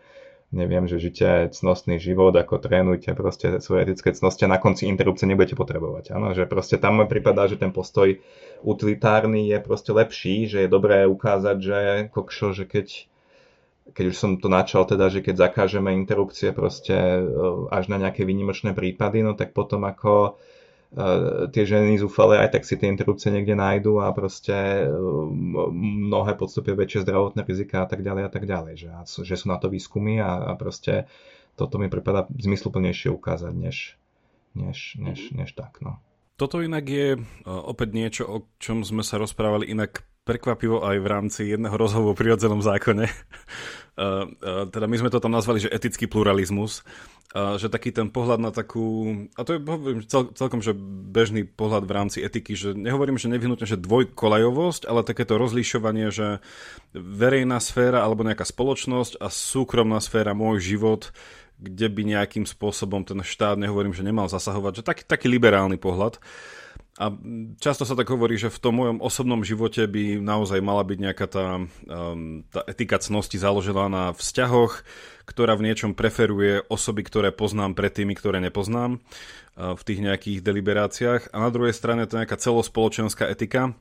neviem, 0.57 0.89
že 0.89 0.97
žite 0.97 1.53
cnostný 1.53 2.01
život, 2.01 2.33
ako 2.33 2.57
trénujte 2.57 3.13
proste 3.13 3.61
svoje 3.61 3.85
etické 3.91 4.17
cnosti 4.17 4.49
a 4.49 4.53
na 4.57 4.57
konci 4.57 4.89
interrupcie 4.89 5.29
nebudete 5.29 5.59
potrebovať. 5.59 6.17
Áno, 6.17 6.33
že 6.33 6.49
proste 6.49 6.81
tam 6.81 7.03
mi 7.03 7.05
prípada, 7.05 7.45
že 7.45 7.61
ten 7.61 7.69
postoj 7.69 8.17
utilitárny 8.65 9.53
je 9.53 9.59
proste 9.61 9.93
lepší, 9.93 10.49
že 10.49 10.65
je 10.65 10.69
dobré 10.73 11.05
ukázať, 11.05 11.57
že 11.61 11.79
kokšo, 12.09 12.57
že 12.57 12.65
keď 12.65 13.13
keď 13.87 14.05
už 14.11 14.17
som 14.19 14.35
to 14.43 14.51
načal 14.51 14.83
teda, 14.83 15.07
že 15.15 15.23
keď 15.23 15.47
zakážeme 15.47 15.95
interrupcie 15.95 16.51
proste 16.51 16.91
e, 16.91 17.23
až 17.71 17.87
na 17.87 18.03
nejaké 18.03 18.27
výnimočné 18.27 18.75
prípady, 18.75 19.23
no 19.23 19.39
tak 19.39 19.55
potom 19.55 19.87
ako 19.87 20.43
tie 21.51 21.65
ženy 21.67 21.99
zúfale 21.99 22.39
aj 22.39 22.57
tak 22.57 22.63
si 22.63 22.79
tie 22.79 22.87
interrupcie 22.89 23.35
niekde 23.35 23.59
nájdu 23.59 24.01
a 24.01 24.15
proste 24.15 24.87
mnohé 25.75 26.39
podstupia 26.39 26.79
väčšie 26.79 27.03
zdravotné 27.03 27.43
rizika 27.43 27.85
a 27.85 27.89
tak 27.91 28.07
ďalej 28.07 28.23
a 28.27 28.31
tak 28.31 28.45
ďalej. 28.47 28.75
Že, 28.81 28.89
že 29.27 29.35
sú 29.35 29.47
na 29.51 29.59
to 29.59 29.67
výskumy 29.67 30.23
a, 30.23 30.47
a 30.47 30.53
proste 30.55 31.11
toto 31.59 31.81
mi 31.81 31.91
pripada 31.91 32.29
zmysluplnejšie 32.31 33.11
ukázať, 33.13 33.55
než, 33.57 33.97
než, 34.55 35.01
než, 35.01 35.19
než 35.33 35.51
tak. 35.57 35.81
No. 35.83 35.99
Toto 36.37 36.61
inak 36.61 36.85
je 36.85 37.17
opäť 37.49 37.89
niečo, 37.97 38.23
o 38.29 38.39
čom 38.61 38.85
sme 38.85 39.01
sa 39.01 39.17
rozprávali 39.17 39.73
inak 39.73 40.05
prekvapivo 40.29 40.83
aj 40.85 40.97
v 41.01 41.07
rámci 41.07 41.41
jedného 41.55 41.73
rozhovoru 41.79 42.13
o 42.13 42.19
prirodzenom 42.19 42.61
zákone. 42.61 43.09
Teda 44.71 44.87
my 44.87 44.97
sme 45.01 45.09
to 45.09 45.25
tam 45.25 45.33
nazvali, 45.33 45.65
že 45.65 45.73
etický 45.73 46.05
pluralizmus 46.05 46.85
a 47.33 47.57
že 47.61 47.69
taký 47.69 47.93
ten 47.93 48.09
pohľad 48.09 48.41
na 48.41 48.53
takú, 48.53 49.13
a 49.37 49.45
to 49.45 49.57
je 49.57 49.61
cel, 50.09 50.33
celkom 50.33 50.65
že 50.65 50.73
bežný 51.11 51.45
pohľad 51.45 51.85
v 51.85 51.95
rámci 51.97 52.19
etiky, 52.25 52.57
že 52.57 52.73
nehovorím, 52.73 53.21
že 53.21 53.29
nevyhnutne, 53.29 53.69
že 53.69 53.81
dvojkolajovosť, 53.81 54.89
ale 54.89 55.05
takéto 55.05 55.37
rozlišovanie, 55.37 56.09
že 56.13 56.41
verejná 56.97 57.61
sféra 57.61 58.05
alebo 58.05 58.25
nejaká 58.25 58.45
spoločnosť 58.45 59.21
a 59.21 59.29
súkromná 59.29 60.01
sféra, 60.01 60.37
môj 60.37 60.65
život, 60.65 61.13
kde 61.57 61.89
by 61.89 62.03
nejakým 62.05 62.45
spôsobom 62.45 63.05
ten 63.05 63.21
štát, 63.21 63.57
nehovorím, 63.57 63.97
že 63.97 64.05
nemal 64.05 64.29
zasahovať, 64.29 64.81
že 64.81 64.83
taký, 64.85 65.03
taký 65.09 65.27
liberálny 65.33 65.81
pohľad. 65.81 66.21
A 66.97 67.13
často 67.61 67.85
sa 67.85 67.93
tak 67.93 68.09
hovorí, 68.09 68.41
že 68.41 68.49
v 68.49 68.57
tom 68.57 68.81
mojom 68.81 69.05
osobnom 69.05 69.45
živote 69.45 69.85
by 69.85 70.17
naozaj 70.17 70.65
mala 70.65 70.81
byť 70.81 70.99
nejaká 71.05 71.27
tá, 71.29 71.61
um, 71.61 72.41
tá 72.49 72.65
etika 72.65 72.97
cnosti 72.97 73.37
založená 73.37 73.93
na 73.93 74.05
vzťahoch, 74.17 74.81
ktorá 75.29 75.61
v 75.61 75.69
niečom 75.69 75.93
preferuje 75.93 76.65
osoby, 76.73 77.05
ktoré 77.05 77.37
poznám 77.37 77.77
pred 77.77 77.93
tými, 77.93 78.17
ktoré 78.17 78.41
nepoznám 78.41 78.97
uh, 78.97 79.77
v 79.77 79.83
tých 79.85 80.01
nejakých 80.01 80.39
deliberáciách. 80.41 81.37
A 81.37 81.45
na 81.45 81.53
druhej 81.53 81.77
strane 81.77 82.09
to 82.09 82.17
je 82.17 82.25
nejaká 82.25 82.41
celospoločenská 82.41 83.29
etika, 83.29 83.77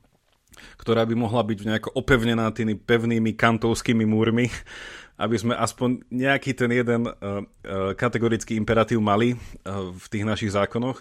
ktorá 0.76 1.07
by 1.07 1.16
mohla 1.16 1.39
byť 1.47 1.59
nejako 1.72 1.89
opevnená 1.95 2.51
tými 2.51 2.76
pevnými 2.76 3.32
kantovskými 3.32 4.03
múrmi, 4.03 4.51
aby 5.24 5.39
sme 5.39 5.55
aspoň 5.55 6.03
nejaký 6.11 6.51
ten 6.51 6.68
jeden 6.68 7.07
uh, 7.07 7.16
uh, 7.16 7.95
kategorický 7.95 8.59
imperatív 8.59 8.99
mali 8.99 9.39
v 9.72 10.05
tých 10.11 10.28
našich 10.28 10.51
zákonoch. 10.51 10.99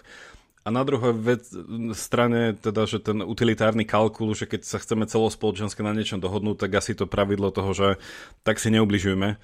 A 0.65 0.73
na 0.73 0.81
druhej 0.81 1.13
vec, 1.13 1.45
strane, 1.93 2.57
teda, 2.57 2.89
že 2.89 2.97
ten 2.97 3.21
utilitárny 3.21 3.85
kalkul, 3.85 4.33
že 4.33 4.49
keď 4.49 4.65
sa 4.65 4.81
chceme 4.81 5.05
celospoločensky 5.05 5.85
na 5.85 5.93
niečom 5.93 6.17
dohodnúť, 6.17 6.65
tak 6.65 6.81
asi 6.81 6.97
to 6.97 7.05
pravidlo 7.05 7.53
toho, 7.53 7.69
že 7.77 7.87
tak 8.41 8.57
si 8.57 8.73
neubližujeme, 8.73 9.37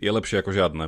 je 0.00 0.10
lepšie 0.10 0.40
ako 0.40 0.50
žiadne, 0.50 0.84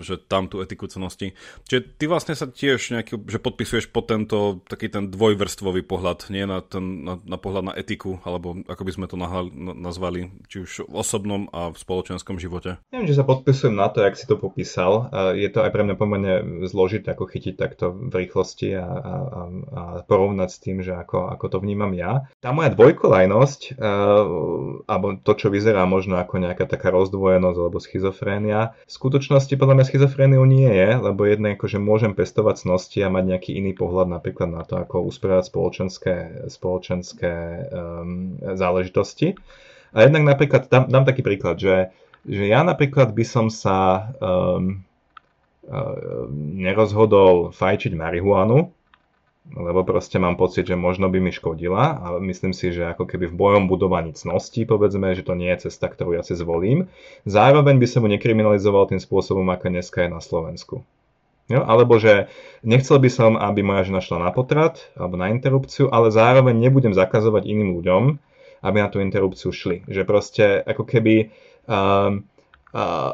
že 0.00 0.16
tam 0.16 0.48
tú 0.48 0.64
etiku 0.64 0.88
cenosti. 0.88 1.36
Čiže 1.68 1.80
ty 2.00 2.04
vlastne 2.10 2.34
sa 2.34 2.48
tiež 2.50 2.96
nejaký, 2.96 3.20
že 3.28 3.38
podpisuješ 3.38 3.92
pod 3.92 4.10
tento 4.10 4.60
taký 4.66 4.90
ten 4.90 5.12
dvojvrstvový 5.12 5.86
pohľad, 5.86 6.28
nie 6.34 6.44
na, 6.44 6.58
ten, 6.64 7.06
na, 7.06 7.20
na 7.22 7.38
pohľad 7.38 7.70
na 7.70 7.74
etiku, 7.78 8.18
alebo 8.26 8.58
ako 8.66 8.82
by 8.82 8.92
sme 8.96 9.06
to 9.06 9.16
nahali, 9.20 9.52
nazvali, 9.56 10.34
či 10.50 10.66
už 10.66 10.90
v 10.90 10.94
osobnom 10.98 11.46
a 11.54 11.70
v 11.70 11.76
spoločenskom 11.78 12.42
živote. 12.42 12.80
Neviem, 12.90 13.06
že 13.06 13.20
sa 13.20 13.28
podpisujem 13.28 13.76
na 13.76 13.86
to, 13.92 14.02
jak 14.02 14.18
si 14.18 14.26
to 14.26 14.34
popísal. 14.34 15.12
Je 15.36 15.46
to 15.52 15.62
aj 15.62 15.70
pre 15.70 15.86
mňa 15.86 15.96
pomerne 16.00 16.34
zložité, 16.66 17.14
ako 17.14 17.30
chytiť 17.30 17.54
takto 17.54 17.94
v 17.94 18.26
rýchlosti 18.26 18.74
a, 18.74 18.88
a, 18.88 19.14
a 19.70 19.82
porovnať 20.08 20.48
s 20.50 20.58
tým, 20.58 20.82
že 20.82 20.96
ako, 20.96 21.30
ako 21.38 21.46
to 21.46 21.58
vnímam 21.62 21.94
ja. 21.94 22.26
Tá 22.42 22.50
moja 22.50 22.74
dvojkolajnosť, 22.74 23.78
alebo 24.90 25.06
to, 25.22 25.32
čo 25.38 25.52
vyzerá 25.52 25.86
možno 25.86 26.18
ako 26.18 26.42
nejaká 26.42 26.66
taká 26.66 26.90
rozdvojenosť 26.90 27.58
alebo 27.60 27.78
schizofrénia, 27.78 28.38
schizofrénia. 28.40 28.74
V 28.88 28.92
skutočnosti 28.92 29.54
podľa 29.60 29.74
mňa 29.76 29.84
schizofréniu 29.86 30.42
nie 30.48 30.70
je, 30.70 30.88
lebo 30.96 31.20
jedné 31.28 31.56
že 31.60 31.78
môžem 31.78 32.16
pestovať 32.16 32.64
cnosti 32.64 32.98
a 33.04 33.12
mať 33.12 33.24
nejaký 33.36 33.50
iný 33.60 33.76
pohľad 33.76 34.08
napríklad 34.08 34.48
na 34.48 34.62
to, 34.64 34.80
ako 34.80 35.04
usporiadať 35.06 35.44
spoločenské, 35.46 36.14
spoločenské 36.48 37.34
um, 37.68 38.40
záležitosti. 38.56 39.36
A 39.92 40.06
jednak 40.06 40.22
napríklad, 40.24 40.70
dám, 40.70 40.88
dám 40.88 41.04
taký 41.04 41.20
príklad, 41.26 41.58
že, 41.58 41.90
že 42.24 42.44
ja 42.46 42.62
napríklad 42.62 43.12
by 43.12 43.24
som 43.26 43.46
sa 43.50 44.10
um, 44.22 44.82
nerozhodol 46.56 47.54
fajčiť 47.54 47.94
marihuanu, 47.94 48.74
lebo 49.50 49.82
proste 49.82 50.22
mám 50.22 50.38
pocit, 50.38 50.70
že 50.70 50.78
možno 50.78 51.10
by 51.10 51.18
mi 51.18 51.34
škodila 51.34 51.98
a 51.98 52.06
myslím 52.22 52.54
si, 52.54 52.70
že 52.70 52.86
ako 52.94 53.06
keby 53.06 53.26
v 53.30 53.38
bojom 53.38 53.64
budovaní 53.66 54.14
cností, 54.14 54.62
povedzme, 54.62 55.10
že 55.18 55.26
to 55.26 55.34
nie 55.34 55.50
je 55.58 55.66
cesta, 55.70 55.90
ktorú 55.90 56.14
ja 56.14 56.22
si 56.22 56.38
zvolím. 56.38 56.86
Zároveň 57.26 57.82
by 57.82 57.86
som 57.90 58.06
mu 58.06 58.08
nekriminalizoval 58.14 58.86
tým 58.86 59.02
spôsobom, 59.02 59.46
ako 59.50 59.74
dneska 59.74 60.06
je 60.06 60.10
na 60.10 60.22
Slovensku. 60.22 60.86
Jo? 61.50 61.66
Alebo 61.66 61.98
že 61.98 62.30
nechcel 62.62 63.02
by 63.02 63.10
som, 63.10 63.34
aby 63.34 63.66
moja 63.66 63.90
žena 63.90 63.98
šla 63.98 64.22
na 64.22 64.30
potrat 64.30 64.86
alebo 64.94 65.18
na 65.18 65.34
interrupciu, 65.34 65.90
ale 65.90 66.14
zároveň 66.14 66.54
nebudem 66.54 66.94
zakazovať 66.94 67.42
iným 67.42 67.74
ľuďom, 67.74 68.02
aby 68.62 68.76
na 68.78 68.88
tú 68.88 69.02
interrupciu 69.02 69.50
šli. 69.50 69.82
Že 69.90 70.02
proste 70.06 70.44
ako 70.62 70.86
keby 70.86 71.34
uh, 71.66 72.22
uh, 72.70 73.12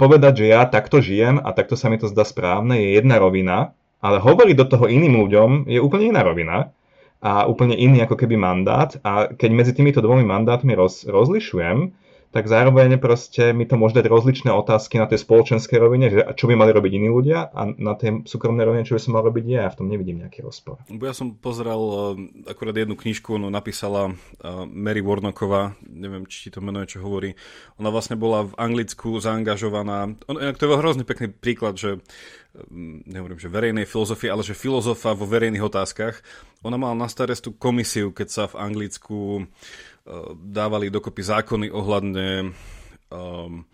povedať, 0.00 0.32
že 0.40 0.46
ja 0.48 0.64
takto 0.64 1.04
žijem 1.04 1.36
a 1.44 1.52
takto 1.52 1.76
sa 1.76 1.92
mi 1.92 2.00
to 2.00 2.08
zdá 2.08 2.24
správne, 2.24 2.80
je 2.80 2.96
jedna 2.96 3.20
rovina, 3.20 3.76
ale 3.98 4.22
hovoriť 4.22 4.56
do 4.58 4.66
toho 4.66 4.84
iným 4.86 5.18
ľuďom 5.26 5.66
je 5.66 5.78
úplne 5.82 6.14
iná 6.14 6.22
rovina 6.22 6.70
a 7.18 7.50
úplne 7.50 7.74
iný 7.74 8.06
ako 8.06 8.14
keby 8.14 8.38
mandát. 8.38 8.94
A 9.02 9.30
keď 9.34 9.50
medzi 9.50 9.72
týmito 9.74 9.98
dvomi 9.98 10.22
mandátmi 10.22 10.74
roz, 10.78 11.02
rozlišujem, 11.02 11.90
tak 12.28 12.44
zároveň 12.44 13.00
proste 13.00 13.56
mi 13.56 13.64
to 13.64 13.80
môže 13.80 13.96
dať 13.96 14.04
rozličné 14.04 14.52
otázky 14.52 15.00
na 15.00 15.08
tej 15.08 15.24
spoločenskej 15.24 15.80
rovine, 15.80 16.12
že 16.12 16.20
čo 16.36 16.44
by 16.44 16.60
mali 16.60 16.76
robiť 16.76 16.92
iní 17.00 17.08
ľudia 17.08 17.48
a 17.48 17.72
na 17.72 17.96
tej 17.96 18.28
súkromnej 18.28 18.68
rovine, 18.68 18.84
čo 18.84 18.94
by 18.94 19.00
som 19.00 19.16
mal 19.16 19.24
robiť 19.24 19.44
ja. 19.48 19.60
Ja 19.64 19.72
v 19.72 19.78
tom 19.80 19.88
nevidím 19.88 20.20
nejaký 20.20 20.44
rozpor. 20.44 20.76
Ja 20.92 21.16
som 21.16 21.40
pozeral 21.40 21.80
uh, 21.80 22.20
akurát 22.44 22.76
jednu 22.76 23.00
knižku, 23.00 23.40
no 23.40 23.48
napísala 23.48 24.12
uh, 24.12 24.68
Mary 24.68 25.00
Warnocková, 25.00 25.80
neviem, 25.88 26.28
či 26.28 26.48
ti 26.48 26.50
to 26.52 26.60
meno 26.60 26.84
čo 26.84 27.00
hovorí. 27.00 27.32
Ona 27.80 27.88
vlastne 27.88 28.20
bola 28.20 28.44
v 28.44 28.52
Anglicku 28.60 29.16
zaangažovaná. 29.24 30.12
On, 30.28 30.36
to 30.36 30.62
je 30.68 30.76
hrozný 30.76 31.08
pekný 31.08 31.32
príklad, 31.32 31.80
že 31.80 32.04
nehovorím, 33.06 33.38
že 33.38 33.52
verejnej 33.52 33.86
filozofie, 33.86 34.28
ale 34.32 34.42
že 34.42 34.58
filozofa 34.58 35.14
vo 35.14 35.28
verejných 35.28 35.62
otázkach. 35.62 36.20
Ona 36.66 36.74
mala 36.74 36.94
na 36.94 37.08
starostu 37.08 37.54
komisiu, 37.54 38.10
keď 38.10 38.28
sa 38.28 38.44
v 38.50 38.58
Anglicku 38.58 39.46
dávali 40.40 40.88
dokopy 40.88 41.20
zákony 41.20 41.66
ohľadne 41.68 42.56
um, 43.12 43.68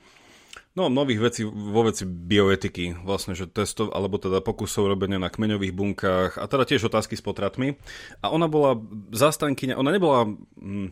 no, 0.74 0.84
nových 0.90 1.20
vecí 1.30 1.42
vo 1.46 1.86
veci 1.86 2.02
bioetiky, 2.04 3.06
vlastne, 3.06 3.38
že 3.38 3.46
testov, 3.46 3.94
alebo 3.94 4.18
teda 4.18 4.42
pokusov 4.42 4.90
robenia 4.90 5.22
na 5.22 5.30
kmeňových 5.30 5.74
bunkách 5.74 6.32
a 6.42 6.44
teda 6.50 6.66
tiež 6.66 6.90
otázky 6.90 7.14
s 7.14 7.22
potratmi. 7.22 7.78
A 8.20 8.34
ona 8.34 8.50
bola 8.50 8.78
zastankyňa, 9.14 9.78
ona 9.78 9.90
nebola 9.94 10.26
hm, 10.58 10.90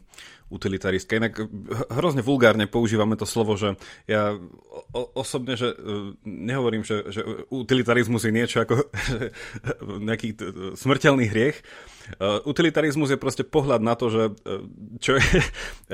utilitaristka, 0.53 1.16
inak 1.16 1.40
hrozne 1.88 2.20
vulgárne 2.20 2.68
používame 2.68 3.16
to 3.16 3.24
slovo, 3.24 3.57
že 3.57 3.80
ja 4.05 4.36
o, 4.92 5.03
osobne, 5.16 5.57
že 5.57 5.72
e, 5.72 5.76
nehovorím, 6.28 6.84
že, 6.84 7.09
že 7.09 7.24
utilitarizmus 7.48 8.28
je 8.28 8.32
niečo 8.36 8.61
ako 8.61 8.92
nejaký 10.09 10.36
smrteľný 10.76 11.24
hriech, 11.32 11.64
utilitarizmus 12.44 13.14
je 13.14 13.20
proste 13.20 13.44
pohľad 13.46 13.80
na 13.80 13.94
to, 13.94 14.11
že 14.11 14.22
čo, 15.00 15.16
je, 15.16 15.24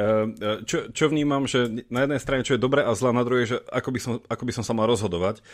čo, 0.69 0.79
čo 0.91 1.05
vnímam, 1.07 1.47
že 1.47 1.87
na 1.93 2.05
jednej 2.05 2.21
strane 2.21 2.43
čo 2.43 2.57
je 2.57 2.65
dobré 2.65 2.83
a 2.83 2.93
zlé, 2.97 3.15
na 3.15 3.25
druhej, 3.25 3.47
že 3.47 3.57
ako 3.69 3.89
by, 3.93 4.01
som, 4.01 4.13
ako 4.27 4.43
by 4.43 4.53
som 4.55 4.65
sa 4.65 4.73
mal 4.75 4.89
rozhodovať. 4.89 5.45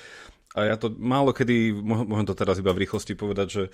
A 0.55 0.71
ja 0.71 0.79
to 0.79 0.87
málo 0.87 1.35
kedy, 1.35 1.75
môžem 1.83 2.31
to 2.31 2.39
teraz 2.39 2.63
iba 2.63 2.71
v 2.71 2.87
rýchlosti 2.87 3.19
povedať, 3.19 3.49
že, 3.51 3.65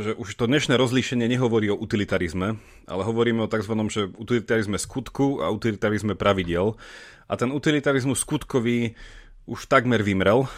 že 0.00 0.16
už 0.16 0.32
to 0.32 0.48
dnešné 0.48 0.80
rozlíšenie 0.80 1.28
nehovorí 1.28 1.68
o 1.68 1.76
utilitarizme, 1.76 2.56
ale 2.88 3.02
hovoríme 3.04 3.44
o 3.44 3.52
tzv. 3.52 3.76
Že 3.76 4.16
utilitarizme 4.16 4.80
skutku 4.80 5.44
a 5.44 5.52
utilitarizme 5.52 6.16
pravidel. 6.16 6.80
A 7.28 7.36
ten 7.36 7.52
utilitarizmus 7.52 8.24
skutkový 8.24 8.96
už 9.44 9.68
takmer 9.68 10.00
vymrel. 10.00 10.48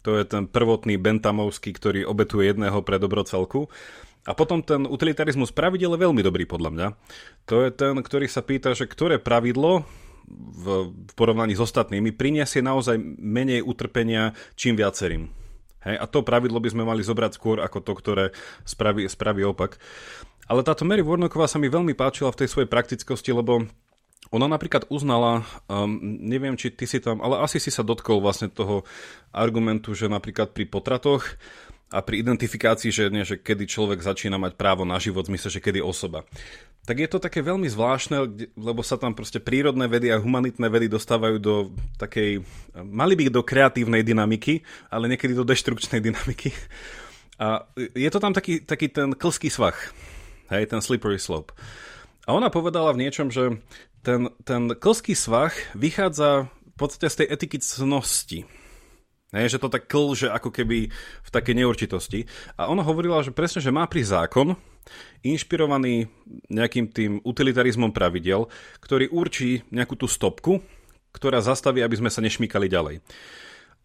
To 0.00 0.16
je 0.16 0.24
ten 0.24 0.48
prvotný 0.48 0.96
Bentamovský, 0.96 1.76
ktorý 1.76 2.08
obetuje 2.08 2.48
jedného 2.48 2.80
pre 2.80 2.96
dobro 2.96 3.20
celku. 3.20 3.68
A 4.24 4.32
potom 4.32 4.64
ten 4.64 4.88
utilitarizmus 4.88 5.52
pravidel 5.52 5.92
je 5.92 6.02
veľmi 6.08 6.24
dobrý 6.24 6.48
podľa 6.48 6.70
mňa. 6.72 6.88
To 7.52 7.68
je 7.68 7.70
ten, 7.70 7.94
ktorý 8.00 8.32
sa 8.32 8.40
pýta, 8.40 8.72
že 8.72 8.88
ktoré 8.88 9.20
pravidlo 9.20 9.84
v, 10.30 10.90
v 10.90 11.12
porovnaní 11.14 11.54
s 11.54 11.62
ostatnými 11.62 12.10
priniesie 12.14 12.60
naozaj 12.60 12.98
menej 13.18 13.62
utrpenia 13.62 14.34
čím 14.58 14.74
viacerým. 14.74 15.30
Hej, 15.86 15.96
a 16.02 16.04
to 16.10 16.26
pravidlo 16.26 16.58
by 16.58 16.68
sme 16.74 16.82
mali 16.82 17.06
zobrať 17.06 17.38
skôr 17.38 17.62
ako 17.62 17.78
to, 17.78 17.92
ktoré 17.94 18.24
spraví, 18.66 19.06
spraví 19.06 19.46
opak. 19.46 19.78
Ale 20.50 20.66
táto 20.66 20.82
Mary 20.82 21.02
Warnocková 21.02 21.46
sa 21.46 21.62
mi 21.62 21.70
veľmi 21.70 21.94
páčila 21.94 22.34
v 22.34 22.42
tej 22.42 22.48
svojej 22.50 22.70
praktickosti, 22.70 23.30
lebo 23.30 23.66
ona 24.34 24.50
napríklad 24.50 24.90
uznala, 24.90 25.46
um, 25.70 25.94
neviem, 26.02 26.58
či 26.58 26.74
ty 26.74 26.90
si 26.90 26.98
tam, 26.98 27.22
ale 27.22 27.38
asi 27.38 27.62
si 27.62 27.70
sa 27.70 27.86
dotkol 27.86 28.18
vlastne 28.18 28.50
toho 28.50 28.82
argumentu, 29.30 29.94
že 29.94 30.10
napríklad 30.10 30.50
pri 30.50 30.66
potratoch 30.66 31.22
a 31.94 32.02
pri 32.02 32.26
identifikácii, 32.26 32.90
že, 32.90 33.04
nie, 33.14 33.22
že 33.22 33.38
kedy 33.38 33.70
človek 33.70 34.02
začína 34.02 34.42
mať 34.42 34.58
právo 34.58 34.82
na 34.82 34.98
život, 34.98 35.30
zmysle, 35.30 35.54
že 35.54 35.62
kedy 35.62 35.78
osoba. 35.78 36.26
Tak 36.86 37.02
je 37.02 37.10
to 37.10 37.18
také 37.18 37.42
veľmi 37.42 37.66
zvláštne, 37.66 38.46
lebo 38.54 38.78
sa 38.86 38.94
tam 38.94 39.10
proste 39.10 39.42
prírodné 39.42 39.90
vedy 39.90 40.14
a 40.14 40.22
humanitné 40.22 40.70
vedy 40.70 40.86
dostávajú 40.86 41.36
do 41.42 41.54
takej, 41.98 42.46
mali 42.78 43.18
by 43.18 43.26
do 43.26 43.42
kreatívnej 43.42 44.06
dynamiky, 44.06 44.62
ale 44.86 45.10
niekedy 45.10 45.34
do 45.34 45.42
deštrukčnej 45.42 45.98
dynamiky. 45.98 46.54
A 47.42 47.66
je 47.74 48.06
to 48.06 48.22
tam 48.22 48.30
taký, 48.30 48.62
taký 48.62 48.86
ten 48.86 49.18
klský 49.18 49.50
svach, 49.50 49.90
hej, 50.54 50.70
ten 50.70 50.78
slippery 50.78 51.18
slope. 51.18 51.50
A 52.22 52.30
ona 52.30 52.54
povedala 52.54 52.94
v 52.94 53.02
niečom, 53.02 53.34
že 53.34 53.58
ten, 54.06 54.30
ten 54.46 54.70
klský 54.78 55.18
svach 55.18 55.58
vychádza 55.74 56.46
v 56.46 56.76
podstate 56.78 57.10
z 57.10 57.16
tej 57.18 57.26
etiky 57.34 57.58
cnosti. 57.58 58.46
Hej, 59.34 59.58
že 59.58 59.60
to 59.60 59.66
tak 59.66 59.90
klže 59.90 60.30
ako 60.30 60.54
keby 60.54 60.86
v 60.94 61.30
takej 61.34 61.54
neurčitosti. 61.58 62.30
A 62.54 62.70
ona 62.70 62.86
hovorila, 62.86 63.26
že 63.26 63.34
presne, 63.34 63.58
že 63.58 63.74
má 63.74 63.90
pri 63.90 64.06
zákon, 64.06 64.54
inšpirovaný 65.26 66.10
nejakým 66.50 66.90
tým 66.90 67.12
utilitarizmom 67.22 67.90
pravidel, 67.90 68.46
ktorý 68.80 69.10
určí 69.10 69.66
nejakú 69.70 69.98
tú 69.98 70.06
stopku, 70.06 70.62
ktorá 71.16 71.40
zastaví, 71.40 71.80
aby 71.80 71.96
sme 71.96 72.12
sa 72.12 72.20
nešmykali 72.20 72.68
ďalej. 72.68 73.00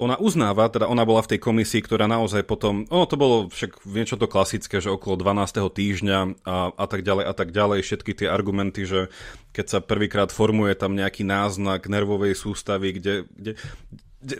Ona 0.01 0.17
uznáva, 0.17 0.65
teda 0.65 0.89
ona 0.89 1.05
bola 1.05 1.21
v 1.21 1.37
tej 1.37 1.39
komisii, 1.45 1.85
ktorá 1.85 2.09
naozaj 2.09 2.41
potom, 2.49 2.89
ono 2.89 3.05
to 3.05 3.21
bolo 3.21 3.53
však 3.53 3.85
niečo 3.85 4.17
to 4.17 4.25
klasické, 4.25 4.81
že 4.81 4.89
okolo 4.89 5.13
12. 5.13 5.61
týždňa 5.61 6.19
a, 6.41 6.73
a 6.73 6.85
tak 6.89 7.05
ďalej 7.05 7.23
a 7.29 7.33
tak 7.37 7.53
ďalej, 7.53 7.85
všetky 7.85 8.11
tie 8.17 8.27
argumenty, 8.27 8.89
že 8.89 9.13
keď 9.53 9.65
sa 9.69 9.79
prvýkrát 9.79 10.33
formuje 10.33 10.73
tam 10.73 10.97
nejaký 10.97 11.21
náznak 11.21 11.85
nervovej 11.85 12.33
sústavy, 12.33 12.97
kde, 12.97 13.29
kde 13.37 13.61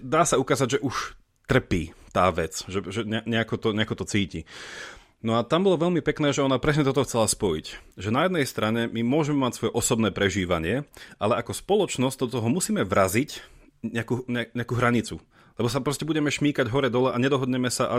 dá 0.01 0.25
sa 0.25 0.41
ukázať, 0.41 0.77
že 0.77 0.79
už 0.81 1.13
trpí 1.45 1.93
tá 2.09 2.33
vec, 2.33 2.65
že, 2.65 2.81
že 2.89 3.01
nejako, 3.05 3.55
to, 3.61 3.67
nejako 3.77 4.01
to 4.01 4.05
cíti. 4.09 4.41
No 5.21 5.37
a 5.37 5.45
tam 5.45 5.61
bolo 5.69 5.77
veľmi 5.77 6.01
pekné, 6.01 6.33
že 6.33 6.41
ona 6.41 6.57
presne 6.57 6.81
toto 6.81 7.05
chcela 7.05 7.29
spojiť. 7.29 7.65
Že 7.93 8.09
na 8.09 8.25
jednej 8.25 8.45
strane 8.49 8.81
my 8.89 9.05
môžeme 9.05 9.45
mať 9.45 9.53
svoje 9.53 9.71
osobné 9.77 10.09
prežívanie, 10.09 10.89
ale 11.21 11.37
ako 11.37 11.53
spoločnosť 11.53 12.25
do 12.25 12.27
toho 12.41 12.47
musíme 12.49 12.81
vraziť 12.81 13.37
nejakú, 13.85 14.25
ne, 14.25 14.49
nejakú 14.57 14.73
hranicu. 14.73 15.21
Lebo 15.61 15.69
sa 15.69 15.77
proste 15.77 16.09
budeme 16.09 16.33
šmíkať 16.33 16.73
hore-dole 16.73 17.13
a 17.13 17.21
nedohodneme 17.21 17.69
sa 17.69 17.85
a 17.85 17.97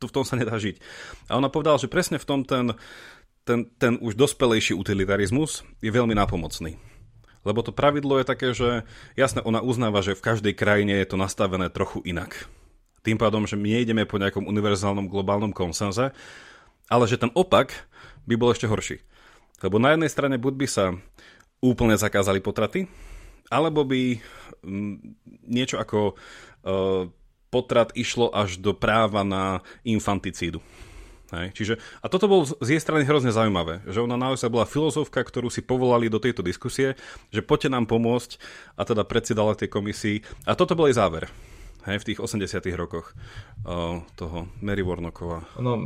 to, 0.00 0.08
v 0.08 0.14
tom 0.16 0.24
sa 0.24 0.40
nedá 0.40 0.56
žiť. 0.56 0.80
A 1.28 1.36
ona 1.36 1.52
povedala, 1.52 1.76
že 1.76 1.92
presne 1.92 2.16
v 2.16 2.24
tom 2.24 2.40
ten, 2.48 2.72
ten, 3.44 3.68
ten 3.76 4.00
už 4.00 4.16
dospelejší 4.16 4.72
utilitarizmus 4.72 5.68
je 5.84 5.92
veľmi 5.92 6.16
nápomocný. 6.16 6.80
Lebo 7.44 7.60
to 7.60 7.76
pravidlo 7.76 8.16
je 8.16 8.24
také, 8.24 8.56
že 8.56 8.88
jasne, 9.20 9.44
ona 9.44 9.60
uznáva, 9.60 10.00
že 10.00 10.16
v 10.16 10.24
každej 10.24 10.56
krajine 10.56 10.96
je 10.96 11.12
to 11.12 11.20
nastavené 11.20 11.68
trochu 11.68 12.00
inak. 12.08 12.48
Tým 13.04 13.20
pádom, 13.20 13.44
že 13.44 13.60
my 13.60 13.68
nejdeme 13.68 14.08
po 14.08 14.16
nejakom 14.16 14.48
univerzálnom 14.48 15.12
globálnom 15.12 15.52
konsenze, 15.52 16.16
ale 16.88 17.04
že 17.08 17.20
ten 17.20 17.32
opak 17.32 17.88
by 18.24 18.34
bol 18.36 18.52
ešte 18.52 18.68
horší. 18.68 19.00
Lebo 19.64 19.80
na 19.80 19.96
jednej 19.96 20.12
strane 20.12 20.36
buď 20.36 20.54
by 20.54 20.66
sa 20.68 20.84
úplne 21.64 21.96
zakázali 21.96 22.44
potraty, 22.44 22.84
alebo 23.48 23.84
by 23.84 24.20
mm, 24.64 24.94
niečo 25.48 25.80
ako 25.80 26.12
uh, 26.12 27.08
potrat 27.48 27.94
išlo 27.94 28.28
až 28.34 28.58
do 28.58 28.74
práva 28.74 29.22
na 29.22 29.62
infanticídu. 29.86 30.60
Hej. 31.32 31.50
Čiže, 31.56 31.74
a 32.04 32.06
toto 32.06 32.28
bolo 32.28 32.44
z 32.46 32.68
jej 32.68 32.82
strany 32.82 33.02
hrozne 33.08 33.32
zaujímavé, 33.32 33.82
že 33.88 34.02
ona 34.04 34.14
naozaj 34.14 34.52
bola 34.52 34.68
filozofka, 34.68 35.24
ktorú 35.24 35.48
si 35.48 35.64
povolali 35.64 36.12
do 36.12 36.20
tejto 36.20 36.44
diskusie, 36.44 36.94
že 37.32 37.40
poďte 37.42 37.72
nám 37.74 37.88
pomôcť 37.88 38.38
a 38.76 38.82
teda 38.86 39.02
predsedala 39.02 39.56
tej 39.58 39.72
komisii. 39.72 40.22
A 40.44 40.54
toto 40.54 40.76
bol 40.76 40.86
jej 40.86 40.98
záver 40.98 41.26
hej, 41.86 41.96
v 42.00 42.06
tých 42.12 42.18
80 42.20 42.64
rokoch 42.76 43.12
uh, 43.64 44.00
toho 44.16 44.48
Mary 44.60 44.80
Warnockova. 44.84 45.44
No, 45.60 45.80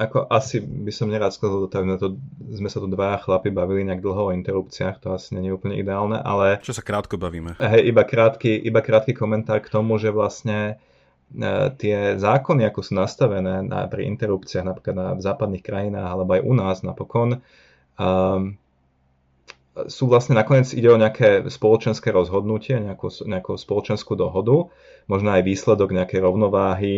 ako 0.00 0.28
asi 0.28 0.60
by 0.60 0.92
som 0.92 1.12
nerád 1.12 1.32
skladol 1.32 1.68
tak, 1.68 1.84
to, 2.00 2.16
sme 2.52 2.68
sa 2.68 2.80
tu 2.80 2.88
dvaja 2.88 3.20
chlapi 3.24 3.52
bavili 3.52 3.84
nejak 3.88 4.04
dlho 4.04 4.32
o 4.32 4.34
interrupciách, 4.34 5.00
to 5.00 5.12
asi 5.12 5.36
nie 5.36 5.48
je 5.48 5.56
úplne 5.56 5.76
ideálne, 5.76 6.20
ale... 6.20 6.60
Čo 6.60 6.76
sa 6.76 6.84
krátko 6.84 7.16
bavíme. 7.16 7.56
Hej, 7.60 7.92
iba 7.92 8.02
krátky, 8.04 8.52
iba 8.60 8.80
krátky 8.84 9.16
komentár 9.16 9.64
k 9.64 9.72
tomu, 9.72 9.96
že 9.96 10.12
vlastne 10.12 10.76
e, 11.32 11.54
tie 11.80 12.20
zákony, 12.20 12.68
ako 12.68 12.80
sú 12.84 12.92
nastavené 12.96 13.64
na, 13.64 13.88
pri 13.88 14.04
interrupciách, 14.08 14.66
napríklad 14.66 14.94
na, 14.96 15.08
v 15.16 15.22
západných 15.24 15.64
krajinách, 15.64 16.08
alebo 16.08 16.30
aj 16.36 16.42
u 16.44 16.52
nás 16.52 16.76
napokon, 16.84 17.40
um, 17.96 18.59
sú 19.70 20.10
vlastne 20.10 20.34
nakoniec 20.34 20.74
ide 20.74 20.90
o 20.90 20.98
nejaké 20.98 21.46
spoločenské 21.46 22.10
rozhodnutie, 22.10 22.82
nejakú, 22.82 23.06
nejakú 23.22 23.54
spoločenskú 23.54 24.18
dohodu, 24.18 24.66
možno 25.06 25.30
aj 25.30 25.46
výsledok 25.46 25.94
nejakej 25.94 26.20
rovnováhy, 26.20 26.94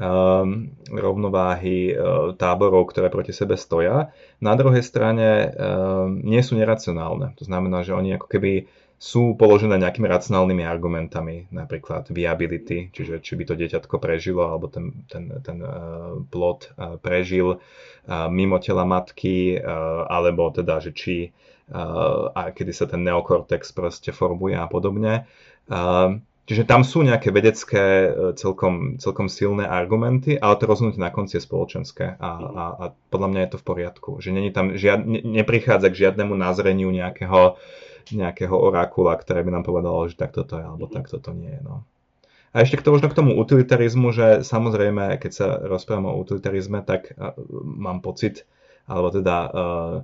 um, 0.00 0.72
rovnováhy 0.88 1.92
uh, 1.92 2.32
táborov, 2.32 2.88
ktoré 2.88 3.12
proti 3.12 3.36
sebe 3.36 3.60
stoja. 3.60 4.16
Na 4.40 4.56
druhej 4.56 4.80
strane 4.80 5.52
um, 5.52 6.24
nie 6.24 6.40
sú 6.40 6.56
neracionálne. 6.56 7.36
To 7.36 7.44
znamená, 7.44 7.84
že 7.84 7.92
oni 7.92 8.16
ako 8.16 8.26
keby 8.32 8.52
sú 8.96 9.36
položené 9.36 9.76
nejakými 9.76 10.08
racionálnymi 10.08 10.64
argumentami, 10.64 11.52
napríklad 11.52 12.08
viability, 12.08 12.88
čiže 12.96 13.20
či 13.20 13.36
by 13.36 13.44
to 13.44 13.54
dieťatko 13.60 14.00
prežilo, 14.00 14.48
alebo 14.48 14.72
ten, 14.72 15.04
ten, 15.12 15.36
ten 15.44 15.60
uh, 15.60 16.16
plod 16.32 16.72
uh, 16.80 16.96
prežil 16.96 17.60
uh, 17.60 18.32
mimo 18.32 18.56
tela 18.56 18.88
matky, 18.88 19.60
uh, 19.60 20.08
alebo 20.08 20.48
teda, 20.48 20.80
že 20.80 20.96
či 20.96 21.36
a 21.70 22.54
kedy 22.54 22.70
sa 22.70 22.86
ten 22.86 23.02
neokortex 23.02 23.74
proste 23.74 24.14
formuje 24.14 24.54
a 24.54 24.70
podobne. 24.70 25.26
Čiže 26.46 26.62
tam 26.62 26.86
sú 26.86 27.02
nejaké 27.02 27.34
vedecké 27.34 27.84
e, 28.06 28.10
celkom, 28.38 29.02
celkom 29.02 29.26
silné 29.26 29.66
argumenty, 29.66 30.38
ale 30.38 30.54
to 30.54 30.70
rozhodnutie 30.70 31.02
na 31.02 31.10
konci 31.10 31.36
je 31.36 31.42
spoločenské 31.42 32.22
a, 32.22 32.30
a, 32.38 32.64
a 32.78 32.84
podľa 33.10 33.28
mňa 33.34 33.40
je 33.42 33.50
to 33.50 33.58
v 33.58 33.66
poriadku. 33.66 34.10
Že 34.22 34.30
není 34.30 34.50
tam 34.54 34.78
žiad, 34.78 35.02
ne, 35.02 35.26
neprichádza 35.26 35.90
k 35.90 36.06
žiadnemu 36.06 36.38
názreniu 36.38 36.94
nejakého, 36.94 37.58
nejakého 38.14 38.54
orákula, 38.54 39.18
ktoré 39.18 39.42
by 39.42 39.58
nám 39.58 39.66
povedalo, 39.66 40.06
že 40.06 40.14
takto 40.14 40.46
to 40.46 40.62
je 40.62 40.64
alebo 40.64 40.86
takto 40.86 41.18
to 41.18 41.34
nie 41.34 41.50
je. 41.50 41.60
No. 41.66 41.82
A 42.54 42.62
ešte 42.62 42.78
k 42.78 42.86
to, 42.86 42.94
možno 42.94 43.10
k 43.10 43.18
tomu 43.18 43.34
utilitarizmu, 43.34 44.14
že 44.14 44.26
samozrejme, 44.46 45.18
keď 45.18 45.32
sa 45.34 45.46
rozprávame 45.66 46.14
o 46.14 46.20
utilitarizme, 46.22 46.78
tak 46.86 47.10
uh, 47.18 47.34
mám 47.66 47.98
pocit, 48.06 48.46
alebo 48.86 49.10
teda 49.10 49.36
uh, 49.50 49.96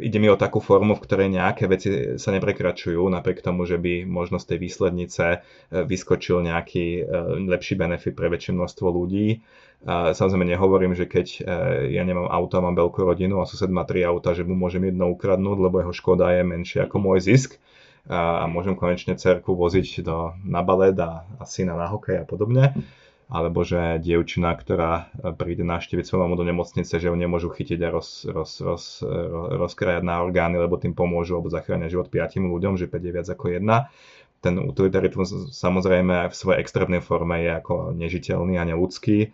ide 0.00 0.18
mi 0.20 0.28
o 0.28 0.36
takú 0.36 0.60
formu, 0.60 0.92
v 0.92 1.04
ktorej 1.08 1.28
nejaké 1.32 1.64
veci 1.64 1.88
sa 2.20 2.30
neprekračujú, 2.36 3.00
napriek 3.08 3.40
tomu, 3.40 3.64
že 3.64 3.80
by 3.80 4.04
možno 4.04 4.36
z 4.36 4.54
tej 4.54 4.58
výslednice 4.60 5.24
eh, 5.24 5.40
vyskočil 5.72 6.44
nejaký 6.44 6.86
eh, 7.00 7.04
lepší 7.48 7.74
benefit 7.80 8.12
pre 8.12 8.28
väčšie 8.28 8.52
množstvo 8.56 8.86
ľudí. 8.92 9.40
Samozrejme 9.82 10.46
nehovorím, 10.46 10.94
že 10.94 11.10
keď 11.10 11.42
ja 11.90 12.06
nemám 12.06 12.30
auto 12.30 12.54
a 12.54 12.62
mám 12.62 12.78
veľkú 12.78 13.02
rodinu 13.02 13.42
a 13.42 13.50
sused 13.50 13.66
má 13.66 13.82
tri 13.82 14.06
auta, 14.06 14.30
že 14.30 14.46
mu 14.46 14.54
môžem 14.54 14.86
jedno 14.86 15.10
ukradnúť, 15.10 15.58
lebo 15.58 15.82
jeho 15.82 15.90
škoda 15.90 16.30
je 16.38 16.46
menšia 16.46 16.86
ako 16.86 17.02
môj 17.02 17.18
zisk 17.18 17.58
a 18.06 18.46
môžem 18.46 18.78
konečne 18.78 19.18
cerku 19.18 19.58
voziť 19.58 20.06
do, 20.06 20.38
na 20.46 20.62
balet 20.62 20.94
a, 21.02 21.26
a 21.26 21.42
syna 21.50 21.74
na 21.74 21.90
hokej 21.90 22.22
a 22.22 22.24
podobne 22.30 22.78
alebo 23.32 23.64
že 23.64 23.96
dievčina, 23.96 24.52
ktorá 24.52 25.08
príde 25.40 25.64
navštíviť 25.64 26.04
svoju 26.04 26.20
mamu 26.28 26.36
do 26.36 26.44
nemocnice, 26.44 27.00
že 27.00 27.08
ju 27.08 27.16
nemôžu 27.16 27.48
chytiť 27.48 27.80
a 27.80 27.88
roz, 27.88 28.28
roz, 28.28 28.60
roz, 28.60 28.84
rozkrajať 29.56 30.04
na 30.04 30.20
orgány, 30.20 30.60
lebo 30.60 30.76
tým 30.76 30.92
pomôžu 30.92 31.40
alebo 31.40 31.48
zachránia 31.48 31.88
život 31.88 32.12
piatim 32.12 32.52
ľuďom, 32.52 32.76
že 32.76 32.92
5 32.92 33.00
je 33.00 33.12
viac 33.16 33.28
ako 33.32 33.56
jedna. 33.56 33.88
Ten 34.44 34.60
utilitarizmus 34.60 35.48
samozrejme 35.48 36.28
v 36.28 36.34
svojej 36.36 36.60
extrémnej 36.60 37.00
forme 37.00 37.40
je 37.40 37.50
ako 37.56 37.96
nežiteľný 37.96 38.60
a 38.60 38.68
neludský, 38.68 39.32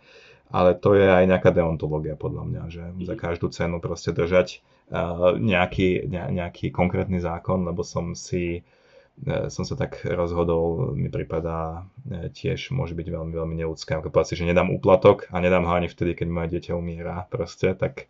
ale 0.54 0.78
to 0.78 0.94
je 0.94 1.02
aj 1.02 1.24
nejaká 1.26 1.50
deontológia 1.50 2.14
podľa 2.14 2.44
mňa, 2.46 2.62
že 2.70 2.84
za 3.02 3.18
každú 3.18 3.50
cenu 3.50 3.82
proste 3.82 4.14
držať 4.14 4.62
uh, 4.94 5.34
nejaký, 5.34 6.06
ne, 6.06 6.22
nejaký 6.38 6.70
konkrétny 6.70 7.18
zákon, 7.18 7.66
lebo 7.66 7.82
som 7.82 8.14
si 8.14 8.62
E, 8.62 8.77
som 9.26 9.64
sa 9.66 9.74
tak 9.74 10.06
rozhodol, 10.06 10.94
mi 10.94 11.10
pripadá 11.10 11.90
e, 12.06 12.30
tiež 12.30 12.70
môže 12.70 12.94
byť 12.94 13.06
veľmi, 13.10 13.32
veľmi 13.34 13.54
neľudské. 13.58 13.98
Ako 13.98 14.14
povedať 14.14 14.34
si, 14.34 14.38
že 14.40 14.48
nedám 14.48 14.70
úplatok 14.70 15.26
a 15.34 15.42
nedám 15.42 15.66
ho 15.66 15.72
ani 15.74 15.90
vtedy, 15.90 16.14
keď 16.14 16.28
moje 16.30 16.48
dieťa 16.54 16.72
umiera 16.78 17.26
proste, 17.26 17.74
tak 17.74 18.06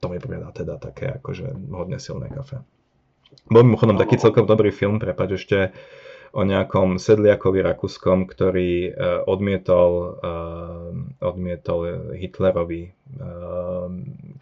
to 0.00 0.06
mi 0.08 0.16
pripadá 0.16 0.52
teda 0.52 0.80
také 0.80 1.20
akože 1.20 1.52
hodne 1.72 2.00
silné 2.00 2.32
kafe. 2.32 2.64
Bol 3.50 3.66
mimochodom 3.66 4.00
taký 4.00 4.16
celkom 4.16 4.48
dobrý 4.48 4.72
film, 4.72 4.96
prepáč 4.96 5.44
ešte 5.44 5.76
o 6.34 6.42
nejakom 6.42 6.98
sedliakovi 6.98 7.62
rakúskom, 7.62 8.26
ktorý 8.26 8.90
uh, 8.90 9.22
odmietol, 9.22 10.18
odmietol 11.22 12.10
Hitlerovi, 12.10 12.90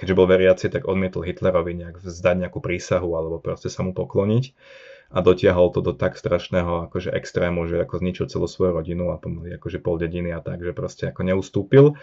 keďže 0.00 0.16
bol 0.16 0.24
veriaci, 0.24 0.72
tak 0.72 0.88
odmietol 0.88 1.20
Hitlerovi 1.20 1.76
nejak 1.76 2.00
vzdať 2.00 2.36
nejakú 2.48 2.64
prísahu 2.64 3.12
alebo 3.12 3.44
proste 3.44 3.68
sa 3.68 3.84
mu 3.84 3.92
pokloniť 3.92 4.56
a 5.12 5.18
dotiahol 5.20 5.68
to 5.76 5.84
do 5.84 5.92
tak 5.92 6.16
strašného 6.16 6.88
akože 6.88 7.12
extrému, 7.12 7.68
že 7.68 7.84
ako 7.84 8.00
zničil 8.00 8.26
celú 8.32 8.48
svoju 8.48 8.72
rodinu 8.72 9.12
a 9.12 9.20
pomaly 9.20 9.60
akože 9.60 9.78
pol 9.84 10.00
dediny 10.00 10.32
a 10.32 10.40
tak, 10.40 10.64
že 10.64 10.72
proste 10.72 11.12
ako 11.12 11.20
neustúpil. 11.28 12.00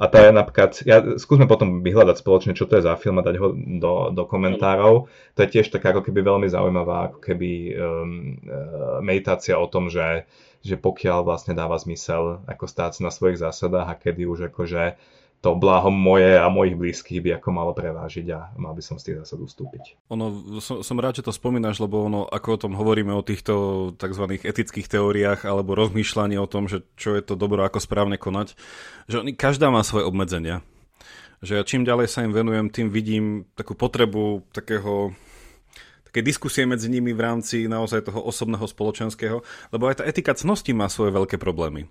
A 0.00 0.08
to 0.08 0.16
je 0.16 0.32
napríklad, 0.32 0.80
ja, 0.88 1.04
skúsme 1.20 1.44
potom 1.44 1.84
vyhľadať 1.84 2.24
spoločne, 2.24 2.56
čo 2.56 2.64
to 2.64 2.80
je 2.80 2.88
za 2.88 2.96
film 2.96 3.20
a 3.20 3.26
dať 3.26 3.36
ho 3.36 3.52
do, 3.52 3.94
do 4.16 4.24
komentárov. 4.24 5.12
To 5.36 5.38
je 5.44 5.52
tiež 5.52 5.68
taká 5.68 5.92
ako 5.92 6.08
keby 6.08 6.24
veľmi 6.24 6.48
zaujímavá 6.48 7.12
ako 7.12 7.18
keby 7.20 7.50
um, 7.76 8.40
uh, 8.48 9.04
meditácia 9.04 9.60
o 9.60 9.68
tom, 9.68 9.92
že, 9.92 10.24
že 10.64 10.80
pokiaľ 10.80 11.20
vlastne 11.20 11.52
dáva 11.52 11.76
zmysel 11.76 12.40
ako 12.48 12.64
stáť 12.64 13.04
na 13.04 13.12
svojich 13.12 13.44
zásadách 13.44 13.92
a 13.92 14.00
kedy 14.00 14.24
už 14.24 14.48
akože 14.48 14.96
to 15.40 15.56
blaho 15.56 15.88
moje 15.88 16.36
a 16.36 16.52
mojich 16.52 16.76
blízkych 16.76 17.24
by 17.24 17.30
ako 17.40 17.48
malo 17.48 17.72
prevážiť 17.72 18.26
a 18.36 18.52
mal 18.60 18.76
by 18.76 18.84
som 18.84 19.00
z 19.00 19.08
tých 19.08 19.16
zásad 19.24 19.40
ustúpiť. 19.40 19.96
Ono, 20.12 20.60
som, 20.60 20.84
som 20.84 21.00
rád, 21.00 21.20
že 21.20 21.24
to 21.24 21.32
spomínaš, 21.32 21.80
lebo 21.80 22.04
ono, 22.04 22.28
ako 22.28 22.48
o 22.52 22.60
tom 22.60 22.72
hovoríme 22.76 23.08
o 23.16 23.24
týchto 23.24 23.96
tzv. 23.96 24.36
etických 24.36 24.92
teóriách 24.92 25.48
alebo 25.48 25.72
rozmýšľaní 25.72 26.36
o 26.36 26.44
tom, 26.44 26.68
že 26.68 26.84
čo 27.00 27.16
je 27.16 27.24
to 27.24 27.40
dobro, 27.40 27.64
ako 27.64 27.80
správne 27.80 28.20
konať, 28.20 28.52
že 29.08 29.24
oni, 29.24 29.32
každá 29.32 29.72
má 29.72 29.80
svoje 29.80 30.04
obmedzenia. 30.04 30.60
Že 31.40 31.52
ja 31.56 31.64
čím 31.64 31.88
ďalej 31.88 32.12
sa 32.12 32.20
im 32.20 32.36
venujem, 32.36 32.68
tým 32.68 32.92
vidím 32.92 33.48
takú 33.56 33.72
potrebu 33.72 34.44
takého 34.52 35.16
také 36.04 36.26
diskusie 36.26 36.66
medzi 36.66 36.90
nimi 36.90 37.14
v 37.14 37.22
rámci 37.22 37.70
naozaj 37.70 38.10
toho 38.10 38.20
osobného 38.26 38.66
spoločenského, 38.66 39.46
lebo 39.70 39.88
aj 39.88 40.02
tá 40.02 40.04
etika 40.04 40.34
cnosti 40.34 40.74
má 40.74 40.90
svoje 40.90 41.14
veľké 41.14 41.38
problémy 41.38 41.86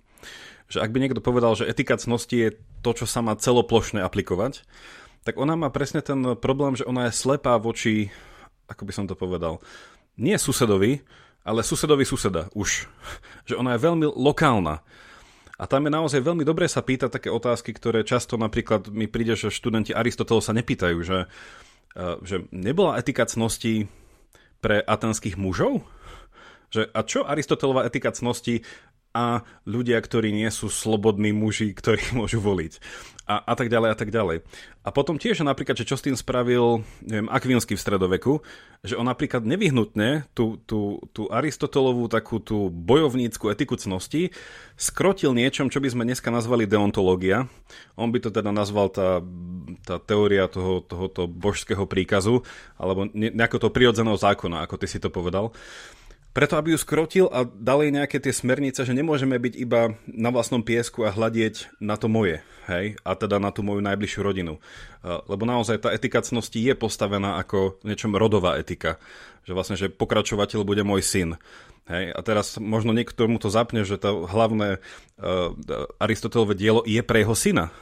že 0.70 0.78
ak 0.78 0.94
by 0.94 0.98
niekto 1.02 1.18
povedal, 1.18 1.58
že 1.58 1.66
etika 1.66 1.98
cnosti 1.98 2.36
je 2.38 2.50
to, 2.80 2.94
čo 2.94 3.04
sa 3.10 3.20
má 3.20 3.34
celoplošne 3.34 4.00
aplikovať, 4.06 4.62
tak 5.26 5.36
ona 5.36 5.58
má 5.58 5.68
presne 5.68 6.00
ten 6.00 6.38
problém, 6.38 6.78
že 6.78 6.86
ona 6.86 7.10
je 7.10 7.18
slepá 7.18 7.58
voči, 7.58 8.08
ako 8.70 8.86
by 8.86 8.92
som 8.94 9.04
to 9.10 9.18
povedal, 9.18 9.58
nie 10.14 10.38
susedovi, 10.38 11.02
ale 11.42 11.66
susedovi 11.66 12.06
suseda 12.06 12.48
už. 12.54 12.86
Že 13.48 13.58
ona 13.58 13.74
je 13.74 13.82
veľmi 13.82 14.06
lokálna. 14.14 14.84
A 15.60 15.64
tam 15.68 15.84
je 15.84 15.92
naozaj 15.92 16.24
veľmi 16.24 16.46
dobré 16.46 16.70
sa 16.70 16.80
pýtať 16.80 17.20
také 17.20 17.28
otázky, 17.28 17.74
ktoré 17.74 18.00
často 18.06 18.40
napríklad 18.40 18.88
mi 18.88 19.04
príde, 19.04 19.36
že 19.36 19.52
študenti 19.52 19.92
Aristotelov 19.92 20.40
sa 20.40 20.56
nepýtajú, 20.56 20.98
že, 21.04 21.28
e, 21.92 22.06
že 22.24 22.48
nebola 22.48 22.96
etika 22.96 23.28
cnosti 23.28 23.84
pre 24.64 24.80
atenských 24.80 25.36
mužov? 25.36 25.84
Že, 26.70 26.88
a 26.94 27.00
čo 27.04 27.26
Aristotelová 27.26 27.84
etika 27.84 28.14
cnosti 28.14 28.64
a 29.10 29.42
ľudia, 29.66 29.98
ktorí 29.98 30.30
nie 30.30 30.48
sú 30.54 30.70
slobodní 30.70 31.34
muži, 31.34 31.74
ktorí 31.74 32.12
môžu 32.18 32.38
voliť. 32.38 32.78
A, 33.30 33.38
a 33.38 33.54
tak 33.54 33.70
ďalej, 33.70 33.94
a 33.94 33.96
tak 33.96 34.10
ďalej. 34.10 34.42
A 34.82 34.90
potom 34.90 35.14
tiež 35.14 35.46
napríklad, 35.46 35.78
že 35.78 35.86
čo 35.86 35.94
s 35.94 36.02
tým 36.02 36.18
spravil, 36.18 36.82
neviem, 36.98 37.30
Akvinsky 37.30 37.78
v 37.78 37.84
stredoveku, 37.84 38.42
že 38.82 38.98
on 38.98 39.06
napríklad 39.06 39.46
nevyhnutne 39.46 40.26
tú, 40.34 40.58
tú, 40.66 40.98
tú 41.14 41.30
Aristotelovú 41.30 42.10
takú 42.10 42.42
tú 42.42 42.74
bojovnícku 42.74 43.46
etiku 43.54 43.78
cnosti 43.78 44.34
skrotil 44.74 45.30
niečom, 45.30 45.70
čo 45.70 45.78
by 45.78 45.94
sme 45.94 46.02
dneska 46.10 46.34
nazvali 46.34 46.66
deontológia. 46.66 47.46
On 47.94 48.10
by 48.10 48.18
to 48.18 48.34
teda 48.34 48.50
nazval 48.50 48.90
tá, 48.90 49.22
tá 49.86 50.02
teória 50.02 50.50
toho, 50.50 50.82
tohoto 50.82 51.30
božského 51.30 51.86
príkazu, 51.86 52.42
alebo 52.74 53.06
nejako 53.14 53.62
to 53.62 53.68
prirodzeného 53.70 54.18
zákona, 54.18 54.66
ako 54.66 54.74
ty 54.74 54.90
si 54.90 54.98
to 54.98 55.06
povedal. 55.06 55.54
Preto, 56.30 56.54
aby 56.54 56.70
ju 56.70 56.78
skrotil 56.78 57.26
a 57.26 57.42
dal 57.42 57.82
jej 57.82 57.90
nejaké 57.90 58.22
tie 58.22 58.30
smernice, 58.30 58.86
že 58.86 58.94
nemôžeme 58.94 59.34
byť 59.34 59.54
iba 59.58 59.98
na 60.06 60.30
vlastnom 60.30 60.62
piesku 60.62 61.02
a 61.02 61.10
hľadieť 61.10 61.74
na 61.82 61.98
to 61.98 62.06
moje, 62.06 62.38
hej, 62.70 62.94
a 63.02 63.18
teda 63.18 63.42
na 63.42 63.50
tú 63.50 63.66
moju 63.66 63.82
najbližšiu 63.82 64.20
rodinu. 64.22 64.62
Lebo 65.02 65.42
naozaj 65.42 65.82
tá 65.82 65.90
etika 65.90 66.22
cnosti 66.22 66.62
je 66.62 66.78
postavená 66.78 67.42
ako 67.42 67.82
niečom 67.82 68.14
rodová 68.14 68.62
etika. 68.62 69.02
Že 69.42 69.52
vlastne, 69.58 69.76
že 69.76 69.90
pokračovateľ 69.90 70.62
bude 70.62 70.86
môj 70.86 71.02
syn. 71.02 71.34
Hej, 71.90 72.14
a 72.14 72.20
teraz 72.22 72.62
možno 72.62 72.94
niekto 72.94 73.26
mu 73.26 73.42
to 73.42 73.50
zapne, 73.50 73.82
že 73.82 73.98
to 73.98 74.30
hlavné 74.30 74.78
uh, 74.78 75.50
Aristotelové 75.98 76.54
dielo 76.54 76.86
je 76.86 77.02
pre 77.02 77.26
jeho 77.26 77.34
syna. 77.34 77.74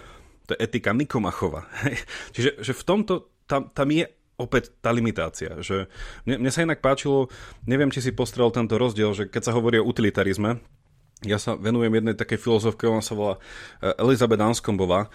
To 0.48 0.56
je 0.56 0.64
etika 0.64 0.96
Nikomachova. 0.96 1.68
Hej. 1.84 2.00
Čiže 2.32 2.50
že 2.64 2.72
v 2.72 2.86
tomto 2.88 3.28
tam, 3.44 3.68
tam 3.72 3.88
je 3.92 4.08
opäť 4.38 4.70
tá 4.78 4.94
limitácia. 4.94 5.58
Že 5.58 5.90
mne, 6.24 6.46
mne 6.46 6.50
sa 6.54 6.62
inak 6.62 6.78
páčilo, 6.78 7.26
neviem, 7.66 7.90
či 7.90 8.00
si 8.00 8.14
postrel 8.14 8.48
tento 8.54 8.78
rozdiel, 8.78 9.10
že 9.12 9.26
keď 9.26 9.50
sa 9.50 9.56
hovorí 9.58 9.82
o 9.82 9.84
utilitarizme, 9.84 10.62
ja 11.26 11.42
sa 11.42 11.58
venujem 11.58 11.98
jednej 11.98 12.14
takej 12.14 12.38
filozofke, 12.38 12.86
ona 12.86 13.02
sa 13.02 13.18
volá 13.18 13.42
e, 13.82 13.90
Elizabeth 13.98 14.38
Anskombová, 14.38 15.10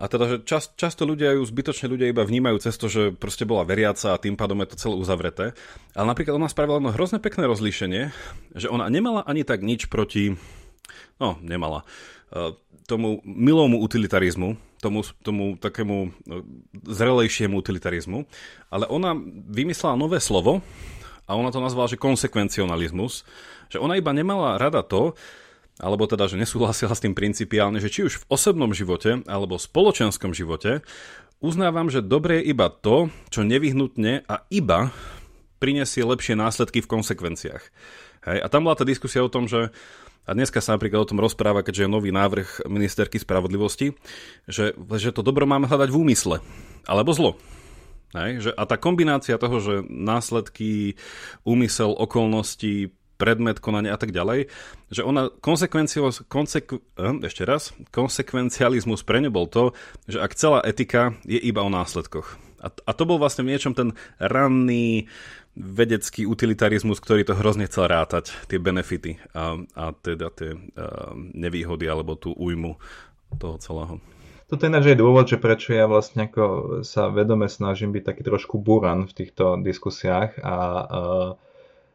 a 0.00 0.08
teda, 0.08 0.24
že 0.32 0.36
čas, 0.48 0.72
často 0.80 1.04
ľudia 1.04 1.36
ju, 1.36 1.44
zbytočne 1.44 1.92
ľudia 1.92 2.08
iba 2.08 2.24
vnímajú 2.24 2.56
cez 2.64 2.72
to, 2.80 2.88
že 2.88 3.12
proste 3.12 3.44
bola 3.44 3.68
veriaca 3.68 4.16
a 4.16 4.22
tým 4.22 4.32
pádom 4.32 4.56
je 4.64 4.72
to 4.72 4.80
celé 4.80 4.94
uzavreté. 4.96 5.52
Ale 5.92 6.08
napríklad 6.08 6.40
ona 6.40 6.48
spravila 6.48 6.80
jedno 6.80 6.96
hrozné 6.96 7.20
pekné 7.20 7.44
rozlíšenie, 7.44 8.08
že 8.56 8.72
ona 8.72 8.88
nemala 8.88 9.20
ani 9.28 9.44
tak 9.44 9.60
nič 9.60 9.92
proti, 9.92 10.40
no 11.20 11.36
nemala, 11.44 11.84
e, 12.32 12.56
tomu 12.88 13.20
milomu 13.28 13.76
utilitarizmu, 13.84 14.69
tomu, 14.80 15.04
tomu 15.20 15.60
takému 15.60 16.10
no, 16.26 16.36
zrelejšiemu 16.88 17.54
utilitarizmu, 17.60 18.24
ale 18.72 18.88
ona 18.88 19.14
vymyslela 19.48 19.94
nové 19.94 20.18
slovo 20.18 20.64
a 21.28 21.36
ona 21.36 21.52
to 21.52 21.60
nazvala, 21.62 21.92
že 21.92 22.00
konsekvencionalizmus, 22.00 23.22
že 23.70 23.78
ona 23.78 24.00
iba 24.00 24.10
nemala 24.10 24.58
rada 24.58 24.82
to, 24.82 25.14
alebo 25.80 26.04
teda, 26.04 26.28
že 26.28 26.36
nesúhlasila 26.36 26.92
s 26.92 27.04
tým 27.04 27.16
principiálne, 27.16 27.80
že 27.80 27.88
či 27.92 28.04
už 28.04 28.24
v 28.24 28.28
osobnom 28.28 28.72
živote 28.76 29.24
alebo 29.24 29.56
v 29.56 29.64
spoločenskom 29.64 30.36
živote 30.36 30.84
uznávam, 31.40 31.88
že 31.88 32.04
dobre 32.04 32.40
je 32.40 32.52
iba 32.52 32.68
to, 32.68 33.08
čo 33.32 33.46
nevyhnutne 33.46 34.28
a 34.28 34.44
iba 34.52 34.92
prinesie 35.60 36.04
lepšie 36.04 36.36
následky 36.36 36.84
v 36.84 36.90
konsekvenciách. 36.90 37.64
Hej? 38.26 38.38
A 38.40 38.46
tam 38.48 38.68
bola 38.68 38.76
tá 38.76 38.84
diskusia 38.84 39.24
o 39.24 39.32
tom, 39.32 39.48
že 39.48 39.72
a 40.28 40.36
dneska 40.36 40.60
sa 40.60 40.76
napríklad 40.76 41.02
o 41.02 41.10
tom 41.10 41.18
rozpráva, 41.18 41.64
keďže 41.64 41.88
je 41.88 41.94
nový 41.94 42.12
návrh 42.12 42.68
ministerky 42.68 43.16
spravodlivosti, 43.18 43.96
že, 44.46 44.76
že 44.76 45.10
to 45.10 45.24
dobro 45.24 45.48
máme 45.48 45.66
hľadať 45.66 45.88
v 45.90 45.98
úmysle, 46.06 46.36
alebo 46.84 47.10
zlo. 47.16 47.40
Hej, 48.10 48.46
že, 48.46 48.50
a 48.54 48.62
tá 48.66 48.74
kombinácia 48.74 49.38
toho, 49.38 49.62
že 49.62 49.74
následky, 49.86 50.98
úmysel, 51.46 51.94
okolnosti, 51.94 52.90
predmet, 53.20 53.60
konania 53.60 53.94
a 53.94 54.00
tak 54.00 54.16
ďalej, 54.16 54.48
že 54.88 55.04
ona 55.04 55.28
konsekvenci- 55.28 56.00
eh, 56.00 57.16
ešte 57.22 57.42
raz, 57.44 57.76
konsekvencializmus 57.92 59.04
pre 59.04 59.20
ňu 59.20 59.30
bol 59.30 59.46
to, 59.46 59.76
že 60.08 60.18
ak 60.18 60.32
celá 60.34 60.58
etika 60.64 61.14
je 61.28 61.36
iba 61.36 61.60
o 61.60 61.70
následkoch. 61.70 62.49
A, 62.60 62.68
a 62.68 62.90
to 62.92 63.08
bol 63.08 63.16
vlastne 63.16 63.48
v 63.48 63.56
niečom 63.56 63.72
ten 63.72 63.96
ranný 64.20 65.08
vedecký 65.56 66.28
utilitarizmus, 66.28 67.02
ktorý 67.02 67.26
to 67.26 67.34
hrozne 67.34 67.66
chcel 67.66 67.90
rátať, 67.90 68.30
tie 68.46 68.62
benefity 68.62 69.18
a, 69.34 69.58
a 69.74 69.84
teda 69.96 70.30
tie 70.30 70.54
a, 70.54 71.16
nevýhody 71.16 71.90
alebo 71.90 72.14
tú 72.14 72.36
újmu 72.36 72.78
toho 73.40 73.56
celého. 73.58 73.98
Toto 74.50 74.66
je 74.66 74.74
je 74.74 74.98
dôvod, 74.98 75.30
že 75.30 75.38
prečo 75.38 75.70
ja 75.70 75.86
vlastne 75.86 76.26
ako 76.26 76.42
sa 76.82 77.06
vedome 77.06 77.46
snažím 77.46 77.94
byť 77.94 78.02
taký 78.02 78.22
trošku 78.26 78.58
buran 78.58 79.06
v 79.06 79.14
týchto 79.22 79.62
diskusiách 79.62 80.42
a, 80.42 80.50
a, 80.50 80.56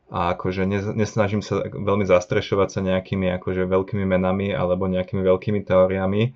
a 0.08 0.20
akože 0.40 0.64
nesnažím 0.96 1.44
sa 1.44 1.68
veľmi 1.68 2.08
zastrešovať 2.08 2.70
sa 2.72 2.80
nejakými 2.80 3.28
akože 3.44 3.68
veľkými 3.68 4.08
menami 4.08 4.56
alebo 4.56 4.88
nejakými 4.88 5.20
veľkými 5.20 5.68
teóriami, 5.68 6.32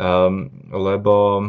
um, 0.00 0.48
lebo 0.72 1.44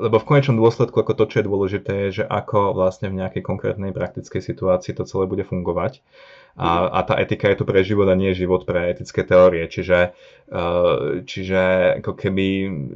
lebo 0.00 0.16
v 0.16 0.28
konečnom 0.28 0.56
dôsledku 0.56 0.96
ako 0.96 1.12
to, 1.12 1.24
čo 1.28 1.36
je 1.40 1.48
dôležité, 1.48 1.92
je, 2.08 2.22
že 2.22 2.24
ako 2.24 2.72
vlastne 2.72 3.12
v 3.12 3.20
nejakej 3.20 3.42
konkrétnej 3.44 3.92
praktickej 3.92 4.40
situácii 4.40 4.96
to 4.96 5.04
celé 5.04 5.28
bude 5.28 5.44
fungovať. 5.44 6.00
A, 6.54 6.86
a 6.86 7.02
tá 7.02 7.18
etika 7.18 7.50
je 7.50 7.58
tu 7.58 7.64
pre 7.66 7.82
život 7.82 8.06
a 8.06 8.14
nie 8.14 8.30
život 8.30 8.62
pre 8.62 8.94
etické 8.94 9.26
teórie. 9.26 9.66
Čiže, 9.66 10.14
uh, 10.54 11.26
čiže 11.26 11.62
ako 11.98 12.14
keby 12.14 12.46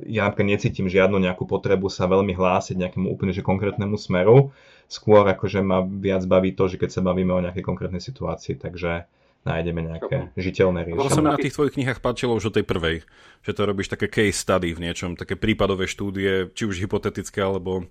ja 0.07 0.30
napríklad 0.30 0.55
necítim 0.55 0.86
žiadnu 0.86 1.18
nejakú 1.18 1.43
potrebu 1.43 1.91
sa 1.91 2.07
veľmi 2.07 2.39
hlásiť 2.39 2.78
nejakému 2.78 3.11
úplne 3.11 3.34
že 3.34 3.43
konkrétnemu 3.43 3.99
smeru. 3.99 4.55
Skôr 4.86 5.26
akože 5.26 5.59
ma 5.66 5.82
viac 5.82 6.22
baví 6.30 6.55
to, 6.55 6.70
že 6.70 6.78
keď 6.78 6.91
sa 6.95 7.03
bavíme 7.03 7.34
o 7.34 7.43
nejakej 7.43 7.66
konkrétnej 7.66 7.99
situácii. 7.99 8.62
Takže 8.62 9.11
nájdeme 9.47 9.80
nejaké 9.86 10.34
žiteľné 10.34 10.89
riešenie. 10.89 11.07
To 11.07 11.14
sa 11.14 11.22
mi 11.22 11.30
na 11.30 11.41
tých 11.41 11.55
tvojich 11.55 11.74
knihách 11.78 12.03
páčilo 12.03 12.34
už 12.34 12.51
o 12.51 12.55
tej 12.55 12.64
prvej, 12.66 13.07
že 13.43 13.53
to 13.55 13.62
robíš 13.64 13.89
také 13.93 14.11
case 14.11 14.34
study 14.34 14.74
v 14.74 14.82
niečom, 14.82 15.14
také 15.14 15.39
prípadové 15.39 15.86
štúdie, 15.86 16.51
či 16.53 16.66
už 16.66 16.82
hypotetické, 16.82 17.41
alebo 17.41 17.86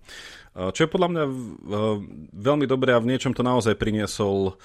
čo 0.54 0.80
je 0.86 0.89
podľa 0.89 1.10
mňa 1.14 1.24
veľmi 2.34 2.66
dobré 2.66 2.93
a 2.93 3.02
v 3.02 3.10
niečom 3.14 3.32
to 3.32 3.45
naozaj 3.45 3.78
priniesol 3.78 4.58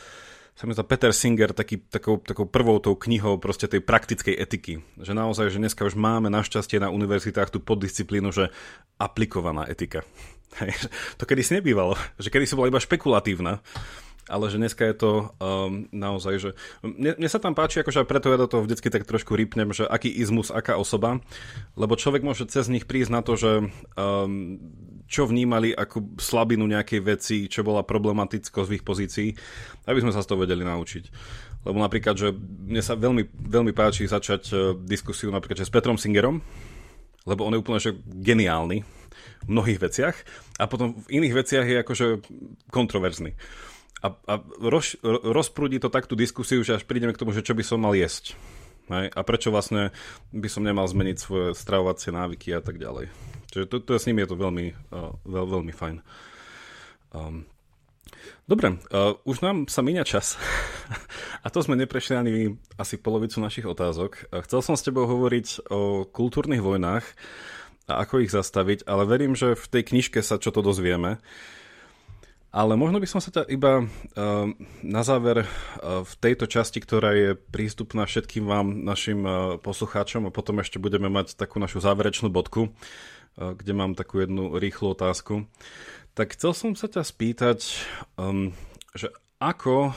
sa 0.52 0.68
mi 0.68 0.76
Peter 0.76 1.12
Singer 1.16 1.56
taký, 1.56 1.80
takou, 1.88 2.20
takou 2.20 2.44
prvou 2.44 2.76
tou 2.76 2.92
knihou 2.92 3.40
proste 3.40 3.64
tej 3.64 3.80
praktickej 3.80 4.36
etiky. 4.36 4.84
Že 5.00 5.12
naozaj, 5.16 5.48
že 5.48 5.56
dneska 5.56 5.88
už 5.88 5.96
máme 5.96 6.28
našťastie 6.28 6.76
na 6.76 6.92
univerzitách 6.92 7.48
tú 7.48 7.56
poddisciplínu, 7.56 8.28
že 8.36 8.52
aplikovaná 9.00 9.64
etika. 9.64 10.04
to 11.18 11.24
kedy 11.24 11.40
si 11.40 11.56
nebývalo, 11.56 11.96
že 12.20 12.28
kedy 12.28 12.44
si 12.44 12.52
bola 12.52 12.68
iba 12.68 12.76
špekulatívna 12.76 13.64
ale 14.30 14.46
že 14.50 14.60
dneska 14.60 14.86
je 14.86 14.94
to 14.94 15.12
um, 15.42 15.90
naozaj, 15.90 16.34
že 16.38 16.50
mne, 16.86 17.18
mne 17.18 17.28
sa 17.30 17.42
tam 17.42 17.58
páči, 17.58 17.82
akože 17.82 18.06
preto 18.06 18.30
ja 18.30 18.38
do 18.38 18.46
toho 18.46 18.62
vždycky 18.62 18.86
tak 18.86 19.02
trošku 19.02 19.34
rýpnem, 19.34 19.74
že 19.74 19.82
aký 19.82 20.06
izmus, 20.14 20.54
aká 20.54 20.78
osoba, 20.78 21.18
lebo 21.74 21.98
človek 21.98 22.22
môže 22.22 22.46
cez 22.46 22.70
nich 22.70 22.86
prísť 22.86 23.10
na 23.10 23.20
to, 23.26 23.34
že 23.34 23.66
um, 23.98 24.62
čo 25.10 25.26
vnímali 25.26 25.74
ako 25.74 26.16
slabinu 26.22 26.70
nejakej 26.70 27.00
veci, 27.02 27.36
čo 27.50 27.66
bola 27.66 27.82
problematicko 27.82 28.62
z 28.62 28.78
ich 28.78 28.86
pozícií, 28.86 29.28
aby 29.90 29.98
sme 29.98 30.14
sa 30.14 30.22
z 30.22 30.28
toho 30.30 30.46
vedeli 30.46 30.62
naučiť. 30.62 31.04
Lebo 31.66 31.78
napríklad, 31.82 32.14
že 32.14 32.30
mne 32.34 32.82
sa 32.82 32.94
veľmi, 32.94 33.26
veľmi 33.26 33.74
páči 33.74 34.06
začať 34.06 34.42
uh, 34.54 34.58
diskusiu 34.86 35.34
napríklad 35.34 35.58
že 35.58 35.66
s 35.66 35.74
Petrom 35.74 35.98
Singerom, 35.98 36.38
lebo 37.26 37.42
on 37.42 37.58
je 37.58 37.62
úplne 37.62 37.82
že 37.82 37.98
geniálny 38.06 38.86
v 39.42 39.48
mnohých 39.50 39.82
veciach 39.82 40.16
a 40.62 40.70
potom 40.70 40.94
v 41.10 41.18
iných 41.18 41.34
veciach 41.34 41.66
je 41.66 41.76
akože 41.82 42.06
kontroverzný 42.70 43.34
a, 44.02 44.08
a 44.28 44.34
roz, 44.58 44.98
rozprúdi 45.06 45.78
to 45.78 45.86
takú 45.86 46.18
diskusiu, 46.18 46.66
že 46.66 46.76
až 46.76 46.84
prídeme 46.84 47.14
k 47.14 47.20
tomu, 47.22 47.30
že 47.30 47.46
čo 47.46 47.54
by 47.54 47.62
som 47.62 47.78
mal 47.78 47.94
jesť. 47.94 48.34
Hej? 48.90 49.14
A 49.14 49.20
prečo 49.22 49.54
vlastne 49.54 49.94
by 50.34 50.48
som 50.50 50.66
nemal 50.66 50.84
zmeniť 50.84 51.16
svoje 51.16 51.46
stravovacie 51.54 52.10
návyky 52.10 52.50
a 52.52 52.60
tak 52.60 52.82
ďalej. 52.82 53.08
Čiže 53.54 53.64
to, 53.70 53.76
to, 53.78 53.90
s 53.96 54.08
ním 54.10 54.24
je 54.24 54.28
to 54.28 54.36
veľmi, 54.36 54.66
uh, 54.90 55.14
veľ, 55.22 55.46
veľmi 55.60 55.72
fajn. 55.72 55.96
Um, 57.14 57.46
Dobre, 58.46 58.78
uh, 58.90 59.18
už 59.22 59.42
nám 59.42 59.70
sa 59.70 59.82
míňa 59.82 60.04
čas 60.06 60.34
a 61.44 61.46
to 61.48 61.62
sme 61.62 61.78
neprešli 61.78 62.14
ani 62.18 62.34
asi 62.74 62.98
polovicu 62.98 63.38
našich 63.38 63.66
otázok. 63.66 64.30
Chcel 64.46 64.60
som 64.62 64.74
s 64.74 64.82
tebou 64.82 65.06
hovoriť 65.06 65.70
o 65.70 66.06
kultúrnych 66.06 66.62
vojnách 66.62 67.06
a 67.86 68.02
ako 68.02 68.22
ich 68.22 68.34
zastaviť, 68.34 68.86
ale 68.86 69.06
verím, 69.06 69.34
že 69.38 69.54
v 69.58 69.66
tej 69.66 69.82
knižke 69.94 70.20
sa 70.22 70.38
čo 70.38 70.50
to 70.54 70.62
dozvieme. 70.62 71.22
Ale 72.52 72.76
možno 72.76 73.00
by 73.00 73.08
som 73.08 73.24
sa 73.24 73.32
ťa 73.32 73.48
iba 73.48 73.80
uh, 73.80 73.88
na 74.84 75.02
záver 75.08 75.48
uh, 75.48 76.04
v 76.04 76.12
tejto 76.20 76.44
časti, 76.44 76.84
ktorá 76.84 77.16
je 77.16 77.30
prístupná 77.32 78.04
všetkým 78.04 78.44
vám, 78.44 78.84
našim 78.84 79.24
uh, 79.24 79.56
poslucháčom 79.56 80.28
a 80.28 80.34
potom 80.34 80.60
ešte 80.60 80.76
budeme 80.76 81.08
mať 81.08 81.32
takú 81.40 81.56
našu 81.56 81.80
záverečnú 81.80 82.28
bodku, 82.28 82.68
uh, 82.68 83.56
kde 83.56 83.72
mám 83.72 83.96
takú 83.96 84.20
jednu 84.20 84.60
rýchlu 84.60 84.92
otázku. 84.92 85.48
Tak 86.12 86.36
chcel 86.36 86.52
som 86.52 86.70
sa 86.76 86.92
ťa 86.92 87.08
spýtať, 87.08 87.88
um, 88.20 88.52
že 88.92 89.08
ako, 89.40 89.96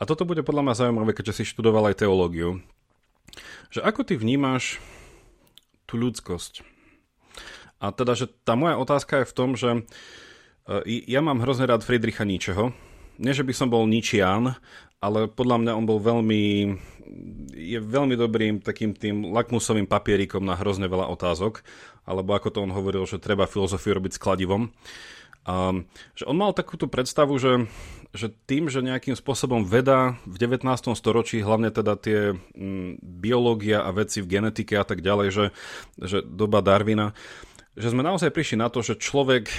a 0.00 0.02
toto 0.08 0.24
bude 0.24 0.40
podľa 0.40 0.64
mňa 0.64 0.80
zaujímavé, 0.88 1.12
keďže 1.12 1.44
si 1.44 1.52
študoval 1.52 1.92
aj 1.92 2.00
teológiu, 2.00 2.64
že 3.68 3.84
ako 3.84 4.08
ty 4.08 4.16
vnímaš 4.16 4.80
tú 5.84 6.00
ľudskosť? 6.00 6.64
A 7.76 7.92
teda, 7.92 8.16
že 8.16 8.32
tá 8.48 8.56
moja 8.56 8.80
otázka 8.80 9.20
je 9.20 9.28
v 9.28 9.36
tom, 9.36 9.52
že 9.52 9.84
E, 9.84 10.23
ja 10.84 11.20
mám 11.20 11.44
hrozne 11.44 11.68
rád 11.68 11.84
Friedricha 11.84 12.24
Nietzscheho. 12.24 12.72
Nie, 13.20 13.36
že 13.36 13.46
by 13.46 13.52
som 13.54 13.68
bol 13.70 13.86
Nietzschean, 13.86 14.56
ale 14.98 15.28
podľa 15.28 15.60
mňa 15.60 15.72
on 15.76 15.84
bol 15.84 16.00
veľmi, 16.00 16.74
je 17.52 17.78
veľmi 17.78 18.16
dobrým 18.16 18.64
takým 18.64 18.96
tým 18.96 19.30
lakmusovým 19.30 19.84
papierikom 19.84 20.42
na 20.42 20.56
hrozne 20.56 20.88
veľa 20.88 21.12
otázok, 21.12 21.62
alebo 22.08 22.34
ako 22.34 22.48
to 22.50 22.58
on 22.64 22.72
hovoril, 22.72 23.04
že 23.04 23.22
treba 23.22 23.46
filozofiu 23.46 24.00
robiť 24.00 24.16
s 24.16 24.22
kladivom. 24.22 24.72
Um, 25.44 25.84
že 26.16 26.24
on 26.24 26.40
mal 26.40 26.56
takúto 26.56 26.88
predstavu, 26.88 27.36
že, 27.36 27.68
že 28.16 28.32
tým, 28.48 28.72
že 28.72 28.80
nejakým 28.80 29.12
spôsobom 29.12 29.68
veda 29.68 30.16
v 30.24 30.40
19. 30.40 30.64
storočí, 30.96 31.44
hlavne 31.44 31.68
teda 31.68 32.00
tie 32.00 32.32
mm, 32.32 33.04
biológia 33.04 33.84
a 33.84 33.92
veci 33.92 34.24
v 34.24 34.40
genetike 34.40 34.72
a 34.80 34.88
tak 34.88 35.04
ďalej, 35.04 35.28
že, 35.28 35.46
že 36.00 36.18
doba 36.24 36.64
Darwina, 36.64 37.12
že 37.76 37.92
sme 37.92 38.00
naozaj 38.00 38.32
prišli 38.32 38.56
na 38.56 38.72
to, 38.72 38.80
že 38.80 38.96
človek 38.96 39.52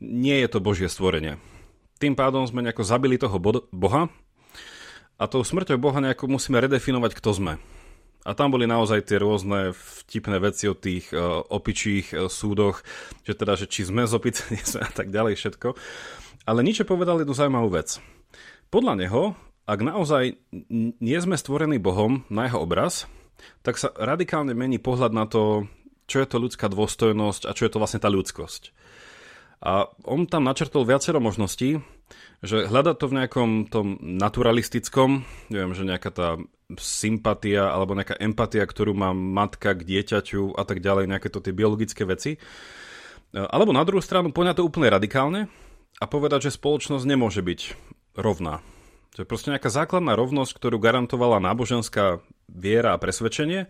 nie 0.00 0.36
je 0.40 0.48
to 0.48 0.58
Božie 0.64 0.88
stvorenie. 0.88 1.36
Tým 2.00 2.16
pádom 2.16 2.48
sme 2.48 2.64
nejako 2.64 2.82
zabili 2.82 3.20
toho 3.20 3.36
Boha 3.70 4.08
a 5.20 5.24
tou 5.28 5.44
smrťou 5.44 5.76
Boha 5.76 6.00
nejako 6.00 6.32
musíme 6.32 6.56
redefinovať, 6.64 7.12
kto 7.12 7.30
sme. 7.36 7.52
A 8.24 8.36
tam 8.36 8.52
boli 8.52 8.68
naozaj 8.68 9.04
tie 9.08 9.20
rôzne 9.20 9.72
vtipné 9.72 10.40
veci 10.40 10.68
o 10.68 10.76
tých 10.76 11.12
uh, 11.12 11.40
opičích 11.44 12.12
uh, 12.12 12.28
súdoch, 12.28 12.84
že 13.24 13.32
teda, 13.32 13.56
že 13.56 13.68
či 13.68 13.88
sme 13.88 14.04
z 14.04 14.12
opice, 14.16 14.44
nie 14.52 14.64
sme 14.64 14.84
a 14.84 14.92
tak 14.92 15.12
ďalej 15.12 15.36
všetko. 15.40 15.76
Ale 16.48 16.64
Nietzsche 16.64 16.88
povedal 16.88 17.20
jednu 17.20 17.36
zaujímavú 17.36 17.68
vec. 17.72 18.00
Podľa 18.72 18.94
neho, 18.96 19.22
ak 19.68 19.80
naozaj 19.84 20.40
nie 21.00 21.18
sme 21.20 21.36
stvorení 21.36 21.76
Bohom 21.76 22.24
na 22.32 22.48
jeho 22.48 22.64
obraz, 22.64 23.04
tak 23.64 23.76
sa 23.76 23.92
radikálne 23.96 24.52
mení 24.52 24.80
pohľad 24.80 25.12
na 25.12 25.24
to, 25.28 25.68
čo 26.08 26.20
je 26.20 26.28
to 26.28 26.36
ľudská 26.40 26.68
dôstojnosť 26.68 27.48
a 27.48 27.54
čo 27.56 27.64
je 27.68 27.72
to 27.72 27.80
vlastne 27.80 28.00
tá 28.00 28.08
ľudskosť. 28.08 28.72
A 29.60 29.92
on 30.08 30.24
tam 30.24 30.48
načrtol 30.48 30.88
viacero 30.88 31.20
možností, 31.20 31.84
že 32.40 32.64
hľadať 32.64 32.96
to 32.96 33.06
v 33.12 33.16
nejakom 33.20 33.50
tom 33.68 34.00
naturalistickom, 34.00 35.22
neviem, 35.52 35.76
že 35.76 35.84
nejaká 35.84 36.10
tá 36.10 36.28
sympatia 36.80 37.68
alebo 37.68 37.92
nejaká 37.92 38.16
empatia, 38.16 38.64
ktorú 38.64 38.96
má 38.96 39.12
matka 39.12 39.76
k 39.76 39.84
dieťaťu 39.84 40.56
a 40.56 40.64
tak 40.64 40.80
ďalej, 40.80 41.12
nejaké 41.12 41.28
to 41.28 41.44
tie 41.44 41.52
biologické 41.52 42.08
veci. 42.08 42.40
Alebo 43.36 43.76
na 43.76 43.84
druhú 43.84 44.00
stranu 44.00 44.32
poňať 44.32 44.58
to 44.58 44.66
úplne 44.66 44.88
radikálne 44.88 45.52
a 46.00 46.04
povedať, 46.08 46.48
že 46.48 46.56
spoločnosť 46.56 47.04
nemôže 47.04 47.44
byť 47.44 47.60
rovná. 48.16 48.64
To 49.18 49.22
je 49.22 49.28
proste 49.28 49.52
nejaká 49.52 49.68
základná 49.68 50.16
rovnosť, 50.16 50.56
ktorú 50.56 50.80
garantovala 50.80 51.42
náboženská 51.42 52.24
viera 52.48 52.96
a 52.96 53.00
presvedčenie. 53.02 53.68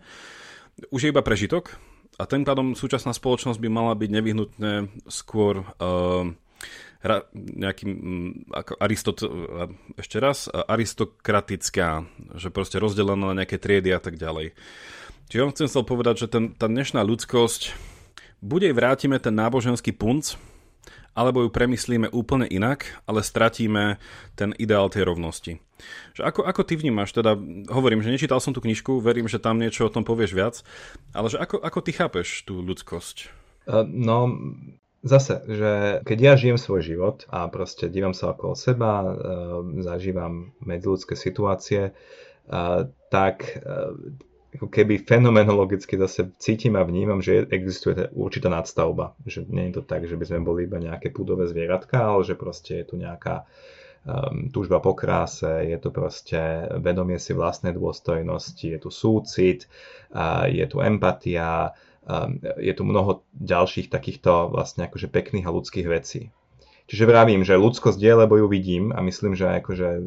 Už 0.89 1.03
je 1.03 1.11
iba 1.11 1.19
prežitok 1.19 1.75
a 2.21 2.29
tým 2.29 2.45
pádom 2.45 2.77
súčasná 2.77 3.17
spoločnosť 3.17 3.57
by 3.57 3.69
mala 3.73 3.97
byť 3.97 4.09
nevyhnutne 4.13 4.71
skôr 5.09 5.65
uh, 5.81 6.29
nejakým, 7.33 7.89
mm, 7.89 8.31
ako 8.53 8.73
Aristot, 8.77 9.17
ešte 9.97 10.21
raz, 10.21 10.45
aristokratická, 10.45 12.05
že 12.37 12.53
proste 12.53 12.77
rozdelená 12.77 13.33
na 13.33 13.41
nejaké 13.41 13.57
triedy 13.57 13.89
a 13.89 13.97
tak 13.97 14.21
ďalej. 14.21 14.53
Čiže 15.33 15.41
on 15.41 15.53
chcem 15.55 15.67
chcel 15.71 15.83
povedať, 15.87 16.15
že 16.21 16.27
ten, 16.29 16.53
tá 16.53 16.69
dnešná 16.69 17.01
ľudskosť, 17.01 17.73
buď 18.45 18.69
jej 18.69 18.75
vrátime 18.77 19.17
ten 19.17 19.33
náboženský 19.33 19.97
punc, 19.97 20.37
alebo 21.11 21.43
ju 21.43 21.49
premyslíme 21.51 22.07
úplne 22.11 22.47
inak, 22.47 22.87
ale 23.03 23.25
stratíme 23.25 23.99
ten 24.39 24.55
ideál 24.55 24.87
tej 24.87 25.07
rovnosti. 25.07 25.59
Že 26.13 26.21
ako, 26.29 26.41
ako 26.45 26.61
ty 26.63 26.73
vnímaš, 26.77 27.11
teda 27.11 27.35
hovorím, 27.73 28.05
že 28.05 28.13
nečítal 28.13 28.37
som 28.39 28.53
tú 28.53 28.61
knižku, 28.61 29.01
verím, 29.01 29.25
že 29.27 29.41
tam 29.41 29.57
niečo 29.57 29.89
o 29.89 29.93
tom 29.93 30.05
povieš 30.05 30.31
viac, 30.31 30.55
ale 31.11 31.27
že 31.27 31.41
ako, 31.41 31.59
ako 31.59 31.79
ty 31.81 31.91
chápeš 31.91 32.45
tú 32.45 32.61
ľudskosť? 32.61 33.33
No, 33.89 34.29
Zase, 35.01 35.41
že 35.49 35.71
keď 36.05 36.17
ja 36.21 36.33
žijem 36.37 36.61
svoj 36.61 36.85
život 36.85 37.25
a 37.33 37.49
proste 37.49 37.89
dívam 37.89 38.13
sa 38.13 38.37
okolo 38.37 38.53
seba, 38.53 39.01
e, 39.01 39.09
zažívam 39.81 40.53
medziludské 40.61 41.17
situácie, 41.17 41.89
e, 41.89 41.91
tak 43.09 43.35
e, 43.41 43.97
ako 44.51 44.67
keby 44.67 45.07
fenomenologicky 45.07 45.95
zase 45.95 46.35
cítim 46.35 46.75
a 46.75 46.83
vnímam, 46.83 47.23
že 47.23 47.47
existuje 47.47 48.11
určitá 48.11 48.51
nadstavba. 48.51 49.15
Že 49.23 49.47
nie 49.47 49.71
je 49.71 49.79
to 49.79 49.83
tak, 49.87 50.03
že 50.03 50.19
by 50.19 50.25
sme 50.27 50.43
boli 50.43 50.67
iba 50.67 50.75
nejaké 50.75 51.11
púdové 51.11 51.47
zvieratka, 51.47 52.03
ale 52.03 52.27
že 52.27 52.35
proste 52.35 52.83
je 52.83 52.85
tu 52.91 52.95
nejaká 52.99 53.47
um, 54.03 54.51
túžba 54.51 54.83
po 54.83 54.91
kráse, 54.91 55.47
je 55.47 55.77
tu 55.79 55.89
proste 55.95 56.67
vedomie 56.83 57.15
si 57.15 57.31
vlastnej 57.31 57.71
dôstojnosti, 57.71 58.67
je 58.67 58.79
tu 58.79 58.91
súcit, 58.91 59.71
uh, 60.11 60.43
je 60.51 60.67
tu 60.67 60.83
empatia, 60.83 61.71
Ehm, 62.01 62.41
je 62.57 62.73
tu 62.73 62.81
mnoho 62.81 63.21
ďalších 63.37 63.93
takýchto 63.93 64.49
vlastne 64.49 64.89
akože 64.89 65.05
pekných 65.05 65.45
a 65.45 65.53
ľudských 65.53 65.85
vecí. 65.85 66.33
Čiže 66.91 67.07
vravím, 67.07 67.47
že 67.47 67.55
ľudskosť 67.55 67.95
je, 67.95 68.13
lebo 68.19 68.35
ju 68.35 68.51
vidím 68.51 68.91
a 68.91 68.99
myslím, 68.99 69.31
že 69.31 69.63
akože 69.63 69.87
e, 69.95 70.01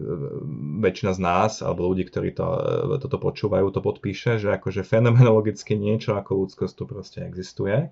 väčšina 0.85 1.17
z 1.17 1.21
nás, 1.25 1.65
alebo 1.65 1.89
ľudí, 1.89 2.05
ktorí 2.05 2.37
to, 2.37 2.45
e, 2.45 3.01
toto 3.01 3.17
počúvajú, 3.17 3.73
to 3.73 3.81
podpíše, 3.81 4.37
že 4.37 4.53
akože 4.53 4.85
fenomenologicky 4.85 5.81
niečo 5.81 6.13
ako 6.13 6.45
ľudskosť 6.45 6.75
tu 6.77 6.85
proste 6.85 7.19
existuje. 7.25 7.89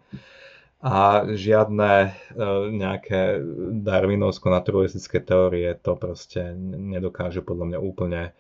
A 0.85 1.25
žiadne 1.25 1.93
e, 2.05 2.11
nejaké 2.69 3.41
darwinovsko-naturalistické 3.81 5.25
teórie 5.25 5.73
to 5.81 5.97
proste 5.97 6.53
nedokážu 6.61 7.41
podľa 7.41 7.73
mňa 7.73 7.79
úplne 7.81 8.37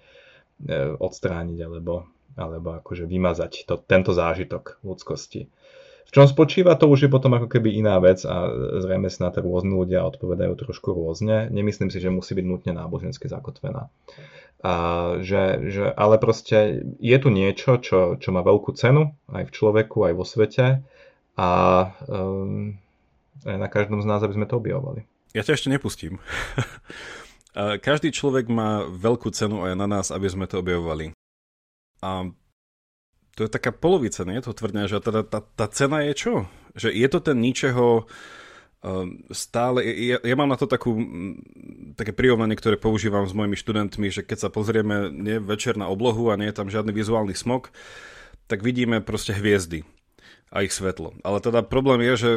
odstrániť 1.00 1.58
alebo 1.64 2.06
alebo 2.32 2.80
akože 2.80 3.04
vymazať 3.04 3.68
to, 3.68 3.76
tento 3.84 4.16
zážitok 4.16 4.80
ľudskosti. 4.80 5.52
V 6.08 6.10
čom 6.10 6.28
spočíva, 6.28 6.76
to 6.76 6.90
už 6.90 7.08
je 7.08 7.10
potom 7.10 7.32
ako 7.36 7.48
keby 7.48 7.72
iná 7.72 7.96
vec 8.02 8.20
a 8.28 8.50
zrejme 8.84 9.08
si 9.08 9.22
na 9.24 9.32
to 9.32 9.40
rôzni 9.40 9.72
ľudia 9.72 10.04
odpovedajú 10.04 10.52
trošku 10.60 10.92
rôzne. 10.92 11.48
Nemyslím 11.48 11.88
si, 11.88 11.98
že 12.02 12.12
musí 12.12 12.36
byť 12.36 12.46
nutne 12.46 12.72
nábožensky 12.76 13.32
zakotvená. 13.32 13.88
A 14.62 14.74
že, 15.24 15.72
že, 15.72 15.84
ale 15.90 16.22
proste 16.22 16.86
je 17.02 17.16
tu 17.18 17.28
niečo, 17.32 17.80
čo, 17.82 18.14
čo 18.20 18.28
má 18.30 18.44
veľkú 18.46 18.76
cenu 18.78 19.16
aj 19.32 19.50
v 19.50 19.54
človeku, 19.54 20.06
aj 20.06 20.14
vo 20.14 20.24
svete 20.28 20.66
a 21.34 21.48
um, 22.06 22.76
na 23.42 23.66
každom 23.66 24.04
z 24.04 24.06
nás, 24.06 24.22
aby 24.22 24.36
sme 24.36 24.46
to 24.46 24.60
objavovali. 24.60 25.02
Ja 25.32 25.42
ťa 25.42 25.56
ešte 25.56 25.72
nepustím. 25.72 26.20
Každý 27.88 28.16
človek 28.16 28.48
má 28.48 28.84
veľkú 28.88 29.28
cenu 29.32 29.60
aj 29.64 29.76
na 29.76 29.84
nás, 29.84 30.08
aby 30.08 30.24
sme 30.24 30.48
to 30.48 30.64
objavovali. 30.64 31.12
A 32.00 32.32
to 33.32 33.48
je 33.48 33.50
taká 33.50 33.72
polovica, 33.72 34.28
nie? 34.28 34.44
To 34.44 34.52
tvrdňa, 34.52 34.90
že 34.90 34.98
teda 35.00 35.24
tá, 35.24 35.40
tá 35.40 35.66
cena 35.72 36.04
je 36.04 36.12
čo? 36.12 36.34
Že 36.76 36.88
je 36.92 37.08
to 37.08 37.18
ten 37.24 37.38
ničeho 37.40 38.04
um, 38.84 39.24
stále, 39.32 39.80
ja, 39.84 40.20
ja 40.20 40.34
mám 40.36 40.52
na 40.52 40.60
to 40.60 40.68
takú, 40.68 41.00
také 41.96 42.12
prirovnanie, 42.12 42.58
ktoré 42.58 42.76
používam 42.76 43.24
s 43.24 43.32
mojimi 43.32 43.56
študentmi, 43.56 44.12
že 44.12 44.20
keď 44.26 44.48
sa 44.48 44.50
pozrieme 44.52 45.08
nie 45.08 45.40
večer 45.40 45.80
na 45.80 45.88
oblohu 45.88 46.28
a 46.28 46.36
nie 46.36 46.52
je 46.52 46.56
tam 46.60 46.68
žiadny 46.68 46.92
vizuálny 46.92 47.32
smog, 47.32 47.72
tak 48.50 48.60
vidíme 48.60 49.00
proste 49.00 49.32
hviezdy 49.32 49.86
a 50.52 50.60
ich 50.60 50.76
svetlo. 50.76 51.16
Ale 51.24 51.40
teda 51.40 51.64
problém 51.64 52.04
je, 52.12 52.14
že 52.28 52.30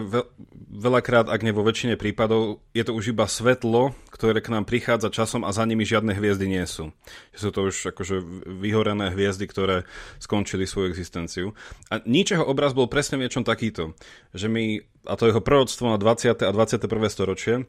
veľakrát, 0.72 1.28
ak 1.28 1.44
nie 1.44 1.52
vo 1.52 1.68
väčšine 1.68 2.00
prípadov, 2.00 2.64
je 2.72 2.88
to 2.88 2.96
už 2.96 3.12
iba 3.12 3.28
svetlo, 3.28 3.92
ktoré 4.08 4.40
k 4.40 4.56
nám 4.56 4.64
prichádza 4.64 5.12
časom 5.12 5.44
a 5.44 5.52
za 5.52 5.68
nimi 5.68 5.84
žiadne 5.84 6.16
hviezdy 6.16 6.48
nie 6.48 6.64
sú. 6.64 6.96
Sú 7.36 7.52
to 7.52 7.68
už 7.68 7.92
akože 7.92 8.24
vyhorené 8.48 9.12
hviezdy, 9.12 9.44
ktoré 9.52 9.84
skončili 10.24 10.64
svoju 10.64 10.96
existenciu. 10.96 11.52
A 11.92 12.00
ničeho 12.08 12.48
obraz 12.48 12.72
bol 12.72 12.88
presne 12.88 13.20
v 13.20 13.28
niečom 13.28 13.44
takýto, 13.44 13.92
že 14.32 14.48
my, 14.48 14.80
a 15.12 15.20
to 15.20 15.28
jeho 15.28 15.44
proroctvo 15.44 15.92
na 15.92 16.00
20. 16.00 16.40
a 16.40 16.52
21. 16.56 16.88
storočie, 17.12 17.68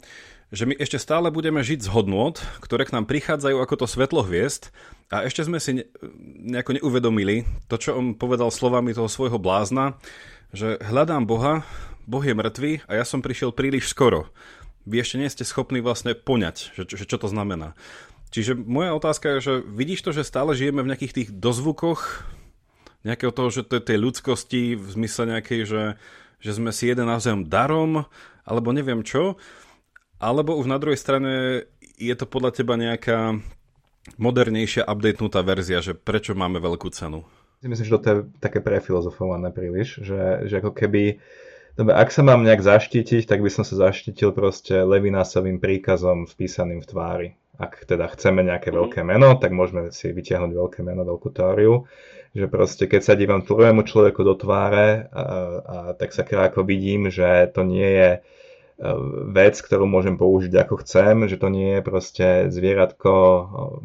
že 0.55 0.63
my 0.63 0.79
ešte 0.79 1.03
stále 1.03 1.35
budeme 1.35 1.59
žiť 1.59 1.83
z 1.83 1.91
hodnot, 1.91 2.39
ktoré 2.63 2.87
k 2.87 2.95
nám 2.95 3.11
prichádzajú 3.11 3.59
ako 3.59 3.75
to 3.83 3.87
svetlo 3.91 4.23
hviezd 4.23 4.71
a 5.11 5.27
ešte 5.27 5.43
sme 5.43 5.59
si 5.59 5.83
nejako 6.47 6.79
neuvedomili 6.79 7.43
to, 7.67 7.75
čo 7.75 7.99
on 7.99 8.15
povedal 8.15 8.55
slovami 8.55 8.95
toho 8.95 9.11
svojho 9.11 9.43
blázna, 9.43 9.99
že 10.55 10.79
hľadám 10.83 11.27
Boha, 11.27 11.67
Boh 12.07 12.23
je 12.23 12.35
mŕtvý 12.35 12.87
a 12.87 12.93
ja 12.99 13.05
som 13.07 13.23
prišiel 13.23 13.51
príliš 13.51 13.91
skoro. 13.91 14.31
Vy 14.87 15.03
ešte 15.03 15.19
nie 15.19 15.27
ste 15.27 15.43
schopní 15.43 15.83
vlastne 15.83 16.15
poňať, 16.15 16.77
že, 16.79 16.83
že 16.87 17.05
čo 17.11 17.19
to 17.19 17.27
znamená. 17.27 17.75
Čiže 18.31 18.55
moja 18.55 18.95
otázka 18.95 19.39
je, 19.39 19.39
že 19.43 19.55
vidíš 19.67 20.07
to, 20.07 20.11
že 20.15 20.27
stále 20.27 20.55
žijeme 20.55 20.83
v 20.83 20.91
nejakých 20.95 21.15
tých 21.15 21.29
dozvukoch, 21.35 22.23
nejakého 23.07 23.31
toho, 23.31 23.49
že 23.51 23.63
to 23.67 23.79
je 23.79 23.87
tej 23.87 23.99
ľudskosti 24.03 24.63
v 24.75 24.87
zmysle 24.87 25.35
nejakej, 25.35 25.61
že, 25.67 25.83
že 26.43 26.51
sme 26.55 26.75
si 26.75 26.91
jeden 26.91 27.07
navzájom 27.07 27.47
darom, 27.47 28.07
alebo 28.43 28.75
neviem 28.75 29.03
čo, 29.07 29.39
alebo 30.19 30.59
už 30.59 30.67
na 30.67 30.79
druhej 30.79 30.99
strane 30.99 31.67
je 31.97 32.15
to 32.15 32.27
podľa 32.27 32.51
teba 32.55 32.75
nejaká 32.75 33.39
modernejšia, 34.19 34.87
updatenutá 34.87 35.43
verzia, 35.43 35.83
že 35.83 35.99
prečo 35.99 36.35
máme 36.39 36.63
veľkú 36.63 36.89
cenu? 36.95 37.27
Myslím, 37.65 37.87
že 37.89 37.97
to 37.97 38.09
je 38.11 38.19
také 38.43 38.61
prefilozofované 38.61 39.49
príliš, 39.55 40.03
že, 40.05 40.45
že 40.45 40.61
ako 40.61 40.77
keby 40.77 41.23
Dobre, 41.77 41.93
ak 41.93 42.09
sa 42.09 42.25
mám 42.25 42.41
nejak 42.41 42.65
zaštítiť, 42.65 43.29
tak 43.29 43.45
by 43.45 43.53
som 43.53 43.61
sa 43.61 43.77
zaštítil 43.77 44.33
proste 44.33 44.81
Levinasovým 44.81 45.61
príkazom 45.61 46.25
vpísaným 46.25 46.81
v 46.81 46.89
tvári. 46.89 47.29
Ak 47.61 47.85
teda 47.85 48.09
chceme 48.17 48.41
nejaké 48.41 48.73
mm. 48.73 48.77
veľké 48.81 49.01
meno, 49.05 49.37
tak 49.37 49.53
môžeme 49.53 49.93
si 49.93 50.09
vytiahnuť 50.09 50.57
veľké 50.57 50.81
meno, 50.81 51.05
veľkú 51.05 51.29
teóriu. 51.37 51.85
Že 52.33 52.49
proste 52.49 52.85
keď 52.89 53.01
sa 53.05 53.13
dívam 53.13 53.45
druhému 53.45 53.85
človeku 53.85 54.25
do 54.25 54.33
tváre, 54.41 55.13
a, 55.13 55.25
a 55.61 55.77
tak 56.01 56.17
sa 56.17 56.25
krátko 56.25 56.65
vidím, 56.65 57.13
že 57.13 57.53
to 57.53 57.61
nie 57.61 57.85
je 57.85 58.11
vec, 59.33 59.57
ktorú 59.57 59.89
môžem 59.89 60.21
použiť 60.21 60.53
ako 60.53 60.85
chcem, 60.85 61.25
že 61.25 61.41
to 61.41 61.49
nie 61.49 61.81
je 61.81 61.83
proste 61.83 62.27
zvieratko, 62.53 63.13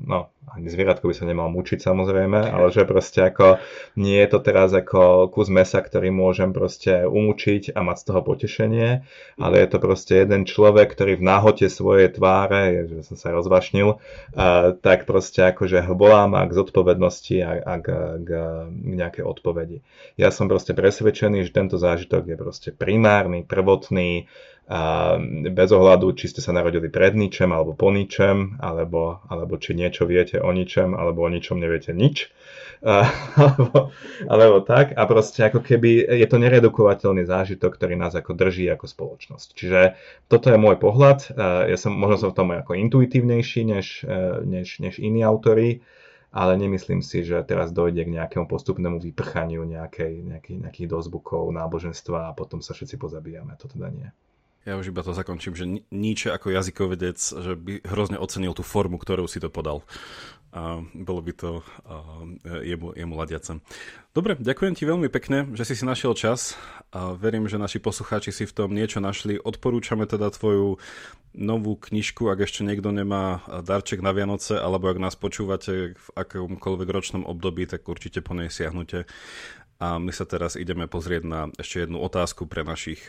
no 0.03 0.27
ani 0.51 0.67
zvieratko 0.67 1.07
by 1.07 1.15
sa 1.15 1.23
nemal 1.23 1.47
mučiť 1.47 1.79
samozrejme, 1.79 2.51
ale 2.51 2.75
že 2.75 2.83
proste 2.83 3.23
ako 3.23 3.63
nie 3.95 4.19
je 4.19 4.27
to 4.35 4.39
teraz 4.43 4.75
ako 4.75 5.31
kus 5.31 5.47
mesa, 5.47 5.79
ktorý 5.79 6.11
môžem 6.11 6.51
proste 6.51 7.07
umúčiť 7.07 7.71
a 7.71 7.79
mať 7.79 7.97
z 8.03 8.05
toho 8.11 8.19
potešenie, 8.19 8.89
ale 9.39 9.55
je 9.63 9.67
to 9.71 9.79
proste 9.79 10.11
jeden 10.11 10.43
človek, 10.43 10.91
ktorý 10.91 11.15
v 11.15 11.23
náhote 11.23 11.71
svojej 11.71 12.11
tváre, 12.11 12.83
že 12.91 12.99
som 13.07 13.15
sa 13.15 13.31
rozvašnil, 13.31 13.95
tak 14.83 15.07
proste 15.07 15.55
akože 15.55 15.87
volá 15.95 16.27
ma 16.27 16.43
k 16.43 16.51
zodpovednosti 16.51 17.35
a, 17.39 17.51
a 17.63 17.73
k, 17.79 17.87
k, 18.19 18.29
k 18.67 18.91
nejakej 18.91 19.23
odpovedi. 19.23 19.87
Ja 20.19 20.35
som 20.35 20.51
proste 20.51 20.75
presvedčený, 20.75 21.47
že 21.47 21.55
tento 21.55 21.79
zážitok 21.79 22.27
je 22.27 22.35
proste 22.35 22.69
primárny, 22.75 23.47
prvotný, 23.47 24.27
bez 25.51 25.69
ohľadu, 25.73 26.15
či 26.15 26.31
ste 26.31 26.39
sa 26.39 26.55
narodili 26.55 26.87
pred 26.87 27.11
ničem 27.11 27.51
alebo 27.51 27.75
po 27.75 27.91
ničem, 27.91 28.55
alebo, 28.63 29.19
alebo 29.27 29.59
či 29.59 29.75
niečo 29.75 30.07
viete 30.07 30.39
o 30.39 30.47
ničem, 30.47 30.95
alebo 30.95 31.27
o 31.27 31.29
ničom 31.29 31.59
neviete 31.59 31.91
nič, 31.91 32.31
a, 32.79 33.03
alebo, 33.41 33.91
alebo 34.31 34.57
tak. 34.63 34.95
A 34.95 35.03
proste 35.09 35.43
ako 35.43 35.59
keby 35.59 36.07
je 36.07 36.27
to 36.29 36.39
neredukovateľný 36.39 37.27
zážitok, 37.27 37.75
ktorý 37.75 37.99
nás 37.99 38.15
ako 38.15 38.31
drží 38.31 38.71
ako 38.71 38.87
spoločnosť. 38.87 39.47
Čiže 39.59 39.79
toto 40.31 40.47
je 40.47 40.57
môj 40.61 40.79
pohľad. 40.79 41.35
Ja 41.67 41.75
som 41.75 41.91
možno 41.91 42.17
som 42.23 42.29
v 42.31 42.37
tom 42.39 42.49
ako 42.55 42.71
intuitívnejší 42.79 43.67
než, 43.67 44.07
než, 44.47 44.79
než 44.79 45.03
iní 45.03 45.19
autory, 45.27 45.83
ale 46.31 46.55
nemyslím 46.55 47.03
si, 47.03 47.27
že 47.27 47.43
teraz 47.43 47.75
dojde 47.75 48.07
k 48.07 48.15
nejakému 48.15 48.47
postupnému 48.47 49.03
vyprchaniu 49.03 49.67
nejakej, 49.67 50.23
nejakých, 50.23 50.57
nejakých 50.63 50.87
dozvukov 50.87 51.51
náboženstva 51.51 52.31
a 52.31 52.35
potom 52.39 52.63
sa 52.63 52.71
všetci 52.71 52.95
pozabíjame. 52.95 53.59
To 53.59 53.67
teda 53.67 53.91
nie. 53.91 54.07
Ja 54.61 54.77
už 54.77 54.93
iba 54.93 55.01
to 55.01 55.17
zakončím, 55.17 55.57
že 55.57 55.65
Nietzsche 55.89 56.29
ako 56.29 56.53
jazykovedec, 56.53 57.17
že 57.17 57.57
by 57.57 57.81
hrozne 57.81 58.21
ocenil 58.21 58.53
tú 58.53 58.61
formu, 58.61 59.01
ktorou 59.01 59.25
si 59.25 59.41
to 59.41 59.49
podal. 59.49 59.81
A 60.51 60.83
bolo 60.93 61.23
by 61.23 61.31
to 61.33 61.65
jemu, 62.61 62.93
jemu 62.93 63.13
ladiace. 63.15 63.57
Dobre, 64.11 64.35
ďakujem 64.35 64.75
ti 64.75 64.83
veľmi 64.83 65.07
pekne, 65.07 65.49
že 65.55 65.63
si 65.63 65.79
si 65.79 65.87
našiel 65.87 66.11
čas 66.13 66.59
a 66.91 67.15
verím, 67.15 67.47
že 67.47 67.55
naši 67.55 67.79
poslucháči 67.79 68.35
si 68.35 68.43
v 68.43 68.53
tom 68.53 68.75
niečo 68.75 68.99
našli. 68.99 69.39
Odporúčame 69.39 70.05
teda 70.05 70.27
tvoju 70.27 70.77
novú 71.31 71.79
knižku, 71.79 72.27
ak 72.27 72.43
ešte 72.43 72.67
niekto 72.67 72.91
nemá 72.91 73.41
darček 73.63 74.03
na 74.03 74.11
Vianoce, 74.11 74.59
alebo 74.59 74.91
ak 74.91 74.99
nás 74.99 75.15
počúvate 75.15 75.95
v 75.95 76.07
akomkoľvek 76.19 76.89
ročnom 76.91 77.23
období, 77.23 77.63
tak 77.65 77.87
určite 77.87 78.19
po 78.19 78.35
nej 78.35 78.51
siahnute. 78.51 79.07
A 79.79 79.97
my 79.97 80.11
sa 80.11 80.27
teraz 80.27 80.59
ideme 80.59 80.91
pozrieť 80.91 81.23
na 81.23 81.47
ešte 81.55 81.87
jednu 81.87 82.03
otázku 82.03 82.45
pre 82.45 82.67
našich 82.67 83.07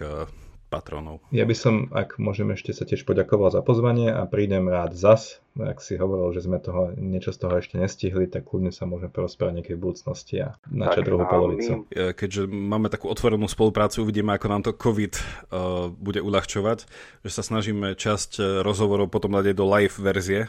patronov. 0.73 1.21
Ja 1.29 1.45
by 1.45 1.53
som, 1.53 1.93
ak 1.93 2.17
môžem 2.17 2.49
ešte 2.57 2.73
sa 2.73 2.89
tiež 2.89 3.05
poďakoval 3.05 3.53
za 3.53 3.61
pozvanie 3.61 4.09
a 4.09 4.25
prídem 4.25 4.73
rád 4.73 4.97
zas. 4.97 5.45
Ak 5.61 5.85
si 5.85 6.01
hovoril, 6.01 6.33
že 6.33 6.49
sme 6.49 6.57
toho, 6.57 6.97
niečo 6.97 7.29
z 7.37 7.45
toho 7.45 7.61
ešte 7.61 7.77
nestihli, 7.77 8.25
tak 8.25 8.49
kľudne 8.49 8.73
sa 8.73 8.89
môžeme 8.89 9.13
porozprávať 9.13 9.77
v 9.77 9.77
budúcnosti 9.77 10.41
a 10.41 10.57
načať 10.73 11.05
druhú 11.05 11.29
polovicu. 11.29 11.85
Keďže 11.93 12.49
máme 12.49 12.89
takú 12.89 13.13
otvorenú 13.13 13.45
spoluprácu, 13.45 14.01
uvidíme, 14.01 14.33
ako 14.33 14.47
nám 14.49 14.65
to 14.65 14.73
COVID 14.73 15.13
uh, 15.13 15.93
bude 15.93 16.25
uľahčovať, 16.25 16.89
že 17.21 17.31
sa 17.31 17.45
snažíme 17.45 17.93
časť 17.93 18.31
uh, 18.41 18.45
rozhovorov 18.65 19.13
potom 19.13 19.37
dať 19.37 19.53
aj 19.53 19.57
do 19.61 19.67
live 19.69 19.97
verzie. 20.01 20.49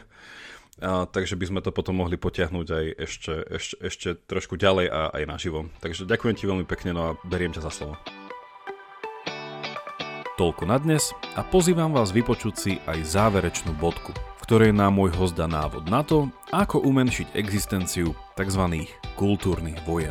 A, 0.82 1.06
takže 1.06 1.38
by 1.38 1.46
sme 1.46 1.60
to 1.62 1.70
potom 1.70 2.02
mohli 2.02 2.18
potiahnuť 2.18 2.66
aj 2.66 2.84
ešte, 2.98 3.32
ešte, 3.46 3.74
ešte 3.78 4.08
trošku 4.26 4.58
ďalej 4.58 4.90
a 4.90 5.14
aj 5.14 5.22
naživo. 5.30 5.70
Takže 5.78 6.02
ďakujem 6.02 6.34
ti 6.34 6.50
veľmi 6.50 6.66
pekne 6.66 6.90
no 6.90 7.02
a 7.06 7.10
beriem 7.22 7.54
ťa 7.54 7.62
za 7.62 7.70
slovo. 7.70 7.94
Toľko 10.34 10.66
na 10.66 10.82
dnes 10.82 11.14
a 11.38 11.46
pozývam 11.46 11.94
vás 11.94 12.10
vypočuť 12.10 12.54
si 12.58 12.82
aj 12.90 13.06
záverečnú 13.06 13.70
bodku, 13.78 14.10
v 14.10 14.42
ktorej 14.42 14.74
nám 14.74 14.98
môj 14.98 15.14
host 15.14 15.38
dá 15.38 15.46
návod 15.46 15.86
na 15.86 16.02
to, 16.02 16.26
ako 16.50 16.82
umenšiť 16.82 17.38
existenciu 17.38 18.18
tzv. 18.34 18.90
kultúrnych 19.14 19.78
vojen. 19.86 20.10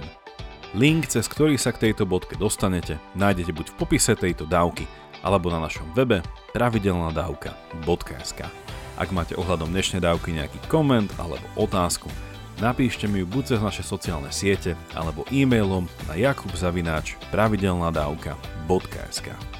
Link, 0.80 1.11
cez 1.11 1.28
ktorý 1.28 1.59
sa 1.59 1.76
k 1.76 1.91
tejto 1.91 2.07
bodke 2.07 2.39
dostanete, 2.39 3.03
nájdete 3.19 3.51
buď 3.51 3.76
v 3.76 3.78
popise 3.84 4.15
tejto 4.15 4.47
dávky, 4.47 4.88
alebo 5.28 5.51
na 5.51 5.59
našom 5.59 5.91
webe 5.91 6.24
pravidelnadavka.sk. 6.55 8.39
Ak 8.95 9.11
máte 9.11 9.36
ohľadom 9.36 9.76
dnešnej 9.76 10.07
dávky 10.07 10.39
nejaký 10.39 10.63
koment 10.71 11.11
alebo 11.19 11.43
otázku, 11.59 12.07
napíšte 12.63 13.11
mi 13.11 13.19
ju 13.19 13.28
buď 13.28 13.43
cez 13.43 13.59
naše 13.59 13.84
sociálne 13.84 14.32
siete 14.32 14.80
alebo 14.95 15.28
e-mailom 15.36 15.84
na 16.07 16.15
jakubzavináč 16.15 17.19
pravidelnadavka.sk. 17.28 19.59